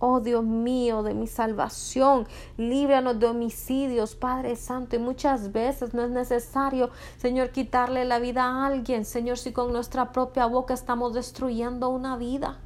Oh 0.06 0.20
Dios 0.20 0.44
mío, 0.44 1.02
de 1.02 1.14
mi 1.14 1.26
salvación, 1.26 2.28
líbranos 2.58 3.18
de 3.18 3.24
homicidios, 3.24 4.14
Padre 4.14 4.54
Santo. 4.54 4.96
Y 4.96 4.98
muchas 4.98 5.50
veces 5.50 5.94
no 5.94 6.02
es 6.02 6.10
necesario, 6.10 6.90
Señor, 7.16 7.52
quitarle 7.52 8.04
la 8.04 8.18
vida 8.18 8.42
a 8.44 8.66
alguien, 8.66 9.06
Señor, 9.06 9.38
si 9.38 9.52
con 9.52 9.72
nuestra 9.72 10.12
propia 10.12 10.44
boca 10.44 10.74
estamos 10.74 11.14
destruyendo 11.14 11.88
una 11.88 12.18
vida. 12.18 12.60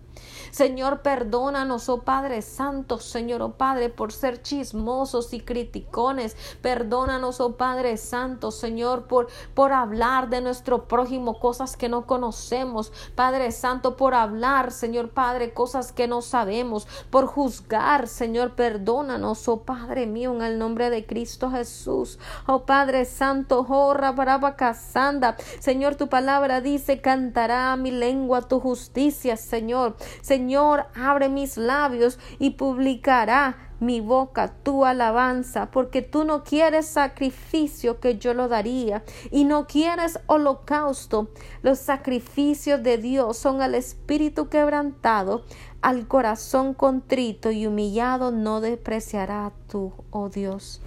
Señor, 0.59 1.03
perdónanos, 1.03 1.89
oh 1.89 2.03
Padre 2.03 2.43
Santo, 2.43 2.99
Señor, 2.99 3.43
oh 3.43 3.53
Padre, 3.53 3.91
por 3.91 4.11
ser 4.11 4.43
chismosos 4.43 5.33
y 5.33 5.39
criticones. 5.39 6.37
Perdónanos, 6.61 7.41
oh 7.41 7.57
Padre 7.57 7.97
Santo, 7.97 8.51
Señor, 8.51 9.07
por, 9.07 9.29
por 9.55 9.73
hablar 9.73 10.31
de 10.31 10.41
nuestro 10.41 10.89
prójimo 10.89 11.39
cosas 11.39 11.77
que 11.77 11.89
no 11.89 12.07
conocemos. 12.09 12.91
Padre 13.15 13.53
Santo, 13.53 13.97
por 13.97 14.15
hablar, 14.15 14.73
Señor 14.73 15.11
Padre, 15.11 15.55
cosas 15.55 15.93
que 15.93 16.09
no 16.09 16.23
sabemos. 16.23 16.89
Por 17.09 17.27
juzgar, 17.27 18.09
Señor, 18.09 18.57
perdónanos, 18.57 19.47
oh 19.47 19.63
Padre 19.63 20.09
mío, 20.09 20.35
en 20.35 20.43
el 20.43 20.59
nombre 20.59 20.91
de 20.91 21.07
Cristo 21.07 21.53
Jesús. 21.53 22.19
Oh 22.49 22.65
Padre 22.65 23.05
Santo, 23.05 23.65
oh 23.69 23.95
Rabaraba 23.95 24.57
Casanda. 24.57 25.37
Señor, 25.61 25.95
tu 25.95 26.09
palabra 26.09 26.61
dice, 26.61 27.01
cantará 27.01 27.77
mi 27.77 27.93
lengua 27.93 28.43
tu 28.43 28.59
justicia, 28.59 29.37
Señor. 29.37 29.95
Señor, 30.21 30.48
abre 30.57 31.29
mis 31.29 31.57
labios 31.57 32.19
y 32.39 32.51
publicará 32.51 33.69
mi 33.81 34.01
boca 34.01 34.55
tu 34.63 34.85
alabanza, 34.85 35.71
porque 35.71 36.03
tú 36.03 36.25
no 36.25 36.43
quieres 36.43 36.87
sacrificio 36.87 38.01
que 38.01 38.19
yo 38.19 38.35
lo 38.35 38.49
daría, 38.49 39.05
y 39.31 39.45
no 39.45 39.67
quieres 39.67 40.19
holocausto. 40.27 41.29
Los 41.63 41.79
sacrificios 41.79 42.83
de 42.83 42.99
Dios 42.99 43.37
son 43.37 43.63
al 43.63 43.75
espíritu 43.75 44.49
quebrantado, 44.49 45.45
al 45.81 46.09
corazón 46.09 46.75
contrito 46.75 47.51
y 47.51 47.67
humillado 47.67 48.33
no 48.33 48.61
despreciará 48.61 49.53
tú, 49.69 49.93
oh 50.11 50.29
Dios. 50.29 50.83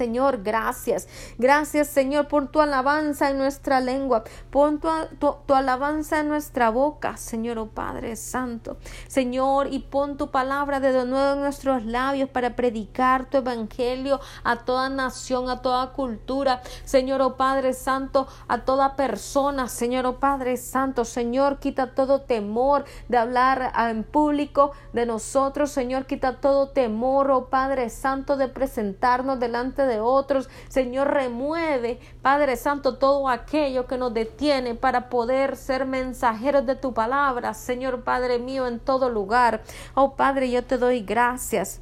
Señor, 0.00 0.42
gracias. 0.42 1.06
Gracias, 1.36 1.88
Señor, 1.88 2.26
por 2.26 2.48
tu 2.48 2.62
alabanza 2.62 3.28
en 3.28 3.36
nuestra 3.36 3.82
lengua. 3.82 4.24
Pon 4.50 4.80
tu, 4.80 5.54
alabanza 5.54 6.20
en 6.20 6.28
nuestra 6.28 6.70
boca, 6.70 7.18
Señor, 7.18 7.58
oh 7.58 7.66
Padre 7.66 8.16
Santo. 8.16 8.78
Señor, 9.08 9.66
y 9.70 9.80
pon 9.80 10.16
tu 10.16 10.30
palabra 10.30 10.80
de 10.80 11.04
nuevo 11.04 11.34
en 11.34 11.40
nuestros 11.40 11.84
labios 11.84 12.30
para 12.30 12.56
predicar 12.56 13.28
tu 13.28 13.36
evangelio 13.36 14.20
a 14.42 14.64
toda 14.64 14.88
nación, 14.88 15.50
a 15.50 15.60
toda 15.60 15.92
cultura. 15.92 16.62
Señor, 16.86 17.20
oh 17.20 17.36
Padre 17.36 17.74
Santo, 17.74 18.26
a 18.48 18.64
toda 18.64 18.96
persona. 18.96 19.68
Señor, 19.68 20.06
oh 20.06 20.18
Padre 20.18 20.56
Santo. 20.56 21.04
Señor, 21.04 21.58
quita 21.58 21.94
todo 21.94 22.22
temor 22.22 22.86
de 23.08 23.18
hablar 23.18 23.70
en 23.76 24.02
público 24.02 24.72
de 24.94 25.04
nosotros. 25.04 25.70
Señor, 25.70 26.06
quita 26.06 26.40
todo 26.40 26.70
temor, 26.70 27.30
oh 27.30 27.50
Padre 27.50 27.90
Santo, 27.90 28.38
de 28.38 28.48
presentarnos 28.48 29.38
delante 29.38 29.89
de 29.89 29.89
de 29.90 30.00
otros. 30.00 30.48
Señor, 30.68 31.12
remueve, 31.12 32.00
Padre 32.22 32.56
Santo, 32.56 32.96
todo 32.96 33.28
aquello 33.28 33.86
que 33.86 33.98
nos 33.98 34.14
detiene 34.14 34.74
para 34.74 35.08
poder 35.10 35.56
ser 35.56 35.84
mensajeros 35.84 36.64
de 36.64 36.76
tu 36.76 36.94
palabra, 36.94 37.52
Señor 37.54 38.02
Padre 38.04 38.38
mío, 38.38 38.66
en 38.66 38.78
todo 38.78 39.10
lugar. 39.10 39.62
Oh 39.94 40.16
Padre, 40.16 40.50
yo 40.50 40.64
te 40.64 40.78
doy 40.78 41.00
gracias. 41.00 41.80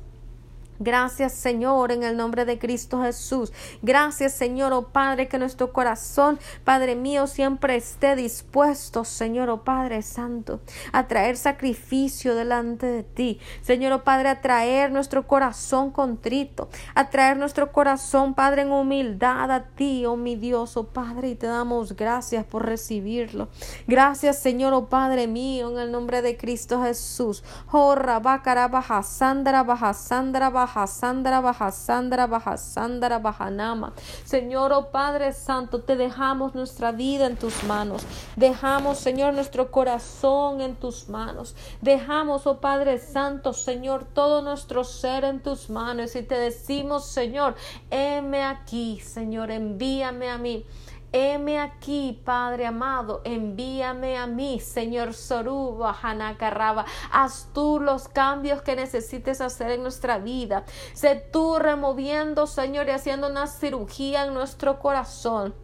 Gracias 0.79 1.33
Señor 1.33 1.91
en 1.91 2.05
el 2.05 2.17
nombre 2.17 2.45
de 2.45 2.59
Cristo 2.59 3.03
Jesús. 3.03 3.53
Gracias 3.83 4.33
Señor, 4.35 4.73
oh 4.73 4.89
Padre, 4.89 5.27
que 5.27 5.39
nuestro 5.39 5.73
corazón, 5.73 6.39
Padre 6.63 6.95
mío, 6.95 7.27
siempre 7.27 7.75
esté 7.77 8.15
dispuesto, 8.15 9.05
Señor, 9.05 9.51
oh 9.51 9.65
Padre 9.65 10.03
Santo, 10.03 10.61
a 10.93 11.09
traer 11.09 11.37
sacrificio 11.37 12.37
delante 12.37 12.87
de 12.87 13.03
ti. 13.03 13.41
Señor, 13.63 13.93
oh 13.93 14.05
Padre, 14.05 14.29
a 14.29 14.41
traer 14.41 14.93
nuestro 14.93 15.27
corazón 15.27 15.91
contrito, 15.91 16.69
a 16.95 17.11
traer 17.11 17.37
nuestro 17.37 17.73
corazón, 17.73 18.35
Padre, 18.35 18.63
en 18.63 18.71
humildad 18.71 19.51
a 19.51 19.65
ti, 19.65 20.07
oh 20.07 20.17
mi 20.17 20.37
Dios, 20.37 20.77
oh 20.77 20.89
Padre, 20.89 21.31
y 21.31 21.35
te 21.35 21.49
damos 21.49 21.97
gracias 21.97 22.45
por 22.45 22.65
recibirlo. 22.65 23.49
Gracias 23.89 24.39
Señor, 24.39 24.73
oh 24.75 24.89
Padre 24.89 25.27
mío, 25.27 25.71
en 25.71 25.79
el 25.79 25.91
nombre 25.91 26.23
de 26.23 26.37
Cristo 26.37 26.83
Jesús. 26.83 27.43
Oh, 27.73 27.97
Baja 27.97 29.03
Sandra, 29.03 29.63
Baja 29.65 29.93
Sandra, 29.93 30.51
Baja 30.51 30.68
Sandra 30.87 31.41
Baja 31.41 31.71
Sandra 31.71 32.27
Baja 32.27 32.57
Sandra 32.57 33.19
Bajanama. 33.19 33.93
Señor, 34.25 34.73
oh 34.73 34.91
Padre 34.91 35.33
Santo, 35.33 35.81
te 35.81 35.97
dejamos 35.97 36.55
nuestra 36.55 36.93
vida 36.93 37.27
en 37.27 37.37
tus 37.37 37.65
manos. 37.65 38.05
Dejamos, 38.37 38.99
Señor, 38.99 39.35
nuestro 39.35 39.71
corazón 39.71 40.61
en 40.61 40.77
tus 40.77 41.09
manos. 41.09 41.55
Dejamos, 41.81 42.47
oh 42.47 42.61
Padre 42.61 42.99
Santo, 42.99 43.53
Señor, 43.53 44.05
todo 44.05 44.43
nuestro 44.43 44.85
ser 44.85 45.25
en 45.25 45.43
tus 45.43 45.71
manos. 45.71 46.15
Y 46.15 46.23
te 46.23 46.37
decimos, 46.37 47.07
Señor, 47.07 47.55
heme 47.91 48.43
aquí, 48.45 49.01
Señor, 49.01 49.51
envíame 49.51 50.31
a 50.31 50.39
mí. 50.39 50.65
Heme 51.11 51.59
aquí, 51.59 52.21
Padre 52.23 52.67
amado, 52.67 53.23
envíame 53.25 54.19
a 54.19 54.27
mí, 54.27 54.61
Señor 54.61 55.15
Soruba, 55.15 55.97
Hanakaraba. 56.03 56.85
Haz 57.11 57.49
tú 57.55 57.81
los 57.81 58.09
cambios 58.09 58.61
que 58.61 58.77
necesites 58.77 59.41
hacer 59.41 59.71
en 59.71 59.83
nuestra 59.83 60.19
vida. 60.19 60.65
Sé 60.93 61.17
tú 61.33 61.59
removiendo, 61.59 62.47
Señor, 62.47 62.89
y 62.89 62.91
haciendo 62.91 63.29
una 63.29 63.47
cirugía 63.47 64.27
en 64.27 64.35
nuestro 64.35 64.81
corazón. 64.81 65.55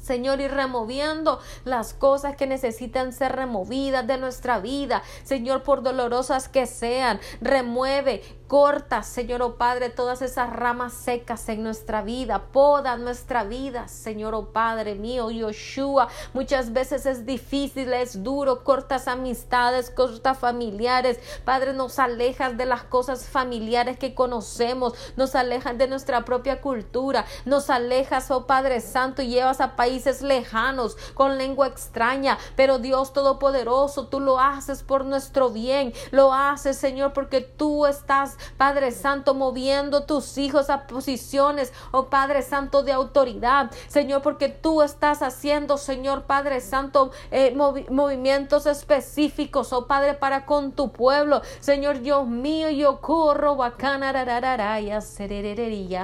Señor, 0.00 0.40
y 0.40 0.48
removiendo 0.48 1.38
las 1.64 1.92
cosas 1.92 2.34
que 2.34 2.46
necesitan 2.46 3.12
ser 3.12 3.36
removidas 3.36 4.06
de 4.06 4.16
nuestra 4.16 4.58
vida. 4.58 5.02
Señor, 5.24 5.64
por 5.64 5.82
dolorosas 5.82 6.48
que 6.48 6.66
sean, 6.66 7.20
remueve 7.42 8.22
Corta, 8.48 9.02
Señor 9.02 9.42
oh 9.42 9.56
Padre, 9.56 9.90
todas 9.90 10.22
esas 10.22 10.50
ramas 10.50 10.94
secas 10.94 11.50
en 11.50 11.62
nuestra 11.62 12.00
vida. 12.00 12.44
Poda 12.50 12.96
nuestra 12.96 13.44
vida, 13.44 13.88
Señor 13.88 14.34
oh 14.34 14.54
Padre 14.54 14.94
mío, 14.94 15.30
Yoshua. 15.30 16.08
Muchas 16.32 16.72
veces 16.72 17.04
es 17.04 17.26
difícil, 17.26 17.92
es 17.92 18.24
duro. 18.24 18.64
Cortas 18.64 19.06
amistades, 19.06 19.90
cortas 19.90 20.38
familiares. 20.38 21.20
Padre, 21.44 21.74
nos 21.74 21.98
alejas 21.98 22.56
de 22.56 22.64
las 22.64 22.84
cosas 22.84 23.26
familiares 23.26 23.98
que 23.98 24.14
conocemos. 24.14 24.94
Nos 25.16 25.34
alejas 25.34 25.76
de 25.76 25.86
nuestra 25.86 26.24
propia 26.24 26.62
cultura. 26.62 27.26
Nos 27.44 27.68
alejas, 27.68 28.30
oh 28.30 28.46
Padre 28.46 28.80
Santo, 28.80 29.20
y 29.20 29.28
llevas 29.28 29.60
a 29.60 29.76
países 29.76 30.22
lejanos 30.22 30.96
con 31.12 31.36
lengua 31.36 31.66
extraña. 31.66 32.38
Pero 32.56 32.78
Dios 32.78 33.12
Todopoderoso, 33.12 34.06
tú 34.06 34.20
lo 34.20 34.40
haces 34.40 34.82
por 34.82 35.04
nuestro 35.04 35.50
bien. 35.50 35.92
Lo 36.12 36.32
haces, 36.32 36.78
Señor, 36.78 37.12
porque 37.12 37.42
tú 37.42 37.84
estás 37.84 38.37
Padre 38.56 38.92
Santo, 38.92 39.34
moviendo 39.34 40.04
tus 40.04 40.38
hijos 40.38 40.70
a 40.70 40.86
posiciones, 40.86 41.72
oh 41.90 42.06
Padre 42.06 42.42
Santo, 42.42 42.82
de 42.82 42.92
autoridad, 42.92 43.70
Señor, 43.88 44.22
porque 44.22 44.48
tú 44.48 44.82
estás 44.82 45.22
haciendo, 45.22 45.78
Señor 45.78 46.24
Padre 46.24 46.60
Santo, 46.60 47.10
eh, 47.30 47.56
movimientos 47.90 48.66
específicos, 48.66 49.72
oh 49.72 49.86
Padre, 49.86 50.14
para 50.14 50.46
con 50.46 50.72
tu 50.72 50.92
pueblo, 50.92 51.42
Señor 51.60 52.00
Dios 52.00 52.26
mío, 52.26 52.70
yo 52.70 53.00
corro, 53.00 53.56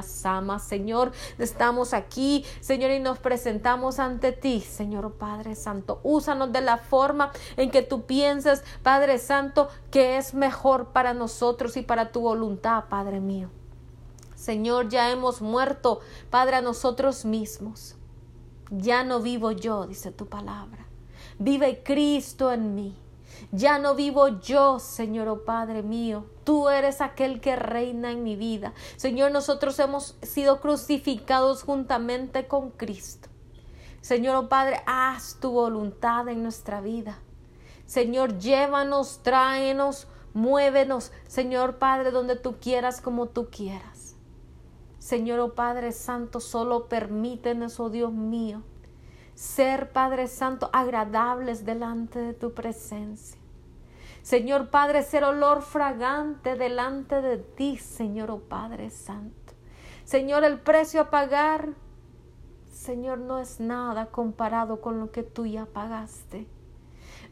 sama, 0.03 0.59
Señor, 0.59 1.13
estamos 1.39 1.95
aquí, 1.95 2.45
Señor, 2.61 2.91
y 2.91 3.01
nos 3.01 3.19
presentamos 3.19 3.99
ante 3.99 4.33
ti, 4.33 4.61
Señor 4.61 5.13
Padre 5.15 5.55
Santo, 5.55 6.01
úsanos 6.03 6.53
de 6.53 6.61
la 6.61 6.79
forma 6.79 7.33
en 7.57 7.71
que 7.71 7.83
tú 7.83 8.03
piensas, 8.03 8.65
Padre 8.83 9.19
Santo, 9.19 9.69
que 9.91 10.17
es 10.17 10.35
mejor 10.35 10.89
para 10.89 11.15
nosotros 11.15 11.77
y 11.77 11.83
para 11.83 12.11
tu 12.13 12.24
voluntad, 12.25 12.87
Padre 12.91 13.21
mío. 13.21 13.49
Señor, 14.35 14.89
ya 14.89 15.11
hemos 15.11 15.41
muerto, 15.41 16.01
Padre, 16.29 16.57
a 16.57 16.61
nosotros 16.61 17.25
mismos. 17.25 17.95
Ya 18.71 19.05
no 19.05 19.21
vivo 19.21 19.53
yo, 19.53 19.87
dice 19.87 20.11
tu 20.11 20.27
palabra. 20.27 20.87
Vive 21.39 21.83
Cristo 21.85 22.53
en 22.53 22.75
mí. 22.75 22.97
Ya 23.53 23.79
no 23.79 23.95
vivo 23.95 24.41
yo, 24.41 24.79
Señor, 24.81 25.29
oh 25.29 25.45
Padre 25.45 25.83
mío. 25.83 26.27
Tú 26.45 26.69
eres 26.69 27.01
aquel 27.01 27.41
que 27.41 27.57
reina 27.57 28.11
en 28.11 28.23
mi 28.23 28.37
vida. 28.37 28.75
Señor, 28.97 29.31
nosotros 29.31 29.79
hemos 29.79 30.17
sido 30.23 30.61
crucificados 30.61 31.63
juntamente 31.63 32.47
con 32.47 32.71
Cristo. 32.71 33.29
Señor, 34.01 34.37
oh 34.37 34.49
Padre, 34.49 34.83
haz 34.87 35.39
tu 35.41 35.53
voluntad 35.53 36.29
en 36.29 36.43
nuestra 36.43 36.81
vida. 36.81 37.19
Señor, 37.87 38.39
llévanos, 38.39 39.21
tráenos, 39.23 40.07
Muévenos, 40.35 41.13
Señor 41.29 41.79
Padre, 41.79 42.11
donde 42.11 42.35
tú 42.35 42.57
quieras, 42.61 43.01
como 43.01 43.27
tú 43.27 43.49
quieras. 43.51 44.17
Señor 44.99 45.39
oh 45.39 45.55
Padre 45.55 45.93
Santo, 45.93 46.41
solo 46.41 46.89
permítenos, 46.89 47.79
oh 47.79 47.89
Dios 47.89 48.13
mío, 48.13 48.63
ser 49.35 49.93
Padre 49.93 50.27
Santo 50.27 50.71
agradables 50.73 51.65
delante 51.65 52.19
de 52.19 52.35
tu 52.35 52.53
presencia. 52.53 53.39
Señor 54.23 54.71
Padre, 54.71 55.03
ser 55.05 55.23
olor 55.23 55.63
fragante 55.63 56.57
delante 56.57 57.23
de 57.23 57.39
ti, 57.39 57.77
Señor 57.77 58.33
oh 58.33 58.41
Padre 58.41 58.91
Santo. 58.91 59.53
Señor, 60.05 60.43
el 60.43 60.59
precio 60.59 61.01
a 61.03 61.11
pagar, 61.11 61.75
Señor, 62.73 63.19
no 63.19 63.39
es 63.39 63.61
nada 63.61 64.07
comparado 64.07 64.81
con 64.81 64.99
lo 64.99 65.13
que 65.13 65.23
tú 65.23 65.47
ya 65.47 65.67
pagaste 65.67 66.49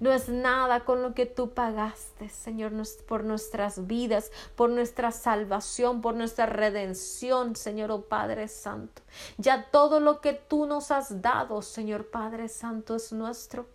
no 0.03 0.11
es 0.11 0.29
nada 0.29 0.85
con 0.85 1.01
lo 1.01 1.15
que 1.15 1.27
tú 1.27 1.51
pagaste, 1.51 2.29
Señor, 2.29 2.73
por 3.07 3.23
nuestras 3.23 3.87
vidas, 3.87 4.33
por 4.57 4.69
nuestra 4.69 5.13
salvación, 5.13 6.01
por 6.01 6.17
nuestra 6.17 6.47
redención, 6.47 7.55
Señor, 7.55 7.93
oh 7.93 8.03
Padre 8.03 8.49
Santo. 8.49 9.03
Ya 9.39 9.71
todo 9.71 10.01
lo 10.01 10.21
que 10.21 10.33
tú 10.33 10.67
nos 10.67 10.91
has 10.91 11.23
dado, 11.23 11.63
Señor 11.63 12.11
Padre 12.11 12.49
Santo, 12.49 12.97
es 12.97 13.13
nuestro 13.13 13.69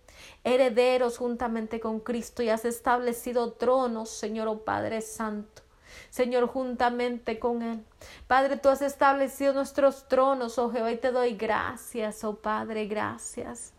herederos 0.43 1.17
juntamente 1.17 1.79
con 1.79 2.01
Cristo 2.01 2.43
y 2.43 2.49
has 2.49 2.65
establecido 2.65 3.53
tronos, 3.53 4.09
Señor, 4.09 4.49
oh 4.49 4.65
Padre 4.65 4.99
Santo. 4.99 5.61
Señor, 6.09 6.47
juntamente 6.47 7.39
con 7.39 7.61
Él. 7.61 7.85
Padre, 8.27 8.57
tú 8.57 8.67
has 8.67 8.81
establecido 8.81 9.53
nuestros 9.53 10.09
tronos, 10.09 10.59
oh 10.59 10.71
Jehová, 10.71 10.91
y 10.91 10.97
te 10.97 11.13
doy 11.13 11.37
gracias, 11.37 12.25
oh 12.25 12.35
Padre, 12.35 12.85
gracias. 12.85 13.76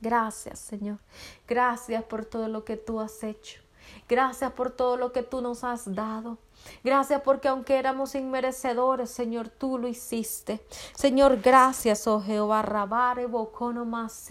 Gracias, 0.00 0.58
Señor. 0.58 0.98
Gracias 1.46 2.04
por 2.04 2.24
todo 2.24 2.48
lo 2.48 2.64
que 2.64 2.76
tú 2.76 3.00
has 3.00 3.22
hecho. 3.24 3.60
Gracias 4.08 4.52
por 4.52 4.70
todo 4.70 4.96
lo 4.96 5.12
que 5.12 5.22
tú 5.22 5.40
nos 5.40 5.64
has 5.64 5.94
dado. 5.94 6.38
Gracias 6.84 7.22
porque 7.22 7.48
aunque 7.48 7.76
éramos 7.76 8.14
inmerecedores, 8.14 9.10
Señor, 9.10 9.48
tú 9.48 9.78
lo 9.78 9.88
hiciste. 9.88 10.60
Señor, 10.94 11.40
gracias, 11.40 12.06
oh 12.06 12.20
Jehová, 12.20 12.62
rabare, 12.62 13.26
bocono 13.26 13.84
más 13.84 14.28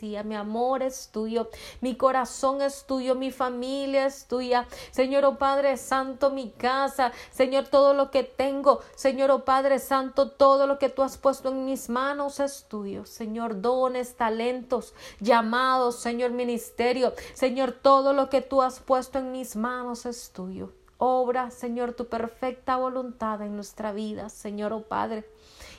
y 0.00 0.16
mi 0.24 0.34
amor 0.34 0.82
es 0.82 1.08
tuyo, 1.12 1.48
mi 1.80 1.96
corazón 1.96 2.62
es 2.62 2.84
tuyo, 2.86 3.14
mi 3.14 3.30
familia 3.30 4.06
es 4.06 4.26
tuya. 4.26 4.66
Señor, 4.90 5.24
oh 5.24 5.36
Padre 5.36 5.76
Santo, 5.76 6.30
mi 6.30 6.50
casa, 6.50 7.12
Señor, 7.30 7.68
todo 7.68 7.94
lo 7.94 8.10
que 8.10 8.24
tengo, 8.24 8.80
Señor, 8.94 9.30
oh 9.30 9.44
Padre 9.44 9.78
Santo, 9.78 10.30
todo 10.30 10.66
lo 10.66 10.78
que 10.78 10.88
tú 10.88 11.02
has 11.02 11.18
puesto 11.18 11.50
en 11.50 11.64
mis 11.64 11.88
manos 11.88 12.40
es 12.40 12.66
tuyo. 12.68 13.04
Señor, 13.04 13.60
dones, 13.60 14.16
talentos, 14.16 14.94
llamados, 15.20 15.96
Señor, 15.96 16.30
ministerio, 16.30 17.12
Señor, 17.34 17.72
todo 17.72 18.12
lo 18.12 18.28
que 18.30 18.40
tú 18.40 18.62
has 18.62 18.80
puesto 18.80 19.18
en 19.18 19.32
mis 19.32 19.56
manos 19.56 20.06
es 20.06 20.30
tuyo. 20.30 20.70
Obra, 20.98 21.50
Señor, 21.50 21.94
tu 21.94 22.08
perfecta 22.08 22.76
voluntad 22.76 23.42
en 23.42 23.56
nuestra 23.56 23.92
vida, 23.92 24.28
Señor, 24.28 24.72
oh 24.72 24.82
Padre. 24.82 25.24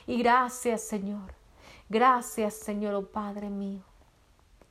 Y 0.06 0.18
gracias, 0.18 0.82
Señor. 0.82 1.34
Gracias, 1.88 2.54
Señor, 2.54 2.94
oh 2.94 3.06
Padre 3.06 3.48
mío. 3.50 3.82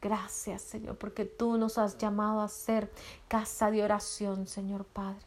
Gracias, 0.02 0.62
Señor, 0.62 0.98
porque 0.98 1.26
tú 1.26 1.58
nos 1.58 1.78
has 1.78 1.98
llamado 1.98 2.42
a 2.42 2.48
ser 2.48 2.92
casa 3.28 3.72
de 3.72 3.84
oración, 3.84 4.46
Señor 4.46 4.86
Padre. 4.86 5.26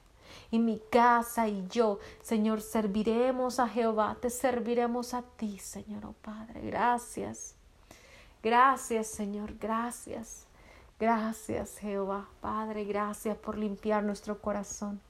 Y 0.50 0.60
mi 0.60 0.80
casa 0.90 1.48
y 1.48 1.66
yo, 1.68 1.98
Señor, 2.22 2.60
serviremos 2.60 3.58
a 3.58 3.68
Jehová, 3.68 4.16
te 4.20 4.30
serviremos 4.30 5.14
a 5.14 5.22
ti, 5.22 5.58
Señor, 5.58 6.06
oh 6.06 6.14
Padre. 6.22 6.60
Gracias. 6.60 7.54
Gracias, 8.42 9.08
Señor, 9.08 9.54
gracias. 9.58 10.46
Gracias, 11.00 11.78
Jehová, 11.78 12.28
Padre, 12.40 12.84
gracias 12.84 13.36
por 13.36 13.56
limpiar 13.56 14.02
nuestro 14.02 14.40
corazón. 14.40 15.00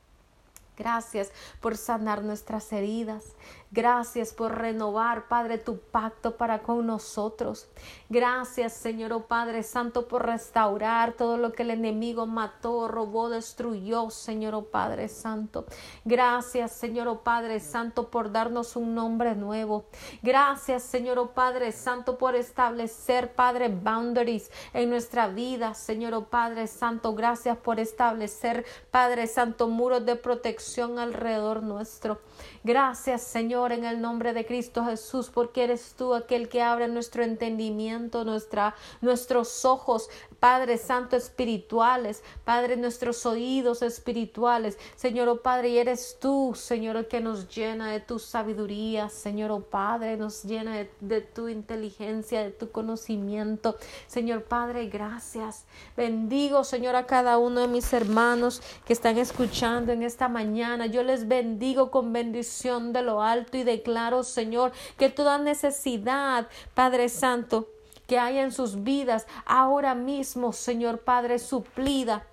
Gracias 0.78 1.32
por 1.60 1.76
sanar 1.76 2.22
nuestras 2.22 2.72
heridas. 2.72 3.34
Gracias 3.70 4.32
por 4.32 4.56
renovar, 4.56 5.28
Padre, 5.28 5.58
tu 5.58 5.78
pacto 5.78 6.36
para 6.36 6.62
con 6.62 6.86
nosotros. 6.86 7.68
Gracias, 8.08 8.72
Señor, 8.72 9.12
oh 9.12 9.26
Padre 9.26 9.62
Santo, 9.62 10.08
por 10.08 10.24
restaurar 10.24 11.12
todo 11.12 11.36
lo 11.36 11.52
que 11.52 11.64
el 11.64 11.72
enemigo 11.72 12.24
mató, 12.26 12.88
robó, 12.88 13.28
destruyó, 13.28 14.08
Señor, 14.08 14.54
oh 14.54 14.64
Padre 14.64 15.08
Santo. 15.08 15.66
Gracias, 16.04 16.72
Señor, 16.72 17.08
oh 17.08 17.20
Padre 17.24 17.60
Santo, 17.60 18.08
por 18.08 18.32
darnos 18.32 18.76
un 18.76 18.94
nombre 18.94 19.34
nuevo. 19.34 19.84
Gracias, 20.22 20.84
Señor, 20.84 21.18
oh 21.18 21.34
Padre 21.34 21.72
Santo, 21.72 22.16
por 22.16 22.36
establecer, 22.36 23.34
Padre, 23.34 23.68
boundaries 23.68 24.50
en 24.72 24.88
nuestra 24.88 25.28
vida, 25.28 25.74
Señor, 25.74 26.14
oh 26.14 26.24
Padre 26.24 26.68
Santo. 26.68 27.14
Gracias 27.14 27.58
por 27.58 27.80
establecer, 27.80 28.64
Padre 28.90 29.26
Santo, 29.26 29.68
muros 29.68 30.06
de 30.06 30.16
protección 30.16 30.67
alrededor 30.98 31.62
nuestro. 31.62 32.20
Gracias, 32.64 33.22
Señor, 33.22 33.70
en 33.72 33.84
el 33.84 34.00
nombre 34.00 34.32
de 34.32 34.44
Cristo 34.44 34.84
Jesús, 34.84 35.30
porque 35.32 35.64
eres 35.64 35.94
tú 35.96 36.12
aquel 36.14 36.48
que 36.48 36.60
abre 36.60 36.88
nuestro 36.88 37.22
entendimiento, 37.22 38.24
nuestra, 38.24 38.74
nuestros 39.00 39.64
ojos, 39.64 40.10
Padre 40.40 40.76
Santo, 40.76 41.16
espirituales, 41.16 42.22
Padre, 42.44 42.76
nuestros 42.76 43.24
oídos 43.26 43.82
espirituales, 43.82 44.76
Señor, 44.96 45.28
oh 45.28 45.40
Padre, 45.40 45.80
eres 45.80 46.16
tú, 46.20 46.52
Señor, 46.56 46.96
el 46.96 47.06
que 47.06 47.20
nos 47.20 47.48
llena 47.54 47.92
de 47.92 48.00
tu 48.00 48.18
sabiduría, 48.18 49.08
Señor, 49.08 49.52
oh 49.52 49.60
Padre, 49.60 50.16
nos 50.16 50.42
llena 50.42 50.76
de, 50.76 50.90
de 51.00 51.20
tu 51.20 51.48
inteligencia, 51.48 52.42
de 52.42 52.50
tu 52.50 52.70
conocimiento, 52.70 53.76
Señor 54.08 54.44
Padre, 54.44 54.86
gracias. 54.86 55.64
Bendigo, 55.96 56.64
Señor, 56.64 56.96
a 56.96 57.06
cada 57.06 57.38
uno 57.38 57.60
de 57.60 57.68
mis 57.68 57.92
hermanos 57.92 58.62
que 58.84 58.92
están 58.92 59.16
escuchando 59.18 59.92
en 59.92 60.02
esta 60.02 60.28
mañana. 60.28 60.86
Yo 60.86 61.02
les 61.02 61.28
bendigo 61.28 61.90
con 61.90 62.12
bendición 62.12 62.47
de 62.92 63.02
lo 63.02 63.22
alto 63.22 63.56
y 63.56 63.64
declaro, 63.64 64.22
Señor, 64.22 64.72
que 64.98 65.10
toda 65.10 65.38
necesidad, 65.38 66.48
Padre 66.74 67.08
Santo, 67.08 67.68
que 68.06 68.18
haya 68.18 68.42
en 68.42 68.52
sus 68.52 68.82
vidas 68.82 69.26
ahora 69.44 69.94
mismo, 69.94 70.52
Señor 70.52 71.00
Padre, 71.00 71.38
suplida 71.38 72.26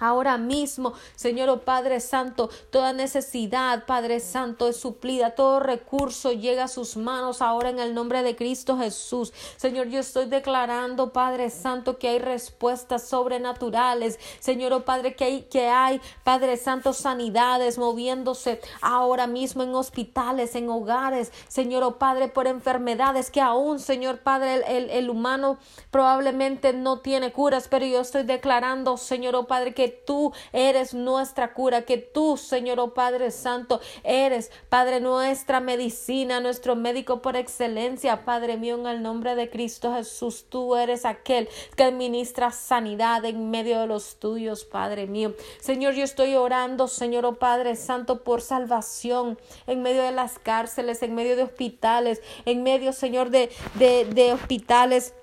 Ahora 0.00 0.38
mismo, 0.38 0.94
Señor 1.14 1.48
oh 1.50 1.60
Padre 1.60 2.00
Santo, 2.00 2.50
toda 2.70 2.92
necesidad, 2.92 3.84
Padre 3.86 4.18
Santo, 4.18 4.66
es 4.68 4.78
suplida, 4.78 5.34
todo 5.34 5.60
recurso 5.60 6.32
llega 6.32 6.64
a 6.64 6.68
sus 6.68 6.96
manos 6.96 7.42
ahora 7.42 7.68
en 7.68 7.78
el 7.78 7.94
nombre 7.94 8.22
de 8.22 8.34
Cristo 8.34 8.78
Jesús. 8.78 9.32
Señor, 9.56 9.88
yo 9.88 10.00
estoy 10.00 10.26
declarando, 10.26 11.12
Padre 11.12 11.50
Santo, 11.50 11.98
que 11.98 12.08
hay 12.08 12.18
respuestas 12.18 13.06
sobrenaturales. 13.06 14.18
Señor, 14.40 14.72
oh 14.72 14.84
Padre, 14.84 15.14
que 15.14 15.24
hay, 15.24 15.42
que 15.42 15.68
hay, 15.68 16.00
Padre 16.24 16.56
Santo, 16.56 16.92
sanidades 16.92 17.78
moviéndose 17.78 18.60
ahora 18.80 19.26
mismo 19.26 19.62
en 19.62 19.74
hospitales, 19.74 20.54
en 20.54 20.70
hogares. 20.70 21.32
Señor, 21.48 21.82
oh 21.82 21.98
Padre, 21.98 22.28
por 22.28 22.46
enfermedades 22.46 23.30
que 23.30 23.40
aún, 23.40 23.78
Señor 23.78 24.20
Padre, 24.20 24.62
el, 24.66 24.90
el 24.90 25.10
humano 25.10 25.58
probablemente 25.90 26.72
no 26.72 27.00
tiene 27.00 27.32
curas, 27.32 27.68
pero 27.68 27.84
yo 27.84 28.00
estoy 28.00 28.22
declarando, 28.22 28.96
Señor, 28.96 29.36
oh 29.36 29.46
Padre, 29.46 29.74
que 29.74 29.89
tú 29.90 30.32
eres 30.52 30.94
nuestra 30.94 31.52
cura, 31.54 31.82
que 31.82 31.98
tú, 31.98 32.36
Señor, 32.36 32.80
oh 32.80 32.94
Padre 32.94 33.30
Santo, 33.30 33.80
eres, 34.02 34.50
Padre, 34.68 35.00
nuestra 35.00 35.60
medicina, 35.60 36.40
nuestro 36.40 36.76
médico 36.76 37.20
por 37.22 37.36
excelencia, 37.36 38.24
Padre 38.24 38.56
mío, 38.56 38.76
en 38.78 38.86
el 38.86 39.02
nombre 39.02 39.34
de 39.34 39.50
Cristo 39.50 39.94
Jesús, 39.94 40.46
tú 40.48 40.76
eres 40.76 41.04
aquel 41.04 41.48
que 41.76 41.84
administra 41.84 42.50
sanidad 42.50 43.24
en 43.24 43.50
medio 43.50 43.80
de 43.80 43.86
los 43.86 44.16
tuyos, 44.16 44.64
Padre 44.64 45.06
mío. 45.06 45.34
Señor, 45.60 45.94
yo 45.94 46.04
estoy 46.04 46.34
orando, 46.34 46.88
Señor, 46.88 47.26
oh 47.26 47.34
Padre 47.34 47.76
Santo, 47.76 48.22
por 48.22 48.42
salvación 48.42 49.38
en 49.66 49.82
medio 49.82 50.02
de 50.02 50.12
las 50.12 50.38
cárceles, 50.38 51.02
en 51.02 51.14
medio 51.14 51.36
de 51.36 51.42
hospitales, 51.42 52.20
en 52.44 52.62
medio, 52.62 52.92
Señor, 52.92 53.30
de, 53.30 53.50
de, 53.74 54.04
de 54.04 54.32
hospitales 54.32 55.14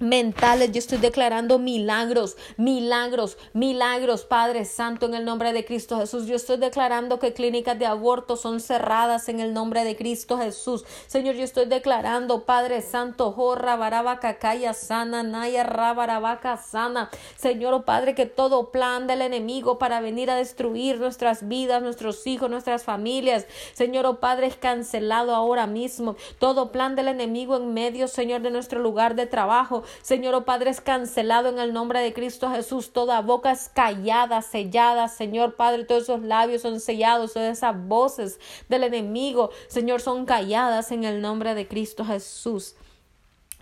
mentales. 0.00 0.72
Yo 0.72 0.78
estoy 0.78 0.98
declarando 0.98 1.58
milagros, 1.58 2.36
milagros, 2.56 3.38
milagros, 3.52 4.24
Padre 4.24 4.64
Santo, 4.64 5.06
en 5.06 5.14
el 5.14 5.24
nombre 5.24 5.52
de 5.52 5.64
Cristo 5.64 5.98
Jesús. 5.98 6.26
Yo 6.26 6.34
estoy 6.34 6.56
declarando 6.56 7.18
que 7.18 7.32
clínicas 7.32 7.78
de 7.78 7.86
aborto 7.86 8.36
son 8.36 8.60
cerradas 8.60 9.28
en 9.28 9.40
el 9.40 9.54
nombre 9.54 9.84
de 9.84 9.96
Cristo 9.96 10.38
Jesús. 10.38 10.84
Señor, 11.06 11.36
yo 11.36 11.44
estoy 11.44 11.66
declarando, 11.66 12.44
Padre 12.44 12.82
Santo, 12.82 13.32
jorra, 13.32 13.76
barabaca, 13.76 14.38
sana, 14.74 15.22
naya, 15.22 15.62
rabarabaca, 15.62 16.56
sana. 16.56 17.10
Señor, 17.36 17.74
oh 17.74 17.82
Padre, 17.84 18.14
que 18.14 18.26
todo 18.26 18.70
plan 18.70 19.06
del 19.06 19.22
enemigo 19.22 19.78
para 19.78 20.00
venir 20.00 20.30
a 20.30 20.36
destruir 20.36 20.98
nuestras 20.98 21.46
vidas, 21.46 21.82
nuestros 21.82 22.26
hijos, 22.26 22.50
nuestras 22.50 22.84
familias, 22.84 23.46
Señor, 23.74 24.06
oh 24.06 24.20
Padre, 24.20 24.46
es 24.46 24.56
cancelado 24.56 25.34
ahora 25.34 25.66
mismo. 25.66 26.16
Todo 26.38 26.72
plan 26.72 26.96
del 26.96 27.08
enemigo 27.08 27.56
en 27.56 27.74
medio, 27.74 28.08
Señor, 28.08 28.40
de 28.40 28.50
nuestro 28.50 28.80
lugar 28.80 29.14
de 29.14 29.26
trabajo, 29.26 29.82
Señor, 30.02 30.34
oh 30.34 30.44
Padre, 30.44 30.70
es 30.70 30.80
cancelado 30.80 31.48
en 31.48 31.58
el 31.58 31.72
nombre 31.72 32.00
de 32.00 32.12
Cristo 32.12 32.50
Jesús. 32.50 32.92
Toda 32.92 33.20
boca 33.22 33.52
es 33.52 33.68
callada, 33.68 34.42
sellada, 34.42 35.08
Señor 35.08 35.56
Padre, 35.56 35.84
todos 35.84 36.04
esos 36.04 36.22
labios 36.22 36.62
son 36.62 36.80
sellados, 36.80 37.32
todas 37.32 37.56
esas 37.56 37.76
voces 37.86 38.40
del 38.68 38.84
enemigo, 38.84 39.50
Señor, 39.68 40.00
son 40.00 40.26
calladas 40.26 40.92
en 40.92 41.04
el 41.04 41.20
nombre 41.20 41.54
de 41.54 41.66
Cristo 41.68 42.04
Jesús. 42.04 42.74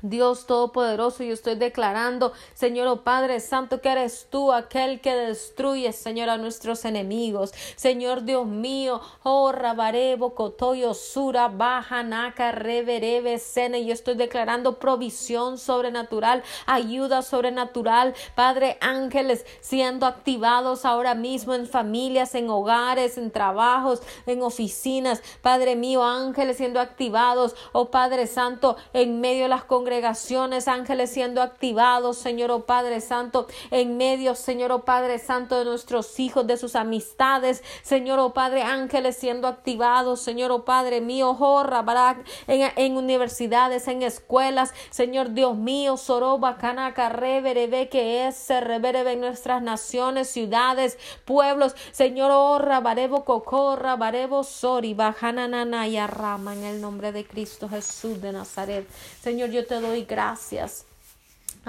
Dios 0.03 0.47
Todopoderoso, 0.47 1.25
yo 1.25 1.35
estoy 1.35 1.57
declarando, 1.57 2.33
Señor 2.55 2.87
oh 2.87 3.03
Padre 3.03 3.41
Santo, 3.41 3.81
que 3.81 3.89
eres 3.89 4.29
tú 4.31 4.53
aquel 4.53 5.01
que 5.01 5.15
destruye, 5.15 5.93
Señor, 5.93 6.29
a 6.29 6.39
nuestros 6.39 6.85
enemigos. 6.85 7.53
Señor 7.75 8.23
Dios 8.23 8.47
mío, 8.47 9.01
oh 9.25 9.51
Rabarebo, 9.51 10.35
Cotoyo, 10.37 10.95
Sura, 10.95 11.49
Baja, 11.49 12.05
Naca, 12.05 12.53
Reverebe, 12.53 13.39
Sene, 13.39 13.85
yo 13.85 13.93
estoy 13.93 14.15
declarando 14.15 14.79
provisión 14.79 15.59
sobrenatural, 15.59 16.45
ayuda 16.67 17.23
sobrenatural, 17.23 18.15
Padre, 18.37 18.79
ángeles 18.81 19.45
siendo 19.61 20.07
activados 20.07 20.85
ahora 20.85 21.17
mismo 21.17 21.55
en 21.55 21.67
familias, 21.67 22.37
en 22.37 22.51
hogares, 22.51 23.19
en 23.19 23.33
trabajos, 23.33 24.01
en 24.27 24.43
oficinas. 24.43 25.23
Padre 25.43 25.75
mío, 25.75 26.05
ángeles 26.05 26.59
siendo 26.59 26.79
activados, 26.79 27.57
oh 27.73 27.91
Padre 27.91 28.29
Santo, 28.29 28.77
en 28.93 29.21
medio 29.21 29.43
de 29.43 29.49
las 29.49 29.65
congregaciones 29.65 29.88
congregaciones, 29.89 30.69
ángeles 30.69 31.11
siendo 31.11 31.41
activados, 31.41 32.19
Señor 32.19 32.51
oh 32.51 32.67
Padre 32.67 33.01
Santo, 33.01 33.47
en 33.71 33.97
medio, 33.97 34.35
Señor 34.35 34.71
oh 34.71 34.85
Padre 34.85 35.19
Santo, 35.19 35.59
de 35.59 35.65
nuestros 35.65 36.21
hijos, 36.21 36.47
de 36.47 36.59
sus 36.59 36.77
amistades, 36.77 37.65
Señor 37.81 38.19
oh 38.19 38.35
Padre, 38.35 38.65
ángeles 38.65 39.17
siendo 39.17 39.49
activados, 39.49 40.21
Señor 40.21 40.51
oh 40.51 40.67
Padre 40.67 41.01
mío, 41.01 41.33
jorra, 41.35 41.83
en, 42.47 42.71
en 42.77 42.97
universidades, 42.99 43.89
en 43.89 44.03
escuelas, 44.03 44.75
Señor 44.91 45.31
Dios 45.31 45.57
mío, 45.57 45.97
Soroba, 45.97 46.59
Canaca, 46.59 47.09
Reverebe, 47.09 47.89
que 47.89 48.29
es, 48.29 48.37
se 48.37 48.61
reverebe 48.61 49.13
en 49.13 49.23
nuestras 49.23 49.63
naciones, 49.63 50.29
ciudades, 50.29 50.99
pueblos, 51.25 51.75
Señor, 51.93 52.31
oh 52.35 52.59
Rabarebo, 52.59 53.25
Cocorra, 53.25 53.97
Barebo, 53.97 54.45
Sori, 54.45 54.93
Bajananana 54.93 55.89
y 55.89 55.97
Arrama, 55.97 56.53
en 56.53 56.65
el 56.65 56.83
nombre 56.83 57.11
de 57.11 57.27
Cristo 57.27 57.71
Jesús 57.71 58.21
de 58.21 58.33
Nazaret. 58.33 58.87
Señor, 59.29 59.51
yo 59.51 59.67
te 59.67 59.79
doy 59.79 60.07
gracias. 60.07 60.88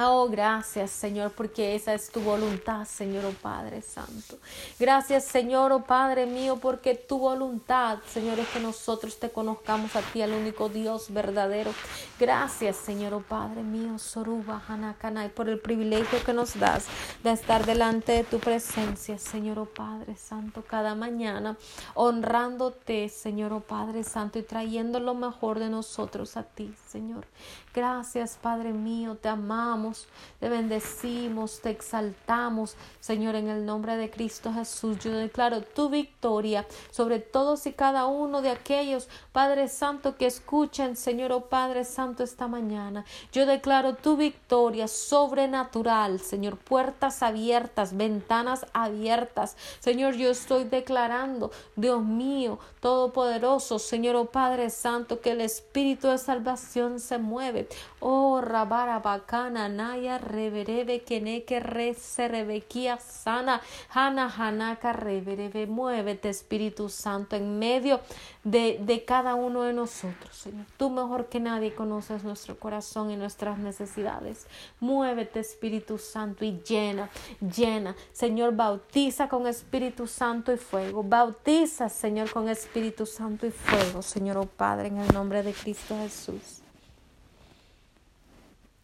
Oh, 0.01 0.29
gracias, 0.29 0.91
Señor, 0.91 1.33
porque 1.33 1.75
esa 1.75 1.93
es 1.93 2.09
tu 2.09 2.21
voluntad, 2.21 2.85
Señor, 2.85 3.25
oh 3.25 3.33
Padre 3.33 3.81
Santo. 3.81 4.37
Gracias, 4.79 5.25
Señor, 5.25 5.73
oh 5.73 5.83
Padre 5.83 6.25
mío, 6.25 6.57
porque 6.61 6.95
tu 6.95 7.19
voluntad, 7.19 7.99
Señor, 8.07 8.39
es 8.39 8.47
que 8.47 8.61
nosotros 8.61 9.19
te 9.19 9.29
conozcamos 9.29 9.97
a 9.97 10.01
ti, 10.01 10.21
al 10.21 10.31
único 10.31 10.69
Dios 10.69 11.11
verdadero. 11.11 11.73
Gracias, 12.17 12.77
Señor, 12.77 13.13
oh 13.13 13.19
Padre 13.19 13.61
mío, 13.61 13.99
Soruba, 13.99 14.63
Hanakanai, 14.65 15.33
por 15.33 15.49
el 15.49 15.59
privilegio 15.59 16.23
que 16.23 16.31
nos 16.31 16.57
das 16.57 16.85
de 17.21 17.33
estar 17.33 17.65
delante 17.65 18.13
de 18.13 18.23
tu 18.23 18.39
presencia, 18.39 19.17
Señor, 19.17 19.59
oh 19.59 19.65
Padre 19.65 20.15
Santo, 20.15 20.63
cada 20.65 20.95
mañana, 20.95 21.57
honrándote, 21.93 23.09
Señor, 23.09 23.51
oh 23.51 23.59
Padre 23.59 24.05
Santo, 24.05 24.39
y 24.39 24.43
trayendo 24.43 25.01
lo 25.01 25.13
mejor 25.13 25.59
de 25.59 25.69
nosotros 25.69 26.37
a 26.37 26.43
ti, 26.43 26.73
Señor. 26.87 27.27
Gracias, 27.71 28.35
Padre 28.41 28.73
mío, 28.73 29.15
te 29.21 29.29
amamos, 29.29 30.07
te 30.39 30.49
bendecimos, 30.49 31.59
te 31.61 31.69
exaltamos, 31.69 32.75
Señor, 32.99 33.35
en 33.35 33.47
el 33.47 33.63
nombre 33.63 33.95
de 33.95 34.09
Cristo 34.09 34.51
Jesús. 34.51 34.97
Yo 34.97 35.11
declaro 35.11 35.61
tu 35.61 35.87
victoria 35.87 36.65
sobre 36.89 37.19
todos 37.19 37.67
y 37.67 37.73
cada 37.73 38.07
uno 38.07 38.41
de 38.41 38.49
aquellos, 38.49 39.07
Padre 39.31 39.67
Santo, 39.67 40.17
que 40.17 40.25
escuchen, 40.25 40.95
Señor, 40.95 41.31
oh 41.31 41.41
Padre 41.41 41.85
Santo, 41.85 42.23
esta 42.23 42.47
mañana. 42.47 43.05
Yo 43.31 43.45
declaro 43.45 43.93
tu 43.93 44.17
victoria 44.17 44.87
sobrenatural, 44.87 46.19
Señor, 46.19 46.57
puertas 46.57 47.21
abiertas, 47.21 47.95
ventanas 47.95 48.65
abiertas. 48.73 49.55
Señor, 49.79 50.15
yo 50.15 50.31
estoy 50.31 50.63
declarando, 50.63 51.51
Dios 51.75 52.03
mío, 52.03 52.57
todopoderoso, 52.79 53.77
Señor, 53.77 54.15
oh 54.15 54.25
Padre 54.25 54.71
Santo, 54.71 55.21
que 55.21 55.33
el 55.33 55.41
Espíritu 55.41 56.07
de 56.07 56.17
salvación 56.17 56.99
se 56.99 57.19
mueve 57.19 57.58
Oh, 57.99 58.41
rabara 58.41 58.99
bacana, 58.99 59.67
naya, 59.67 60.17
reverebe, 60.17 61.01
keneke, 61.03 61.59
re, 61.59 61.95
rebequía, 62.17 62.97
sana, 62.97 63.61
hana, 63.89 64.29
hanaka, 64.29 64.93
reverebe, 64.93 65.67
muévete, 65.67 66.29
Espíritu 66.29 66.89
Santo, 66.89 67.35
en 67.35 67.59
medio 67.59 67.99
de, 68.43 68.79
de 68.81 69.03
cada 69.03 69.35
uno 69.35 69.63
de 69.63 69.73
nosotros, 69.73 70.35
Señor. 70.35 70.65
Tú 70.77 70.89
mejor 70.89 71.27
que 71.27 71.39
nadie 71.39 71.73
conoces 71.73 72.23
nuestro 72.23 72.57
corazón 72.57 73.11
y 73.11 73.17
nuestras 73.17 73.57
necesidades. 73.57 74.47
Muévete, 74.79 75.39
Espíritu 75.39 75.97
Santo, 75.97 76.45
y 76.45 76.59
llena, 76.67 77.09
llena. 77.41 77.95
Señor, 78.11 78.55
bautiza 78.55 79.27
con 79.27 79.47
Espíritu 79.47 80.07
Santo 80.07 80.53
y 80.53 80.57
fuego. 80.57 81.03
Bautiza, 81.03 81.89
Señor, 81.89 82.31
con 82.31 82.47
Espíritu 82.49 83.05
Santo 83.05 83.45
y 83.45 83.51
fuego, 83.51 84.01
Señor, 84.01 84.37
oh 84.37 84.45
Padre, 84.45 84.87
en 84.87 84.97
el 84.97 85.13
nombre 85.13 85.43
de 85.43 85.53
Cristo 85.53 85.95
Jesús. 85.97 86.61